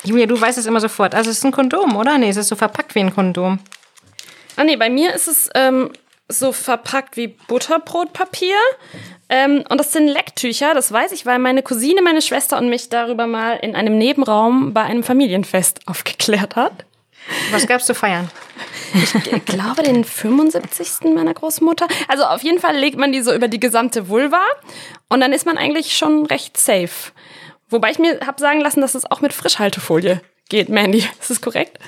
Julia, 0.04 0.26
du 0.26 0.40
weißt 0.40 0.58
es 0.58 0.66
immer 0.66 0.80
sofort. 0.80 1.14
Also 1.14 1.30
es 1.30 1.38
ist 1.38 1.46
ein 1.46 1.52
Kondom, 1.52 1.96
oder? 1.96 2.18
Nee, 2.18 2.30
es 2.30 2.38
ist 2.38 2.48
so 2.48 2.56
verpackt 2.56 2.96
wie 2.96 3.02
ein 3.02 3.14
Kondom. 3.14 3.60
Ah 4.56 4.64
nee, 4.64 4.76
bei 4.76 4.90
mir 4.90 5.14
ist 5.14 5.28
es 5.28 5.50
ähm, 5.54 5.92
so 6.28 6.52
verpackt 6.52 7.18
wie 7.18 7.28
Butterbrotpapier. 7.28 8.56
Ähm, 9.30 9.64
und 9.70 9.78
das 9.78 9.92
sind 9.94 10.08
Lecktücher, 10.08 10.74
das 10.74 10.92
weiß 10.92 11.12
ich, 11.12 11.26
weil 11.26 11.40
meine 11.40 11.62
Cousine, 11.62 12.02
meine 12.02 12.22
Schwester 12.22 12.58
und 12.58 12.70
mich 12.70 12.90
darüber 12.90 13.28
mal 13.28 13.54
in 13.62 13.76
einem 13.76 13.98
Nebenraum 13.98 14.74
bei 14.74 14.82
einem 14.82 15.04
Familienfest 15.04 15.82
aufgeklärt 15.88 16.56
hat. 16.56 16.86
Was 17.52 17.68
gab's 17.68 17.86
zu 17.86 17.94
feiern? 17.94 18.30
Ich 18.94 19.46
glaube, 19.46 19.84
den 19.84 20.04
75. 20.04 21.14
meiner 21.14 21.36
Großmutter. 21.36 21.88
Also 22.08 22.24
auf 22.24 22.42
jeden 22.44 22.60
Fall 22.60 22.76
legt 22.76 22.98
man 22.98 23.12
die 23.12 23.22
so 23.22 23.32
über 23.32 23.48
die 23.48 23.60
gesamte 23.60 24.10
Vulva 24.10 24.42
und 25.08 25.22
dann 25.22 25.32
ist 25.32 25.46
man 25.46 25.58
eigentlich 25.58 25.96
schon 25.96 26.26
recht 26.26 26.58
safe. 26.58 27.12
Wobei 27.72 27.92
ich 27.92 28.00
mir 28.00 28.20
habe 28.26 28.40
sagen 28.40 28.62
lassen, 28.62 28.82
dass 28.82 28.96
es 28.96 29.10
auch 29.10 29.22
mit 29.22 29.34
Frischhaltefolie 29.34 30.22
geht, 30.50 30.70
Mandy. 30.70 31.00
Ist 31.20 31.30
das 31.30 31.42
korrekt? 31.42 31.80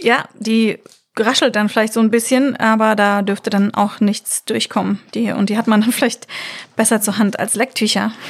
Ja, 0.00 0.28
die 0.34 0.80
raschelt 1.16 1.54
dann 1.54 1.68
vielleicht 1.68 1.92
so 1.92 2.00
ein 2.00 2.10
bisschen, 2.10 2.56
aber 2.56 2.96
da 2.96 3.22
dürfte 3.22 3.50
dann 3.50 3.72
auch 3.72 4.00
nichts 4.00 4.44
durchkommen. 4.44 5.00
Die, 5.14 5.30
und 5.30 5.48
die 5.48 5.56
hat 5.56 5.66
man 5.66 5.80
dann 5.80 5.92
vielleicht 5.92 6.26
besser 6.76 7.00
zur 7.00 7.18
Hand 7.18 7.38
als 7.38 7.54
Lecktücher. 7.54 8.12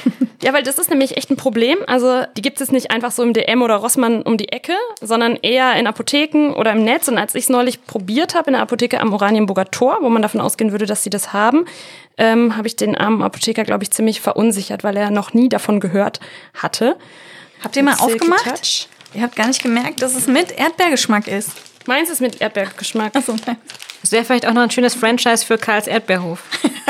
Ja, 0.42 0.52
weil 0.52 0.62
das 0.62 0.78
ist 0.78 0.90
nämlich 0.90 1.16
echt 1.16 1.30
ein 1.30 1.38
Problem. 1.38 1.78
Also 1.86 2.24
die 2.36 2.42
gibt 2.42 2.60
es 2.60 2.70
nicht 2.70 2.90
einfach 2.90 3.12
so 3.12 3.22
im 3.22 3.32
DM 3.32 3.62
oder 3.62 3.76
Rossmann 3.76 4.20
um 4.20 4.36
die 4.36 4.50
Ecke, 4.50 4.74
sondern 5.00 5.36
eher 5.36 5.74
in 5.76 5.86
Apotheken 5.86 6.52
oder 6.52 6.72
im 6.72 6.84
Netz. 6.84 7.08
Und 7.08 7.16
als 7.16 7.34
ich 7.34 7.44
es 7.44 7.48
neulich 7.48 7.86
probiert 7.86 8.34
habe 8.34 8.48
in 8.48 8.52
der 8.52 8.60
Apotheke 8.60 9.00
am 9.00 9.14
Oranienburger 9.14 9.70
Tor, 9.70 9.98
wo 10.02 10.10
man 10.10 10.20
davon 10.20 10.42
ausgehen 10.42 10.70
würde, 10.70 10.84
dass 10.84 11.02
sie 11.02 11.08
das 11.08 11.32
haben, 11.32 11.64
ähm, 12.18 12.58
habe 12.58 12.66
ich 12.66 12.76
den 12.76 12.94
armen 12.94 13.22
Apotheker, 13.22 13.64
glaube 13.64 13.84
ich, 13.84 13.90
ziemlich 13.90 14.20
verunsichert, 14.20 14.84
weil 14.84 14.98
er 14.98 15.10
noch 15.10 15.32
nie 15.32 15.48
davon 15.48 15.80
gehört 15.80 16.20
hatte. 16.52 16.96
Habt 17.62 17.76
ihr 17.76 17.82
mal 17.82 17.94
aufgemacht? 17.94 18.44
Touch. 18.44 18.88
Ihr 19.14 19.22
habt 19.22 19.36
gar 19.36 19.46
nicht 19.46 19.62
gemerkt, 19.62 20.02
dass 20.02 20.14
es 20.14 20.26
mit 20.26 20.52
Erdbeergeschmack 20.58 21.26
ist. 21.26 21.52
Meins 21.86 22.10
ist 22.10 22.20
mit 22.20 22.40
Erdbeergeschmack. 22.40 23.14
Achso. 23.14 23.36
Das 24.00 24.12
wäre 24.12 24.24
vielleicht 24.24 24.46
auch 24.46 24.52
noch 24.52 24.62
ein 24.62 24.70
schönes 24.70 24.94
Franchise 24.94 25.44
für 25.44 25.58
Karls 25.58 25.86
Erdbeerhof. 25.86 26.42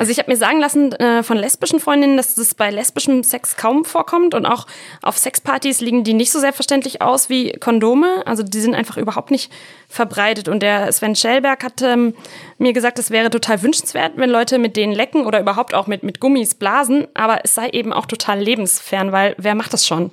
Also 0.00 0.12
ich 0.12 0.18
habe 0.18 0.30
mir 0.30 0.38
sagen 0.38 0.60
lassen 0.60 0.92
äh, 0.92 1.22
von 1.22 1.36
lesbischen 1.36 1.78
Freundinnen, 1.78 2.16
dass 2.16 2.34
das 2.34 2.54
bei 2.54 2.70
lesbischem 2.70 3.22
Sex 3.22 3.58
kaum 3.58 3.84
vorkommt 3.84 4.32
und 4.32 4.46
auch 4.46 4.66
auf 5.02 5.18
Sexpartys 5.18 5.82
liegen 5.82 6.04
die 6.04 6.14
nicht 6.14 6.32
so 6.32 6.40
selbstverständlich 6.40 7.02
aus 7.02 7.28
wie 7.28 7.52
Kondome. 7.52 8.26
Also 8.26 8.42
die 8.42 8.60
sind 8.60 8.74
einfach 8.74 8.96
überhaupt 8.96 9.30
nicht 9.30 9.52
verbreitet. 9.90 10.48
Und 10.48 10.62
der 10.62 10.90
Sven 10.90 11.14
Schellberg 11.14 11.62
hat 11.62 11.82
ähm, 11.82 12.14
mir 12.56 12.72
gesagt, 12.72 12.98
es 12.98 13.10
wäre 13.10 13.28
total 13.28 13.60
wünschenswert, 13.60 14.12
wenn 14.16 14.30
Leute 14.30 14.58
mit 14.58 14.74
denen 14.74 14.94
lecken 14.94 15.26
oder 15.26 15.38
überhaupt 15.38 15.74
auch 15.74 15.86
mit, 15.86 16.02
mit 16.02 16.18
Gummis 16.18 16.54
blasen. 16.54 17.06
Aber 17.12 17.40
es 17.44 17.54
sei 17.54 17.68
eben 17.68 17.92
auch 17.92 18.06
total 18.06 18.40
lebensfern, 18.40 19.12
weil 19.12 19.34
wer 19.36 19.54
macht 19.54 19.74
das 19.74 19.86
schon? 19.86 20.12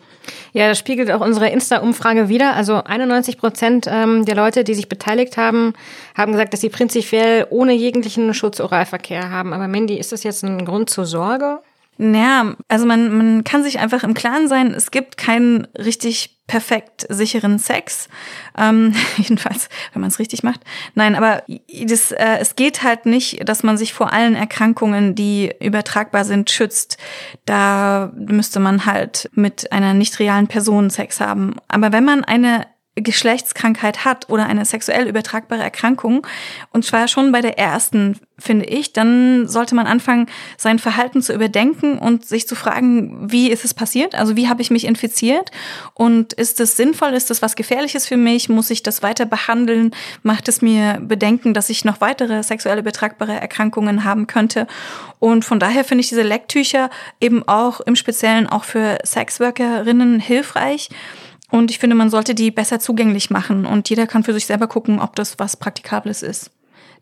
Ja, 0.54 0.68
das 0.68 0.78
spiegelt 0.78 1.12
auch 1.12 1.22
unsere 1.22 1.50
Insta-Umfrage 1.50 2.30
wieder. 2.30 2.56
Also 2.56 2.84
91 2.84 3.38
Prozent 3.38 3.88
ähm, 3.90 4.26
der 4.26 4.36
Leute, 4.36 4.64
die 4.64 4.76
sich 4.76 4.90
beteiligt 4.90 5.38
haben, 5.38 5.74
haben 6.16 6.32
gesagt, 6.32 6.54
dass 6.54 6.62
sie 6.62 6.70
prinzipiell 6.70 7.48
ohne 7.50 7.74
jeglichen 7.74 8.34
Schutz-Oralverkehr 8.34 9.30
haben. 9.30 9.54
Aber 9.54 9.68
Mandy, 9.68 9.96
ist 9.96 10.12
das 10.12 10.24
jetzt 10.24 10.44
ein 10.44 10.66
Grund 10.66 10.90
zur 10.90 11.06
Sorge? 11.06 11.60
Naja, 11.98 12.56
also 12.68 12.86
man, 12.86 13.18
man 13.18 13.44
kann 13.44 13.64
sich 13.64 13.80
einfach 13.80 14.04
im 14.04 14.14
Klaren 14.14 14.48
sein, 14.48 14.74
es 14.74 14.92
gibt 14.92 15.18
keinen 15.18 15.68
richtig 15.78 16.38
perfekt 16.48 17.06
sicheren 17.10 17.60
Sex. 17.60 18.08
Ähm, 18.58 18.94
jedenfalls, 19.18 19.70
wenn 19.94 20.02
man 20.02 20.10
es 20.10 20.20
richtig 20.20 20.44
macht. 20.44 20.62
Nein, 20.96 21.16
aber 21.16 21.44
das, 21.84 22.12
äh, 22.14 22.38
es 22.40 22.56
geht 22.56 22.84
halt 22.84 23.06
nicht, 23.06 23.48
dass 23.48 23.64
man 23.64 23.78
sich 23.78 23.94
vor 23.94 24.14
allen 24.14 24.36
Erkrankungen, 24.36 25.14
die 25.14 25.54
übertragbar 25.60 26.24
sind, 26.24 26.50
schützt. 26.50 26.98
Da 27.46 28.12
müsste 28.16 28.60
man 28.60 28.86
halt 28.86 29.30
mit 29.34 29.72
einer 29.72 29.94
nicht 29.94 30.20
realen 30.20 30.48
Person 30.48 30.90
Sex 30.90 31.20
haben. 31.20 31.56
Aber 31.68 31.92
wenn 31.92 32.06
man 32.06 32.24
eine 32.24 32.66
Geschlechtskrankheit 33.04 34.06
hat 34.06 34.30
oder 34.30 34.46
eine 34.46 34.66
sexuell 34.66 35.08
übertragbare 35.08 35.62
Erkrankung, 35.62 36.26
und 36.72 36.86
zwar 36.86 37.08
schon 37.08 37.32
bei 37.32 37.42
der 37.42 37.58
ersten, 37.58 38.20
finde 38.40 38.66
ich, 38.66 38.94
dann 38.94 39.48
sollte 39.48 39.76
man 39.76 39.88
anfangen, 39.88 40.28
sein 40.58 40.80
Verhalten 40.80 41.22
zu 41.22 41.34
überdenken 41.34 41.98
und 41.98 42.26
sich 42.26 42.48
zu 42.48 42.56
fragen, 42.56 43.32
wie 43.32 43.50
ist 43.50 43.66
es 43.66 43.74
passiert? 43.74 44.16
Also 44.16 44.36
wie 44.36 44.48
habe 44.48 44.62
ich 44.62 44.72
mich 44.72 44.86
infiziert? 44.86 45.52
Und 45.94 46.34
ist 46.34 46.60
es 46.60 46.78
sinnvoll? 46.78 47.14
Ist 47.14 47.30
das 47.30 47.42
was 47.42 47.56
Gefährliches 47.56 48.08
für 48.08 48.18
mich? 48.18 48.50
Muss 48.50 48.70
ich 48.70 48.84
das 48.84 49.04
weiter 49.04 49.26
behandeln? 49.26 49.92
Macht 50.24 50.48
es 50.48 50.62
mir 50.62 51.00
Bedenken, 51.02 51.54
dass 51.54 51.70
ich 51.70 51.86
noch 51.86 52.02
weitere 52.02 52.44
sexuell 52.44 52.80
übertragbare 52.80 53.34
Erkrankungen 53.34 54.04
haben 54.04 54.28
könnte? 54.28 54.68
Und 55.20 55.46
von 55.46 55.60
daher 55.60 55.84
finde 55.84 56.02
ich 56.02 56.10
diese 56.10 56.22
Lecktücher 56.22 56.90
eben 57.20 57.48
auch 57.48 57.80
im 57.82 57.96
Speziellen 57.96 58.48
auch 58.48 58.64
für 58.64 59.00
Sexworkerinnen 59.04 60.20
hilfreich 60.20 60.90
und 61.52 61.72
ich 61.72 61.80
finde, 61.80 61.96
man 61.96 62.10
sollte 62.10 62.36
die 62.36 62.52
besser 62.52 62.80
zugänglich 62.80 63.30
machen 63.30 63.66
und 63.66 63.90
jeder 63.90 64.08
kann 64.08 64.24
für 64.24 64.34
sich 64.34 64.46
selber 64.46 64.68
gucken, 64.68 65.00
ob 65.00 65.16
das 65.16 65.40
was 65.40 65.58
Praktikables 65.58 66.24
ist. 66.24 66.52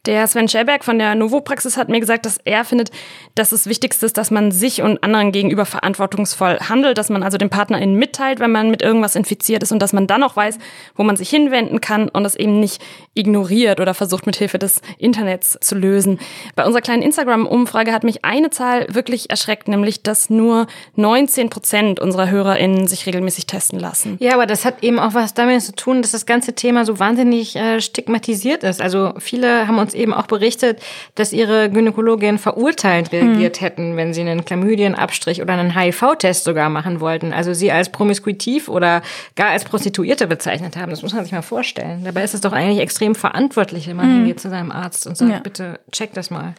Der 0.05 0.27
Sven 0.27 0.47
Schellberg 0.47 0.83
von 0.83 0.99
der 0.99 1.15
Novo-Praxis 1.15 1.77
hat 1.77 1.89
mir 1.89 1.99
gesagt, 1.99 2.25
dass 2.27 2.37
er 2.43 2.63
findet, 2.63 2.91
dass 3.33 3.49
das 3.49 3.65
Wichtigste 3.65 4.05
ist, 4.05 4.17
dass 4.17 4.29
man 4.29 4.51
sich 4.51 4.83
und 4.83 5.03
anderen 5.03 5.31
gegenüber 5.31 5.65
verantwortungsvoll 5.65 6.59
handelt, 6.59 6.97
dass 6.99 7.09
man 7.09 7.23
also 7.23 7.37
dem 7.37 7.49
PartnerInnen 7.49 7.95
mitteilt, 7.95 8.39
wenn 8.39 8.51
man 8.51 8.69
mit 8.69 8.83
irgendwas 8.83 9.15
infiziert 9.15 9.63
ist 9.63 9.71
und 9.71 9.79
dass 9.79 9.93
man 9.93 10.05
dann 10.05 10.21
auch 10.21 10.35
weiß, 10.35 10.59
wo 10.95 11.03
man 11.03 11.17
sich 11.17 11.29
hinwenden 11.29 11.81
kann 11.81 12.07
und 12.09 12.23
das 12.23 12.35
eben 12.35 12.59
nicht 12.59 12.83
ignoriert 13.15 13.79
oder 13.79 13.95
versucht, 13.95 14.27
mit 14.27 14.35
Hilfe 14.35 14.59
des 14.59 14.81
Internets 14.99 15.57
zu 15.59 15.75
lösen. 15.75 16.19
Bei 16.55 16.65
unserer 16.65 16.81
kleinen 16.81 17.01
Instagram-Umfrage 17.01 17.91
hat 17.91 18.03
mich 18.03 18.23
eine 18.23 18.51
Zahl 18.51 18.85
wirklich 18.93 19.31
erschreckt, 19.31 19.67
nämlich, 19.67 20.03
dass 20.03 20.29
nur 20.29 20.67
19 20.97 21.49
Prozent 21.49 21.99
unserer 21.99 22.29
HörerInnen 22.29 22.87
sich 22.87 23.07
regelmäßig 23.07 23.47
testen 23.47 23.79
lassen. 23.79 24.17
Ja, 24.19 24.33
aber 24.33 24.45
das 24.45 24.65
hat 24.65 24.83
eben 24.83 24.99
auch 24.99 25.15
was 25.15 25.33
damit 25.33 25.63
zu 25.63 25.73
tun, 25.73 26.03
dass 26.03 26.11
das 26.11 26.27
ganze 26.27 26.53
Thema 26.53 26.85
so 26.85 26.99
wahnsinnig 26.99 27.55
äh, 27.55 27.81
stigmatisiert 27.81 28.63
ist. 28.63 28.81
Also 28.81 29.13
viele 29.17 29.67
haben 29.67 29.79
uns 29.79 29.94
eben 29.95 30.13
auch 30.13 30.27
berichtet, 30.27 30.81
dass 31.15 31.33
ihre 31.33 31.69
Gynäkologin 31.69 32.37
verurteilt 32.37 33.11
reagiert 33.11 33.59
mhm. 33.59 33.65
hätten, 33.65 33.97
wenn 33.97 34.13
sie 34.13 34.21
einen 34.21 34.45
Chlamydienabstrich 34.45 35.41
oder 35.41 35.53
einen 35.53 35.77
HIV-Test 35.77 36.43
sogar 36.43 36.69
machen 36.69 36.99
wollten. 36.99 37.33
Also 37.33 37.53
sie 37.53 37.71
als 37.71 37.89
promiskuitiv 37.91 38.69
oder 38.69 39.01
gar 39.35 39.49
als 39.49 39.65
Prostituierte 39.65 40.27
bezeichnet 40.27 40.77
haben. 40.77 40.91
Das 40.91 41.01
muss 41.01 41.13
man 41.13 41.23
sich 41.23 41.33
mal 41.33 41.41
vorstellen. 41.41 42.03
Dabei 42.03 42.23
ist 42.23 42.33
es 42.33 42.41
doch 42.41 42.53
eigentlich 42.53 42.79
extrem 42.79 43.15
verantwortlich, 43.15 43.87
wenn 43.87 43.95
man 43.95 44.07
mhm. 44.07 44.15
hingeht 44.17 44.39
zu 44.39 44.49
seinem 44.49 44.71
Arzt 44.71 45.07
und 45.07 45.17
sagt, 45.17 45.31
ja. 45.31 45.39
bitte 45.39 45.79
check 45.91 46.13
das 46.13 46.29
mal. 46.29 46.53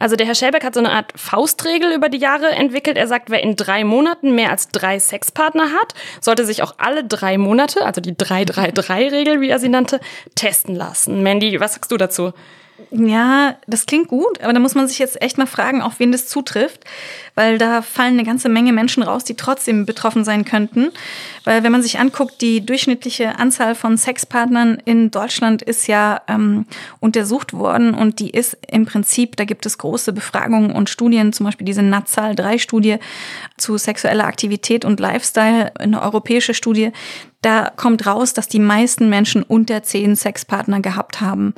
Also 0.00 0.16
der 0.16 0.26
Herr 0.26 0.34
Schelbeck 0.34 0.64
hat 0.64 0.72
so 0.72 0.80
eine 0.80 0.92
Art 0.92 1.12
Faustregel 1.14 1.92
über 1.92 2.08
die 2.08 2.18
Jahre 2.18 2.48
entwickelt. 2.48 2.96
Er 2.96 3.06
sagt, 3.06 3.28
wer 3.28 3.42
in 3.42 3.54
drei 3.54 3.84
Monaten 3.84 4.34
mehr 4.34 4.50
als 4.50 4.68
drei 4.68 4.98
Sexpartner 4.98 5.72
hat, 5.72 5.94
sollte 6.22 6.46
sich 6.46 6.62
auch 6.62 6.74
alle 6.78 7.04
drei 7.04 7.36
Monate, 7.36 7.84
also 7.84 8.00
die 8.00 8.14
3-3-3-Regel, 8.14 9.42
wie 9.42 9.50
er 9.50 9.58
sie 9.58 9.68
nannte, 9.68 10.00
testen 10.34 10.74
lassen. 10.74 11.22
Mandy, 11.22 11.60
was 11.60 11.74
sagst 11.74 11.92
du 11.92 11.98
dazu? 11.98 12.32
Ja, 12.90 13.56
das 13.66 13.86
klingt 13.86 14.08
gut, 14.08 14.40
aber 14.40 14.52
da 14.52 14.60
muss 14.60 14.74
man 14.74 14.88
sich 14.88 14.98
jetzt 14.98 15.20
echt 15.22 15.38
mal 15.38 15.46
fragen, 15.46 15.82
auf 15.82 15.98
wen 15.98 16.12
das 16.12 16.26
zutrifft, 16.26 16.84
weil 17.40 17.56
da 17.56 17.80
fallen 17.80 18.18
eine 18.18 18.24
ganze 18.24 18.50
Menge 18.50 18.70
Menschen 18.70 19.02
raus, 19.02 19.24
die 19.24 19.34
trotzdem 19.34 19.86
betroffen 19.86 20.24
sein 20.24 20.44
könnten. 20.44 20.90
Weil 21.44 21.62
wenn 21.62 21.72
man 21.72 21.80
sich 21.80 21.98
anguckt, 21.98 22.42
die 22.42 22.66
durchschnittliche 22.66 23.38
Anzahl 23.38 23.74
von 23.74 23.96
Sexpartnern 23.96 24.76
in 24.84 25.10
Deutschland 25.10 25.62
ist 25.62 25.86
ja 25.86 26.20
ähm, 26.28 26.66
untersucht 27.00 27.54
worden 27.54 27.94
und 27.94 28.18
die 28.18 28.28
ist 28.28 28.58
im 28.70 28.84
Prinzip, 28.84 29.36
da 29.36 29.46
gibt 29.46 29.64
es 29.64 29.78
große 29.78 30.12
Befragungen 30.12 30.72
und 30.72 30.90
Studien, 30.90 31.32
zum 31.32 31.46
Beispiel 31.46 31.64
diese 31.64 31.80
Natzal 31.80 32.34
3 32.34 32.58
Studie 32.58 32.98
zu 33.56 33.78
sexueller 33.78 34.26
Aktivität 34.26 34.84
und 34.84 35.00
Lifestyle, 35.00 35.72
eine 35.78 36.02
europäische 36.02 36.52
Studie, 36.52 36.92
da 37.42 37.72
kommt 37.74 38.06
raus, 38.06 38.34
dass 38.34 38.48
die 38.48 38.58
meisten 38.58 39.08
Menschen 39.08 39.42
unter 39.42 39.82
zehn 39.82 40.14
Sexpartner 40.14 40.80
gehabt 40.80 41.22
haben. 41.22 41.54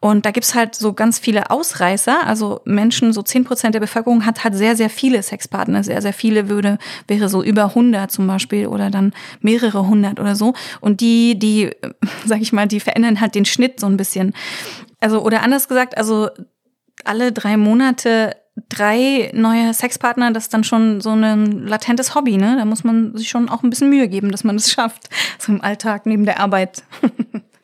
Und 0.00 0.24
da 0.24 0.30
gibt's 0.30 0.54
halt 0.54 0.74
so 0.74 0.94
ganz 0.94 1.18
viele 1.18 1.50
Ausreißer. 1.50 2.26
Also 2.26 2.62
Menschen, 2.64 3.12
so 3.12 3.20
zehn 3.20 3.44
Prozent 3.44 3.74
der 3.74 3.80
Bevölkerung 3.80 4.24
hat, 4.24 4.44
hat 4.44 4.54
sehr, 4.54 4.76
sehr 4.76 4.88
viele 4.88 5.22
Sexpartner. 5.26 5.84
Sehr, 5.84 6.02
sehr 6.02 6.12
viele 6.12 6.48
würde, 6.48 6.78
wäre 7.08 7.28
so 7.28 7.42
über 7.42 7.64
100 7.66 8.10
zum 8.10 8.26
Beispiel 8.26 8.66
oder 8.66 8.90
dann 8.90 9.12
mehrere 9.40 9.86
hundert 9.86 10.20
oder 10.20 10.34
so. 10.34 10.54
Und 10.80 11.00
die, 11.00 11.38
die, 11.38 11.70
sag 12.24 12.40
ich 12.40 12.52
mal, 12.52 12.66
die 12.66 12.80
verändern 12.80 13.20
halt 13.20 13.34
den 13.34 13.44
Schnitt 13.44 13.80
so 13.80 13.86
ein 13.86 13.96
bisschen. 13.96 14.34
Also, 15.00 15.22
oder 15.22 15.42
anders 15.42 15.68
gesagt, 15.68 15.96
also 15.96 16.28
alle 17.04 17.32
drei 17.32 17.56
Monate 17.56 18.34
drei 18.68 19.30
neue 19.34 19.74
Sexpartner, 19.74 20.32
das 20.32 20.44
ist 20.44 20.54
dann 20.54 20.64
schon 20.64 21.00
so 21.00 21.10
ein 21.10 21.66
latentes 21.66 22.14
Hobby, 22.14 22.38
ne? 22.38 22.56
Da 22.58 22.64
muss 22.64 22.84
man 22.84 23.16
sich 23.16 23.28
schon 23.28 23.48
auch 23.48 23.62
ein 23.62 23.70
bisschen 23.70 23.90
Mühe 23.90 24.08
geben, 24.08 24.30
dass 24.30 24.44
man 24.44 24.56
das 24.56 24.70
schafft. 24.70 25.10
So 25.38 25.52
im 25.52 25.60
Alltag 25.60 26.06
neben 26.06 26.24
der 26.24 26.40
Arbeit. 26.40 26.82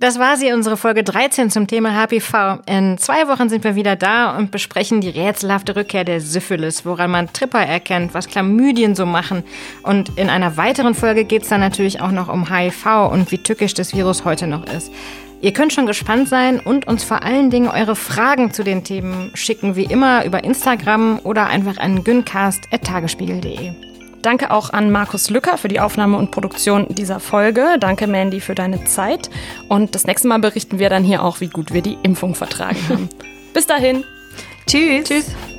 Das 0.00 0.20
war 0.20 0.36
sie, 0.36 0.52
unsere 0.52 0.76
Folge 0.76 1.02
13 1.02 1.50
zum 1.50 1.66
Thema 1.66 1.92
HPV. 1.92 2.60
In 2.66 2.98
zwei 2.98 3.26
Wochen 3.26 3.48
sind 3.48 3.64
wir 3.64 3.74
wieder 3.74 3.96
da 3.96 4.36
und 4.36 4.52
besprechen 4.52 5.00
die 5.00 5.08
rätselhafte 5.08 5.74
Rückkehr 5.74 6.04
der 6.04 6.20
Syphilis, 6.20 6.86
woran 6.86 7.10
man 7.10 7.32
Tripper 7.32 7.58
erkennt, 7.58 8.14
was 8.14 8.28
Chlamydien 8.28 8.94
so 8.94 9.06
machen. 9.06 9.42
Und 9.82 10.16
in 10.16 10.30
einer 10.30 10.56
weiteren 10.56 10.94
Folge 10.94 11.24
geht 11.24 11.42
es 11.42 11.48
dann 11.48 11.58
natürlich 11.58 12.00
auch 12.00 12.12
noch 12.12 12.28
um 12.28 12.48
HIV 12.48 13.10
und 13.10 13.32
wie 13.32 13.38
tückisch 13.38 13.74
das 13.74 13.92
Virus 13.92 14.24
heute 14.24 14.46
noch 14.46 14.66
ist. 14.66 14.92
Ihr 15.40 15.52
könnt 15.52 15.72
schon 15.72 15.86
gespannt 15.86 16.28
sein 16.28 16.60
und 16.60 16.86
uns 16.86 17.02
vor 17.02 17.24
allen 17.24 17.50
Dingen 17.50 17.68
eure 17.68 17.96
Fragen 17.96 18.52
zu 18.52 18.62
den 18.62 18.84
Themen 18.84 19.32
schicken, 19.34 19.74
wie 19.74 19.84
immer 19.84 20.24
über 20.24 20.44
Instagram 20.44 21.18
oder 21.24 21.46
einfach 21.46 21.78
an 21.78 22.04
güncast.tagesspiegel.de. 22.04 23.97
Danke 24.28 24.50
auch 24.50 24.74
an 24.74 24.90
Markus 24.90 25.30
Lücker 25.30 25.56
für 25.56 25.68
die 25.68 25.80
Aufnahme 25.80 26.18
und 26.18 26.32
Produktion 26.32 26.84
dieser 26.90 27.18
Folge. 27.18 27.78
Danke, 27.80 28.06
Mandy, 28.06 28.42
für 28.42 28.54
deine 28.54 28.84
Zeit. 28.84 29.30
Und 29.70 29.94
das 29.94 30.06
nächste 30.06 30.28
Mal 30.28 30.38
berichten 30.38 30.78
wir 30.78 30.90
dann 30.90 31.02
hier 31.02 31.22
auch, 31.22 31.40
wie 31.40 31.48
gut 31.48 31.72
wir 31.72 31.80
die 31.80 31.96
Impfung 32.02 32.34
vertragen 32.34 32.78
haben. 32.90 33.08
Bis 33.54 33.66
dahin. 33.66 34.04
Tschüss. 34.66 35.08
Tschüss. 35.08 35.57